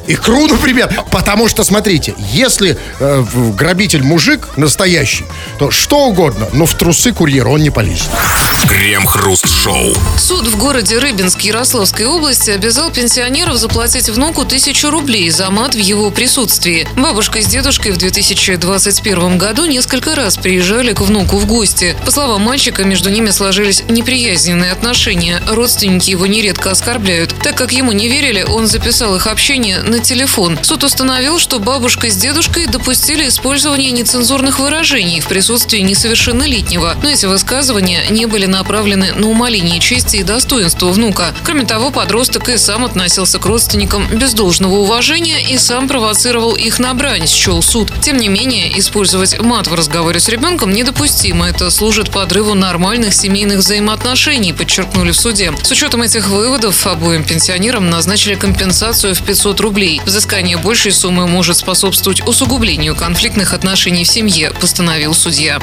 Икру, 0.09 0.47
например. 0.47 0.91
Потому 1.11 1.49
что, 1.49 1.65
смотрите, 1.65 2.15
если 2.19 2.79
э, 2.99 3.25
грабитель 3.57 4.03
мужик 4.03 4.49
настоящий, 4.57 5.27
то 5.59 5.71
что 5.71 6.07
угодно, 6.07 6.49
но 6.53 6.67
в 6.67 6.75
трусы 6.75 7.13
курьера 7.13 7.51
он 7.51 7.63
не 7.63 7.71
полезет. 7.71 8.09
Крем-хруст-шоу. 8.67 9.95
Суд 10.19 10.47
в 10.47 10.57
городе 10.59 10.99
Рыбинск 10.99 11.41
Ярославской 11.43 12.07
области 12.07 12.51
обязал 12.51 12.91
пенсионеров 12.91 13.57
заплатить 13.57 14.09
внуку 14.09 14.45
тысячу 14.45 14.91
рублей 14.91 15.31
за 15.31 15.51
мат 15.51 15.75
в 15.75 15.79
его 15.79 16.11
присутствии. 16.11 16.89
Бабушка 16.97 17.41
с 17.41 17.47
дедушкой 17.47 17.93
в 17.93 17.99
2021 17.99 19.39
году 19.39 19.65
несколько 19.67 20.15
раз 20.15 20.37
приезжали 20.37 20.93
к 20.93 21.01
внуку 21.01 21.39
в 21.39 21.47
гости. 21.47 21.97
По 22.05 22.11
словам 22.11 22.43
мальчика, 22.43 22.85
между 22.85 23.11
ними 23.11 23.31
сложились 23.31 23.85
неприязненные 23.89 24.73
отношения. 24.73 25.43
Родственники 25.49 26.11
его 26.11 26.27
нередко 26.27 26.71
оскорбляют. 26.71 27.35
Так 27.43 27.57
как 27.57 27.73
ему 27.73 27.93
не 27.93 28.09
верили, 28.09 28.43
он 28.43 28.67
записал 28.67 29.15
их 29.17 29.27
общение 29.27 29.81
на 29.81 29.98
телефон. 30.01 30.59
Суд 30.63 30.85
установил, 30.85 31.39
что 31.39 31.59
бабушка 31.59 32.11
с 32.11 32.17
дедушкой 32.17 32.67
допустили 32.67 33.29
использование 33.29 33.91
нецензурных 33.91 34.59
выражений 34.59 35.21
в 35.21 35.29
присутствии 35.29 35.81
несовершеннолетнего. 35.81 36.97
Но 37.03 37.09
эти 37.09 37.27
высказывания 37.27 38.03
не 38.11 38.27
были 38.27 38.47
направлены 38.47 39.13
на 39.13 39.29
умаление 39.29 39.81
чести 39.81 40.17
и 40.17 40.23
достоинства 40.23 40.89
внука. 40.89 41.35
Кроме 41.45 41.65
того, 41.65 41.91
подросток 41.91 42.49
и 42.49 42.57
сам 42.57 42.85
относился 42.85 43.39
к 43.39 43.47
родственникам 43.47 44.07
без 44.09 44.35
должного 44.35 44.77
уважения 44.77 45.43
и 45.43 45.59
сам 45.59 45.89
провоцировал 45.89 46.55
их 46.55 46.79
на 46.79 46.95
брань, 46.95 47.27
счел 47.27 47.63
суд. 47.63 47.93
Тем 48.01 48.19
не 48.19 48.29
менее, 48.29 48.79
использовать 48.79 49.41
мат 49.41 49.67
в 49.67 49.75
разговоре 49.75 50.21
с 50.21 50.29
ребенком 50.29 50.73
недопустимо. 50.73 51.49
Это 51.49 51.71
служит 51.71 52.11
подрыву 52.11 52.55
нормальных 52.55 53.15
семейных 53.15 53.59
взаимоотношений, 53.59 54.53
подчеркнули 54.53 55.13
в 55.13 55.17
суде. 55.17 55.53
С 55.63 55.71
учетом 55.71 56.03
этих 56.03 56.29
выводов 56.29 56.87
обоим 56.87 57.25
пенсионерам 57.25 57.91
назначили 57.91 58.35
компенсацию 58.35 59.15
в 59.15 59.23
500 59.23 59.61
рублей. 59.61 59.88
Взыскание 60.05 60.59
большей 60.59 60.93
суммы 60.93 61.27
может 61.27 61.57
способствовать 61.57 62.27
усугублению 62.27 62.95
конфликтных 62.95 63.55
отношений 63.55 64.05
в 64.05 64.09
семье, 64.09 64.51
постановил 64.61 65.15
судья. 65.15 65.59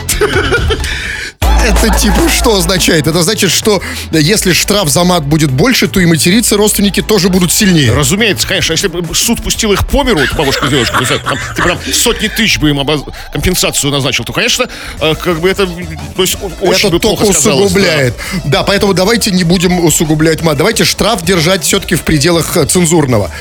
Это 1.65 1.97
типа 1.97 2.29
что 2.29 2.57
означает? 2.57 3.07
Это 3.07 3.23
значит, 3.23 3.51
что 3.51 3.81
если 4.11 4.53
штраф 4.53 4.89
за 4.89 5.03
мат 5.03 5.25
будет 5.25 5.51
больше, 5.51 5.87
то 5.87 5.99
и 5.99 6.05
материться 6.05 6.57
родственники 6.57 7.01
тоже 7.01 7.29
будут 7.29 7.51
сильнее. 7.51 7.91
Разумеется, 7.91 8.47
конечно, 8.47 8.73
если 8.73 8.87
бы 8.87 9.15
суд 9.15 9.41
пустил 9.41 9.73
их 9.73 9.87
по 9.87 10.03
миру, 10.03 10.19
вот 10.19 10.33
бабушка 10.35 10.67
то 10.67 10.75
есть, 10.75 10.91
там, 10.91 11.37
ты 11.55 11.63
прям 11.63 11.79
сотни 11.91 12.27
тысяч 12.27 12.59
бы 12.59 12.69
им 12.69 12.79
обоз- 12.79 13.11
компенсацию 13.31 13.91
назначил, 13.91 14.23
то, 14.23 14.33
конечно, 14.33 14.67
э, 14.99 15.15
как 15.15 15.39
бы 15.39 15.49
это, 15.49 15.65
то 15.65 16.21
есть, 16.21 16.37
очень 16.61 16.87
это 16.87 16.89
бы 16.89 16.99
только 16.99 17.23
усугубляет. 17.23 18.15
Да. 18.45 18.63
поэтому 18.63 18.93
давайте 18.93 19.31
не 19.31 19.43
будем 19.43 19.83
усугублять 19.83 20.41
мат. 20.41 20.57
Давайте 20.57 20.83
штраф 20.83 21.23
держать 21.23 21.63
все-таки 21.63 21.95
в 21.95 22.01
пределах 22.01 22.57
э, 22.57 22.65
цензурного. 22.65 23.31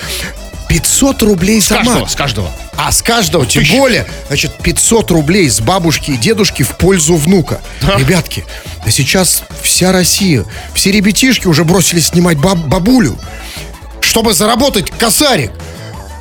500 0.74 1.22
рублей 1.22 1.60
С 1.60 1.68
за 1.68 1.76
каждого, 1.76 1.98
мат. 2.00 2.10
с 2.10 2.14
каждого. 2.16 2.50
А 2.76 2.90
с 2.90 3.00
каждого, 3.00 3.46
тем 3.46 3.62
тысяча. 3.62 3.76
более, 3.76 4.06
значит, 4.26 4.50
500 4.60 5.10
рублей 5.12 5.48
с 5.48 5.60
бабушки 5.60 6.10
и 6.10 6.16
дедушки 6.16 6.64
в 6.64 6.70
пользу 6.76 7.14
внука. 7.14 7.60
Ребятки, 7.96 8.44
да 8.84 8.90
сейчас 8.90 9.44
вся 9.62 9.92
Россия, 9.92 10.44
все 10.74 10.90
ребятишки 10.90 11.46
уже 11.46 11.62
бросились 11.62 12.08
снимать 12.08 12.38
баб- 12.38 12.66
бабулю, 12.66 13.16
чтобы 14.00 14.34
заработать 14.34 14.90
косарик. 14.90 15.52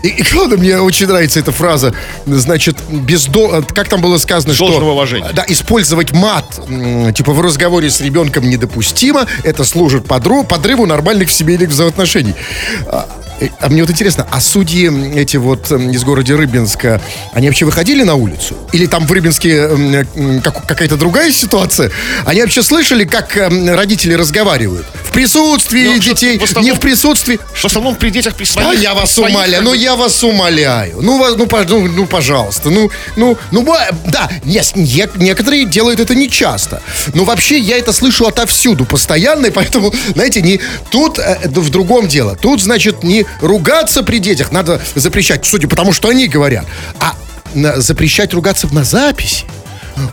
И, 0.04 0.10
и 0.10 0.24
главное, 0.32 0.58
мне 0.60 0.78
очень 0.78 1.08
нравится 1.08 1.40
эта 1.40 1.52
фраза. 1.52 1.94
Значит, 2.28 2.78
без 2.90 3.26
до... 3.26 3.64
Как 3.74 3.88
там 3.90 4.02
было 4.02 4.20
сказано, 4.20 4.54
что... 4.54 4.66
Должного 4.68 4.92
уважения. 4.92 5.30
Да, 5.34 5.46
использовать 5.48 6.12
мат, 6.12 6.46
типа, 7.16 7.32
в 7.32 7.42
разговоре 7.42 7.90
с 7.90 8.02
ребенком 8.02 8.48
недопустимо. 8.48 9.26
Это 9.44 9.64
служит 9.64 10.04
подру- 10.06 10.46
подрыву 10.46 10.86
нормальных 10.86 11.32
семейных 11.32 11.70
взаимоотношений. 11.70 12.36
А, 13.44 13.46
э, 13.46 13.50
а 13.60 13.70
мне 13.70 13.82
вот 13.82 13.92
интересно, 13.92 14.26
а 14.32 14.40
судьи 14.42 14.90
эти 15.16 15.38
вот 15.38 15.72
из 15.72 16.04
города 16.04 16.36
Рыбинска, 16.38 17.02
они 17.34 17.48
вообще 17.48 17.66
выходили 17.66 18.04
на 18.04 18.16
улицу? 18.16 18.56
Или 18.72 18.86
там 18.86 19.06
в 19.06 19.12
Рыбинске 19.12 19.58
м, 19.58 20.42
как- 20.42 20.66
какая-то 20.66 20.96
другая 20.98 21.32
ситуация? 21.32 21.92
Они 22.26 22.42
вообще 22.42 22.64
слышали, 22.64 23.04
как 23.06 23.36
родители 23.36 24.14
разговаривают? 24.14 24.86
В 25.04 25.12
присутствии 25.12 25.86
Ну, 25.86 26.00
детей, 26.00 26.38
в 26.40 26.44
основном- 26.44 26.66
не 26.72 26.78
в 26.78 26.80
присутствии? 26.80 27.40
В 27.54 27.66
основном 27.66 27.96
при 27.96 28.10
детях, 28.10 28.36
при 28.36 28.46
своих. 28.46 28.68
А 28.70 28.74
я 28.74 28.94
вас 28.94 29.12
своих, 29.14 29.36
умоляю, 29.36 29.64
как 29.64 29.64
ну 29.64 29.74
я 29.74 29.96
вас 29.96 30.24
умоляю. 30.24 30.98
Ну, 31.02 31.18
вас, 31.20 31.36
ну, 31.38 31.48
ну, 31.68 31.88
ну, 31.88 32.06
пожалуйста, 32.08 32.70
ну, 32.70 32.90
ну, 33.16 33.38
ну, 33.52 33.66
да, 34.06 34.30
нет, 34.44 34.72
не- 34.76 35.08
некоторые 35.18 35.66
делают 35.66 36.00
это 36.00 36.16
нечасто. 36.16 36.82
Но 37.14 37.24
вообще 37.26 37.58
я 37.60 37.78
это 37.78 37.94
слышу 37.94 38.26
отовсюду 38.26 38.86
постоянно, 38.86 39.48
и 39.48 39.52
поэтому, 39.52 39.94
знаете, 40.16 40.42
не 40.42 40.60
тут 40.90 41.20
э, 41.20 41.38
в 41.46 41.70
другом 41.70 42.08
дело. 42.08 42.36
Тут, 42.36 42.62
значит, 42.62 43.04
не 43.04 43.26
ругаться 43.42 44.04
при 44.04 44.20
детях 44.20 44.52
надо 44.52 44.82
запрещать, 44.96 45.46
судя 45.46 45.68
по 45.68 45.76
тому, 45.76 45.94
что 45.94 46.10
они 46.10 46.28
говорят, 46.28 46.66
а 47.00 47.16
запрещать 47.80 48.34
ругаться 48.34 48.68
на 48.74 48.84
записи. 48.84 49.46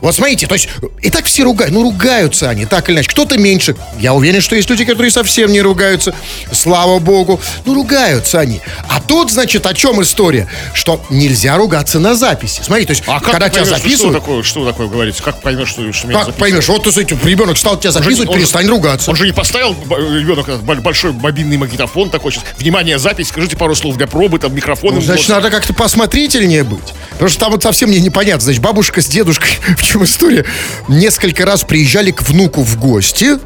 Вот 0.01 0.15
смотрите, 0.15 0.47
то 0.47 0.55
есть 0.55 0.69
и 1.03 1.11
так 1.11 1.25
все 1.25 1.43
ругают, 1.43 1.73
ну 1.73 1.83
ругаются 1.83 2.49
они, 2.51 2.67
так 2.67 2.89
или 2.89 2.97
иначе. 2.97 3.09
Кто-то 3.11 3.39
меньше. 3.39 3.77
Я 3.99 4.15
уверен, 4.15 4.41
что 4.41 4.57
есть 4.57 4.69
люди, 4.71 4.85
которые 4.85 5.11
совсем 5.11 5.53
не 5.53 5.61
ругаются. 5.61 6.15
Слава 6.53 6.99
богу. 6.99 7.41
Ну 7.65 7.75
ругаются 7.75 8.41
они. 8.41 8.61
А 8.89 9.01
тут, 9.01 9.31
значит, 9.31 9.67
о 9.67 9.75
чем 9.75 10.03
история? 10.03 10.49
Что 10.75 11.01
нельзя 11.11 11.57
ругаться 11.57 11.99
на 11.99 12.15
записи. 12.15 12.63
Смотри, 12.63 12.85
то 12.87 12.91
есть, 12.93 13.05
А 13.07 13.21
когда 13.21 13.49
тебя 13.49 13.63
поймешь, 13.63 13.69
что 13.69 13.77
записывают... 13.79 14.19
такое, 14.19 14.43
что 14.43 14.67
такое 14.67 14.89
говорится? 14.89 15.23
Как 15.23 15.41
поймешь, 15.41 15.69
что, 15.69 15.93
что 15.93 16.09
меня 16.09 16.25
Как 16.25 16.35
поймешь, 16.35 16.69
вот 16.69 16.85
ты, 16.85 16.93
смотрите, 16.93 17.19
ребенок 17.25 17.59
стал 17.59 17.79
тебя 17.79 17.91
Он 17.91 17.95
записывать, 17.95 18.29
он 18.29 18.35
же- 18.35 18.41
перестань 18.41 18.67
ругаться. 18.67 19.11
Он 19.11 19.17
же 19.17 19.27
не 19.27 19.33
поставил 19.33 19.75
ребенок 19.75 20.63
большой 20.63 21.13
мобильный 21.13 21.57
магнитофон 21.57 22.11
такой 22.11 22.33
сейчас. 22.33 22.45
Внимание, 22.59 22.99
запись, 22.99 23.29
скажите 23.29 23.57
пару 23.57 23.75
слов 23.75 23.97
для 23.97 24.07
пробы, 24.07 24.39
там 24.39 24.55
микрофон. 24.55 24.95
Ну, 24.95 25.01
значит, 25.01 25.29
вот. 25.29 25.35
надо 25.37 25.51
как-то 25.51 25.73
посмотрительнее 25.75 26.65
быть. 26.65 26.95
Потому 27.13 27.29
что 27.29 27.41
там 27.41 27.53
вот 27.53 27.63
совсем 27.63 27.91
мне 27.91 28.01
непонятно. 28.01 28.41
Значит, 28.41 28.63
бабушка 28.63 29.01
с 29.01 29.07
дедушкой, 29.07 29.51
в 29.77 29.83
чем 29.83 30.05
история, 30.05 30.45
несколько 30.89 31.45
раз 31.45 31.65
приезжали 31.65 32.11
к 32.11 32.23
внуку 32.23 32.63
в 32.63 32.79
гости. 32.79 33.39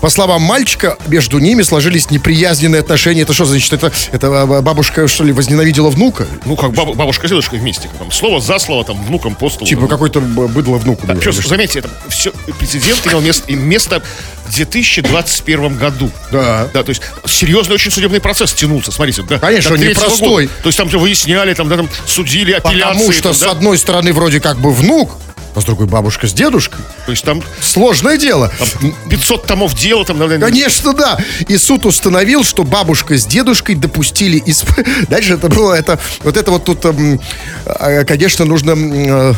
По 0.00 0.10
словам 0.10 0.42
мальчика, 0.42 0.98
между 1.06 1.38
ними 1.38 1.62
сложились 1.62 2.10
неприязненные 2.10 2.80
отношения. 2.80 3.22
Это 3.22 3.32
что 3.32 3.46
значит? 3.46 3.72
Это, 3.72 3.90
это 4.12 4.42
а, 4.42 4.46
бабушка, 4.60 5.08
что 5.08 5.24
ли, 5.24 5.32
возненавидела 5.32 5.88
внука? 5.88 6.26
Ну, 6.44 6.54
как 6.54 6.72
баб- 6.72 6.94
бабушка 6.94 7.26
с 7.26 7.30
дедушкой 7.30 7.60
вместе. 7.60 7.88
Там, 7.98 8.12
слово 8.12 8.40
за 8.40 8.58
слово, 8.58 8.84
там, 8.84 9.02
внуком 9.02 9.34
по 9.34 9.48
столу. 9.48 9.66
Типа 9.66 9.88
какой-то 9.88 10.20
б- 10.20 10.48
быдло 10.48 10.76
внуку. 10.76 11.06
Да, 11.06 11.14
было. 11.14 11.20
причем, 11.22 11.32
заметьте, 11.48 11.78
это 11.78 11.90
все, 12.08 12.30
прецедент 12.58 13.06
имел 13.06 13.22
место, 13.22 13.50
место 13.52 14.02
в 14.44 14.54
2021 14.54 15.76
году. 15.78 16.10
Да. 16.30 16.68
Да, 16.74 16.82
то 16.82 16.90
есть 16.90 17.00
серьезный 17.24 17.76
очень 17.76 17.90
судебный 17.90 18.20
процесс 18.20 18.52
тянулся, 18.52 18.92
смотрите. 18.92 19.22
Да, 19.22 19.38
Конечно, 19.38 19.76
третьего 19.76 20.04
непростой. 20.04 20.46
года. 20.46 20.58
То 20.62 20.68
есть 20.68 20.78
там 20.78 20.90
же 20.90 20.98
выясняли, 20.98 21.54
там, 21.54 21.70
да, 21.70 21.76
там 21.76 21.88
судили, 22.06 22.52
апелляции. 22.52 22.98
Потому 22.98 23.12
что, 23.12 23.22
там, 23.22 23.34
с 23.34 23.40
да. 23.40 23.50
одной 23.50 23.78
стороны, 23.78 24.12
вроде 24.12 24.40
как 24.40 24.58
бы 24.58 24.72
внук, 24.72 25.16
а 25.56 25.60
с 25.62 25.64
другой 25.64 25.86
бабушка 25.86 26.26
с 26.26 26.34
дедушкой. 26.34 26.84
То 27.06 27.12
есть 27.12 27.24
там, 27.24 27.42
Сложное 27.62 28.18
дело. 28.18 28.52
там 28.58 28.94
500 29.08 29.46
томов 29.46 29.74
дела, 29.74 30.04
там, 30.04 30.18
наверное, 30.18 30.48
Конечно, 30.48 30.92
да. 30.92 31.18
И 31.48 31.56
суд 31.56 31.86
установил, 31.86 32.44
что 32.44 32.62
бабушка 32.62 33.16
с 33.16 33.24
дедушкой 33.24 33.74
допустили 33.74 34.42
исп... 34.44 34.68
Дальше 35.08 35.34
это 35.34 35.48
было, 35.48 35.72
это, 35.72 35.98
вот 36.22 36.36
это 36.36 36.50
вот 36.50 36.64
тут, 36.64 36.84
эм, 36.84 37.18
э, 37.64 38.04
конечно, 38.04 38.44
нужно, 38.44 38.74
э, 38.76 39.34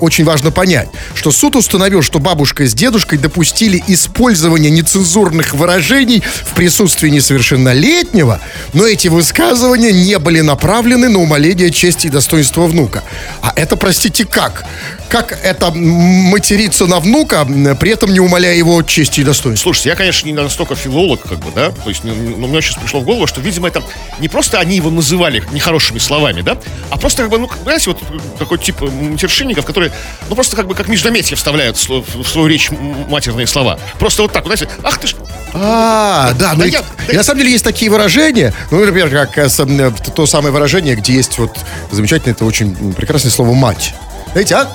очень 0.00 0.24
важно 0.24 0.50
понять, 0.50 0.90
что 1.14 1.32
суд 1.32 1.56
установил, 1.56 2.02
что 2.02 2.18
бабушка 2.18 2.66
с 2.66 2.74
дедушкой 2.74 3.16
допустили 3.16 3.82
использование 3.86 4.70
нецензурных 4.70 5.54
выражений 5.54 6.22
в 6.44 6.54
присутствии 6.54 7.08
несовершеннолетнего, 7.08 8.40
но 8.74 8.86
эти 8.86 9.08
высказывания 9.08 9.92
не 9.92 10.18
были 10.18 10.42
направлены 10.42 11.08
на 11.08 11.18
умаление 11.18 11.70
чести 11.70 12.08
и 12.08 12.10
достоинства 12.10 12.66
внука. 12.66 13.02
А 13.40 13.54
это, 13.56 13.76
простите, 13.76 14.26
как? 14.26 14.66
Как 15.12 15.38
это 15.42 15.70
материться 15.70 16.86
на 16.86 16.98
внука, 16.98 17.44
при 17.78 17.90
этом 17.90 18.14
не 18.14 18.20
умаляя 18.20 18.54
его 18.54 18.82
чести 18.82 19.20
и 19.20 19.24
достоинства? 19.24 19.64
Слушайте, 19.64 19.90
я, 19.90 19.94
конечно, 19.94 20.26
не 20.26 20.32
настолько 20.32 20.74
филолог, 20.74 21.20
как 21.20 21.38
бы, 21.40 21.50
да, 21.54 21.70
то 21.70 21.90
есть, 21.90 22.02
ну, 22.02 22.14
ну, 22.14 22.46
мне 22.46 22.62
сейчас 22.62 22.76
пришло 22.76 23.00
в 23.00 23.04
голову, 23.04 23.26
что, 23.26 23.42
видимо, 23.42 23.68
это 23.68 23.82
не 24.20 24.28
просто 24.28 24.58
они 24.58 24.76
его 24.76 24.88
называли 24.88 25.44
нехорошими 25.52 25.98
словами, 25.98 26.40
да, 26.40 26.56
а 26.88 26.96
просто, 26.96 27.24
как 27.24 27.30
бы, 27.30 27.38
ну, 27.38 27.50
знаете, 27.62 27.90
вот 27.90 28.02
такой 28.38 28.56
тип 28.56 28.80
матершинников, 28.80 29.66
которые, 29.66 29.92
ну, 30.30 30.34
просто 30.34 30.56
как 30.56 30.66
бы 30.66 30.74
как 30.74 30.88
междометия 30.88 31.36
вставляют 31.36 31.76
в 31.76 32.24
свою 32.24 32.46
речь 32.46 32.70
матерные 32.70 33.46
слова. 33.46 33.78
Просто 33.98 34.22
вот 34.22 34.32
так, 34.32 34.44
знаете, 34.44 34.66
ах 34.82 34.96
ты 34.96 35.08
ж, 35.08 35.14
А, 35.52 36.32
да, 36.38 36.54
ну 36.54 36.64
на 37.12 37.22
самом 37.22 37.40
деле 37.40 37.52
есть 37.52 37.64
такие 37.64 37.90
выражения, 37.90 38.54
ну, 38.70 38.80
например, 38.80 39.10
как 39.10 39.36
э, 39.36 39.46
э, 39.46 39.90
то, 40.16 40.24
самое 40.24 40.54
выражение, 40.54 40.96
где 40.96 41.12
есть 41.12 41.38
вот 41.38 41.54
замечательное, 41.90 42.32
это 42.32 42.46
очень 42.46 42.94
прекрасное 42.94 43.30
слово 43.30 43.52
«мать». 43.52 43.94
Знаете, 44.32 44.54
а? 44.54 44.74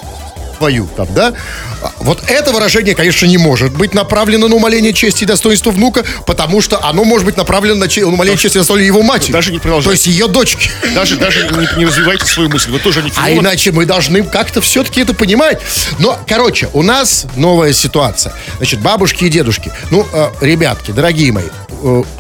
Твою 0.58 0.88
там, 0.96 1.08
да? 1.14 1.34
А, 1.82 1.92
Вот 2.00 2.24
это 2.28 2.52
выражение, 2.52 2.96
конечно, 2.96 3.26
не 3.26 3.38
может 3.38 3.72
быть 3.74 3.94
направлено 3.94 4.48
на 4.48 4.56
умаление 4.56 4.94
чести 4.94 5.24
и 5.24 5.28
достоинства 5.28 5.72
внука, 5.72 6.04
потому 6.26 6.62
что 6.62 6.84
оно 6.84 7.04
может 7.04 7.26
быть 7.26 7.38
направлено 7.38 7.76
на 7.76 7.88
че- 7.88 8.06
умаление 8.06 8.38
чести 8.38 8.58
и 8.58 8.60
достоинства 8.60 8.86
его 8.86 9.02
матери. 9.04 9.32
Даже 9.32 9.52
не 9.52 9.60
продолжайте. 9.60 9.88
То 9.90 9.92
есть 9.92 10.08
ее 10.08 10.28
дочки. 10.28 10.70
даже, 10.96 11.16
даже 11.18 11.44
не, 11.52 11.78
не 11.78 11.86
развивайте 11.86 12.26
свою 12.26 12.50
мысль, 12.50 12.72
вы 12.72 12.80
тоже 12.80 13.04
не 13.04 13.12
А 13.16 13.32
иначе 13.32 13.72
мы 13.72 13.86
должны 13.86 14.24
как-то 14.24 14.62
все-таки 14.62 15.02
это 15.02 15.14
понимать. 15.14 15.60
Но, 16.00 16.18
короче, 16.28 16.70
у 16.74 16.82
нас 16.82 17.26
новая 17.36 17.74
ситуация. 17.74 18.34
Значит, 18.58 18.80
бабушки 18.82 19.26
и 19.26 19.30
дедушки. 19.30 19.72
Ну, 19.92 20.08
э, 20.12 20.30
ребятки, 20.42 20.92
дорогие 20.92 21.32
мои, 21.32 21.46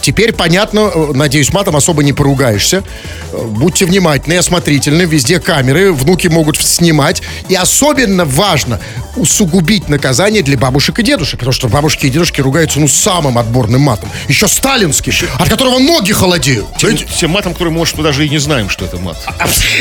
теперь 0.01 0.33
понятно, 0.33 0.91
э, 0.93 1.11
надеюсь, 1.13 1.51
матом 1.53 1.75
особо 1.75 2.03
не 2.03 2.13
поругаешься. 2.13 2.83
Э, 3.31 3.37
Будьте 3.47 3.85
внимательны, 3.85 4.33
и 4.33 4.37
осмотрительны, 4.37 5.03
везде 5.03 5.39
камеры, 5.39 5.91
внуки 5.93 6.27
могут 6.27 6.57
снимать. 6.57 7.21
И 7.49 7.55
особенно 7.55 8.25
важно 8.25 8.79
усугубить 9.15 9.89
наказание 9.89 10.43
для 10.43 10.57
бабушек 10.57 10.99
и 10.99 11.03
дедушек, 11.03 11.39
потому 11.39 11.51
что 11.53 11.67
бабушки 11.69 12.05
и 12.05 12.09
дедушки 12.09 12.41
ругаются, 12.41 12.79
ну, 12.79 12.87
самым 12.87 13.37
отборным 13.37 13.81
матом. 13.81 14.09
Еще 14.27 14.47
сталинским, 14.47 15.13
от 15.39 15.49
которого 15.49 15.79
ноги 15.79 16.11
холодеют. 16.13 16.65
Тем, 16.77 16.95
тем 16.97 17.31
матом, 17.31 17.53
который, 17.53 17.73
может, 17.73 17.97
мы 17.97 18.03
даже 18.03 18.25
и 18.25 18.29
не 18.29 18.37
знаем, 18.37 18.69
что 18.69 18.85
это 18.85 18.97
мат. 18.97 19.17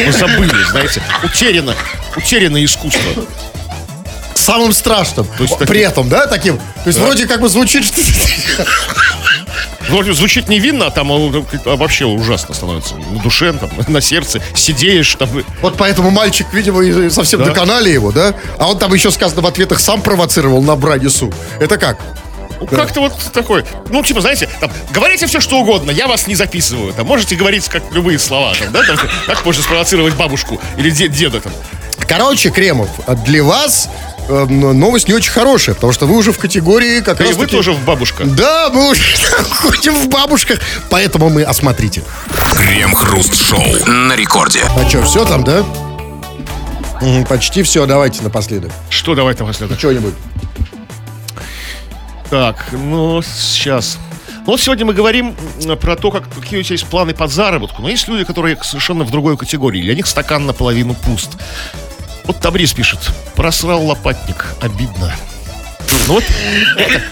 Мы 0.07 0.13
забыли, 0.13 0.53
знаете. 0.71 1.03
Утеряно, 1.23 1.75
утеряно 2.17 2.65
искусство. 2.65 3.25
Самым 4.35 4.73
страшным. 4.73 5.27
есть 5.41 5.53
таким- 5.55 5.67
При 5.67 5.81
этом, 5.81 6.09
да, 6.09 6.27
таким. 6.27 6.59
То 6.59 6.63
есть 6.87 6.99
вроде 6.99 7.27
как 7.27 7.41
бы 7.41 7.49
звучит, 7.49 7.85
что... 7.85 8.01
Вроде 9.89 10.13
звучит 10.15 10.49
невинно, 10.49 10.87
а 10.87 10.91
там 10.91 11.13
а, 11.13 11.17
а, 11.17 11.77
вообще 11.77 12.05
ужасно 12.07 12.55
становится. 12.55 12.95
На 12.97 13.21
душе, 13.23 13.53
там, 13.53 13.71
на 13.89 14.01
сердце. 14.01 14.41
Сидеешь 14.55 15.15
там. 15.15 15.29
Вот 15.63 15.77
поэтому 15.77 16.11
мальчик, 16.11 16.47
видимо, 16.53 16.83
и 16.83 17.11
совсем 17.11 17.41
Да. 17.41 17.47
доконали 17.47 17.91
его, 17.91 18.13
да? 18.13 18.35
А 18.59 18.69
он 18.71 18.79
там 18.79 18.93
еще 18.95 19.11
сказано 19.11 19.43
в 19.43 19.47
ответах 19.47 19.81
сам 19.81 20.03
провоцировал 20.03 20.63
на 20.63 20.77
бранису. 20.77 21.33
Это 21.61 21.77
как? 21.79 21.99
Ну, 22.59 22.67
Как-то 22.69 23.01
вот 23.01 23.13
такой, 23.35 23.65
ну, 23.91 24.03
типа, 24.03 24.23
знаете, 24.23 24.49
там, 24.61 24.71
говорите 24.91 25.27
все, 25.27 25.41
что 25.41 25.59
угодно, 25.59 25.91
я 25.91 26.07
вас 26.07 26.27
не 26.27 26.35
записываю. 26.35 26.95
Там, 26.95 27.07
можете 27.07 27.37
говорить 27.37 27.69
как 27.69 27.83
любые 27.93 28.19
слова, 28.19 28.55
там, 28.59 28.73
да, 28.73 28.83
там, 28.83 28.97
как 29.27 29.45
можно 29.45 29.63
спровоцировать 29.63 30.15
бабушку 30.15 30.59
или 30.79 30.89
де- 30.89 31.09
деда, 31.09 31.41
там. 31.43 31.53
Короче, 32.09 32.49
Кремов, 32.51 32.89
для 33.27 33.43
вас 33.45 33.91
э, 34.29 34.47
м, 34.49 34.79
новость 34.79 35.09
не 35.09 35.15
очень 35.15 35.33
хорошая, 35.33 35.75
потому 35.75 35.93
что 35.93 36.07
вы 36.07 36.17
уже 36.17 36.33
в 36.33 36.39
категории 36.39 37.01
как 37.01 37.21
И 37.21 37.25
раз 37.25 37.35
вы 37.37 37.47
тоже 37.47 37.73
в 37.73 37.85
бабушка. 37.85 38.25
Да, 38.25 38.71
мы 38.73 38.91
уже 38.91 39.03
ходим 39.51 39.95
в 39.95 40.09
бабушках, 40.09 40.61
поэтому 40.91 41.29
мы 41.31 41.43
осмотрите. 41.43 42.03
Крем-хруст-шоу 42.55 43.87
на 43.87 44.15
рекорде. 44.17 44.63
А 44.77 44.89
что, 44.89 45.03
все 45.05 45.25
там, 45.25 45.45
да? 45.45 45.65
Почти 47.29 47.63
все, 47.63 47.85
давайте 47.87 48.23
напоследок. 48.23 48.73
Что 48.89 49.15
давай 49.15 49.35
там 49.35 49.47
последок? 49.47 49.79
Что-нибудь. 49.79 50.15
Так, 52.31 52.67
ну, 52.73 53.23
сейчас. 53.23 53.99
Ну, 54.47 54.53
вот 54.53 54.61
сегодня 54.61 54.87
мы 54.87 54.95
говорим 54.95 55.35
про 55.81 55.97
то, 55.97 56.11
как, 56.11 56.25
какие 56.33 56.61
у 56.61 56.63
тебя 56.63 56.75
есть 56.75 56.87
планы 56.87 57.15
по 57.15 57.27
заработку. 57.29 57.83
Но 57.83 57.89
есть 57.89 58.09
люди, 58.09 58.25
которые 58.25 58.57
совершенно 58.63 59.05
в 59.05 59.11
другой 59.11 59.37
категории. 59.37 59.83
Для 59.83 59.95
них 59.95 60.07
стакан 60.07 60.47
наполовину 60.47 60.95
пуст. 60.95 61.33
Вот 62.27 62.41
Табрис 62.41 62.73
пишет. 62.73 62.99
Просрал 63.35 63.85
лопатник. 63.87 64.47
Обидно. 64.61 65.15
Ну 66.09 66.15
вот, 66.15 66.25
это, 66.77 67.03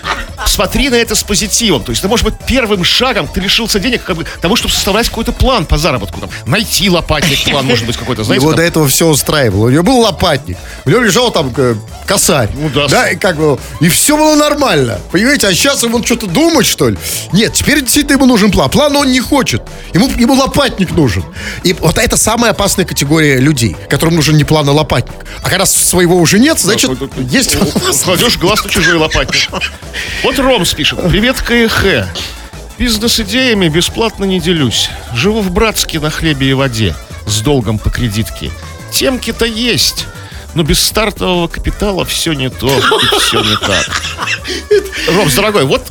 смотри 0.47 0.89
на 0.89 0.97
это 0.97 1.15
с 1.15 1.23
позитивом. 1.23 1.83
То 1.83 1.91
есть, 1.91 2.01
это 2.01 2.09
может 2.09 2.25
быть 2.25 2.35
первым 2.47 2.85
шагом 2.85 3.29
ты 3.29 3.41
лишился 3.41 3.79
денег 3.81 4.05
как 4.05 4.17
бы, 4.17 4.27
того, 4.41 4.57
чтобы 4.57 4.75
составлять 4.75 5.09
какой-то 5.09 5.33
план 5.33 5.67
по 5.67 5.79
заработку. 5.79 6.21
Там, 6.21 6.31
найти 6.47 6.91
лопатник, 6.91 7.45
план 7.51 7.67
может 7.67 7.87
быть 7.87 7.97
какой-то, 7.97 8.25
знаете, 8.25 8.43
Его 8.43 8.53
там, 8.53 8.59
до 8.59 8.63
этого 8.63 8.89
все 8.89 9.07
устраивало. 9.07 9.67
У 9.67 9.71
него 9.71 9.83
был 9.83 10.01
лопатник, 10.01 10.57
у 10.85 10.91
него 10.91 11.01
лежал 11.01 11.31
там 11.31 11.53
э, 11.57 11.75
косарь. 12.07 12.51
Ну 12.55 12.69
да. 12.71 13.11
и 13.11 13.17
как 13.17 13.37
бы, 13.37 13.59
и 13.81 13.89
все 13.89 14.17
было 14.17 14.35
нормально. 14.37 15.01
Понимаете, 15.11 15.49
а 15.49 15.55
сейчас 15.55 15.83
ему 15.83 16.03
что-то 16.05 16.27
думать, 16.27 16.67
что 16.67 16.89
ли? 16.89 16.99
Нет, 17.33 17.53
теперь 17.55 17.81
действительно 17.81 18.17
ему 18.17 18.27
нужен 18.27 18.51
план. 18.51 18.71
План 18.71 18.95
он 18.97 19.11
не 19.11 19.21
хочет. 19.21 19.63
Ему, 19.93 20.11
ему 20.11 20.35
лопатник 20.35 20.93
нужен. 20.93 21.25
И 21.63 21.73
вот 21.73 21.99
это 21.99 22.17
самая 22.17 22.53
опасная 22.53 22.85
категория 22.85 23.39
людей, 23.39 23.77
которым 23.89 24.17
нужен 24.17 24.37
не 24.37 24.45
план, 24.45 24.69
а 24.69 24.73
лопатник. 24.73 25.15
А 25.43 25.51
когда 25.51 25.67
своего 25.67 26.17
уже 26.17 26.39
нет, 26.39 26.59
значит, 26.59 26.91
вот- 26.91 27.11
есть 27.31 27.57
Кладешь 28.05 28.39
глаз 28.39 28.65
на 28.65 28.71
чужой 28.71 28.97
лопатник. 28.97 29.49
Вот 30.23 30.34
Ромс 30.39 30.75
пишет. 30.75 30.99
Привет, 31.09 31.41
КХ. 31.41 32.09
Бизнес-идеями 32.79 33.69
бесплатно 33.69 34.25
не 34.25 34.41
делюсь. 34.41 34.91
Живу 35.15 35.41
в 35.41 35.51
Братске 35.51 36.01
на 36.01 36.11
хлебе 36.11 36.51
и 36.51 36.53
воде. 36.53 36.95
С 37.27 37.41
долгом 37.41 37.79
по 37.79 37.91
кредитке. 37.91 38.51
Темки-то 38.91 39.45
есть. 39.45 40.07
Но 40.55 40.63
без 40.63 40.81
стартового 40.81 41.49
капитала 41.49 42.05
все 42.05 42.33
не 42.33 42.49
то 42.49 42.69
и 42.69 43.21
все 43.21 43.41
не 43.41 43.57
так. 43.57 43.87
Ромс, 45.09 45.35
дорогой, 45.35 45.65
вот, 45.65 45.83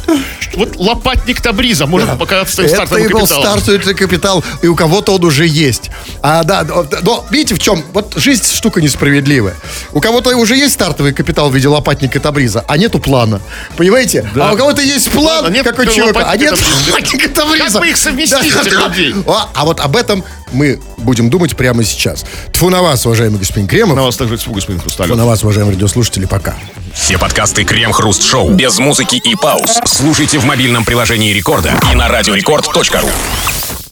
вот 0.56 0.76
лопатник 0.78 1.42
Табриза 1.42 1.86
может 1.86 2.18
показаться 2.18 2.56
твоим 2.56 2.70
Это 2.70 2.86
стартовым 2.86 3.06
и 3.06 3.14
был 3.14 3.28
стартовый 3.28 3.96
капитал, 3.96 4.44
и 4.62 4.68
у 4.68 4.76
кого-то 4.76 5.16
он 5.16 5.24
уже 5.24 5.46
есть. 5.46 5.92
А, 6.22 6.44
да, 6.44 6.64
но, 6.64 6.86
но 7.02 7.26
видите, 7.30 7.56
в 7.56 7.60
чем? 7.60 7.84
Вот 7.94 8.14
жизнь 8.16 8.46
штука 8.46 8.82
несправедливая. 8.82 9.56
У 9.92 10.00
кого-то 10.00 10.36
уже 10.38 10.56
есть 10.56 10.74
стартовый 10.74 11.14
капитал 11.14 11.50
в 11.50 11.56
виде 11.56 11.68
лопатника 11.68 12.20
Табриза, 12.20 12.64
а 12.68 12.78
нету 12.78 13.00
плана. 13.00 13.42
Понимаете? 13.76 14.30
Да. 14.34 14.50
А 14.50 14.54
у 14.54 14.58
кого-то 14.58 14.82
есть 14.82 15.10
план, 15.12 15.42
Плана 15.46 15.64
как 15.64 15.80
у 15.80 15.86
человека, 15.86 16.26
а 16.30 16.38
нет 16.38 16.54
лопатника 16.88 17.30
Табриза. 17.30 17.66
Как 17.66 17.82
бы 17.82 17.88
их 17.90 17.98
совместить, 17.98 18.56
этих 18.56 18.88
людей? 18.88 19.16
А, 19.28 19.50
а 19.54 19.66
вот 19.66 19.80
об 19.80 19.96
этом 19.96 20.24
мы 20.52 20.80
будем 20.98 21.30
думать 21.30 21.56
прямо 21.56 21.84
сейчас. 21.84 22.26
Тфу 22.52 22.70
на 22.70 22.82
вас, 22.82 23.06
уважаемый 23.06 23.40
господин 23.40 23.68
Кремов. 23.68 23.96
На 23.96 24.04
вас 24.04 24.16
также 24.16 24.38
тьфу, 24.38 24.53
господин 24.54 24.82
Хрусталев. 24.82 25.16
на 25.16 25.26
вас, 25.26 25.44
уважаемые 25.44 25.76
радиослушатели, 25.76 26.26
пока. 26.26 26.56
Все 26.94 27.18
подкасты 27.18 27.64
Крем-хруст-шоу 27.64 28.52
без 28.52 28.80
музыки 28.80 29.16
и 29.16 29.36
пауз 29.36 29.80
слушайте 29.86 30.40
в 30.40 30.46
мобильном 30.46 30.86
приложении 30.86 31.34
Рекорда 31.34 31.74
и 31.92 31.96
на 31.96 32.08
радиорекорд.ру. 32.08 33.10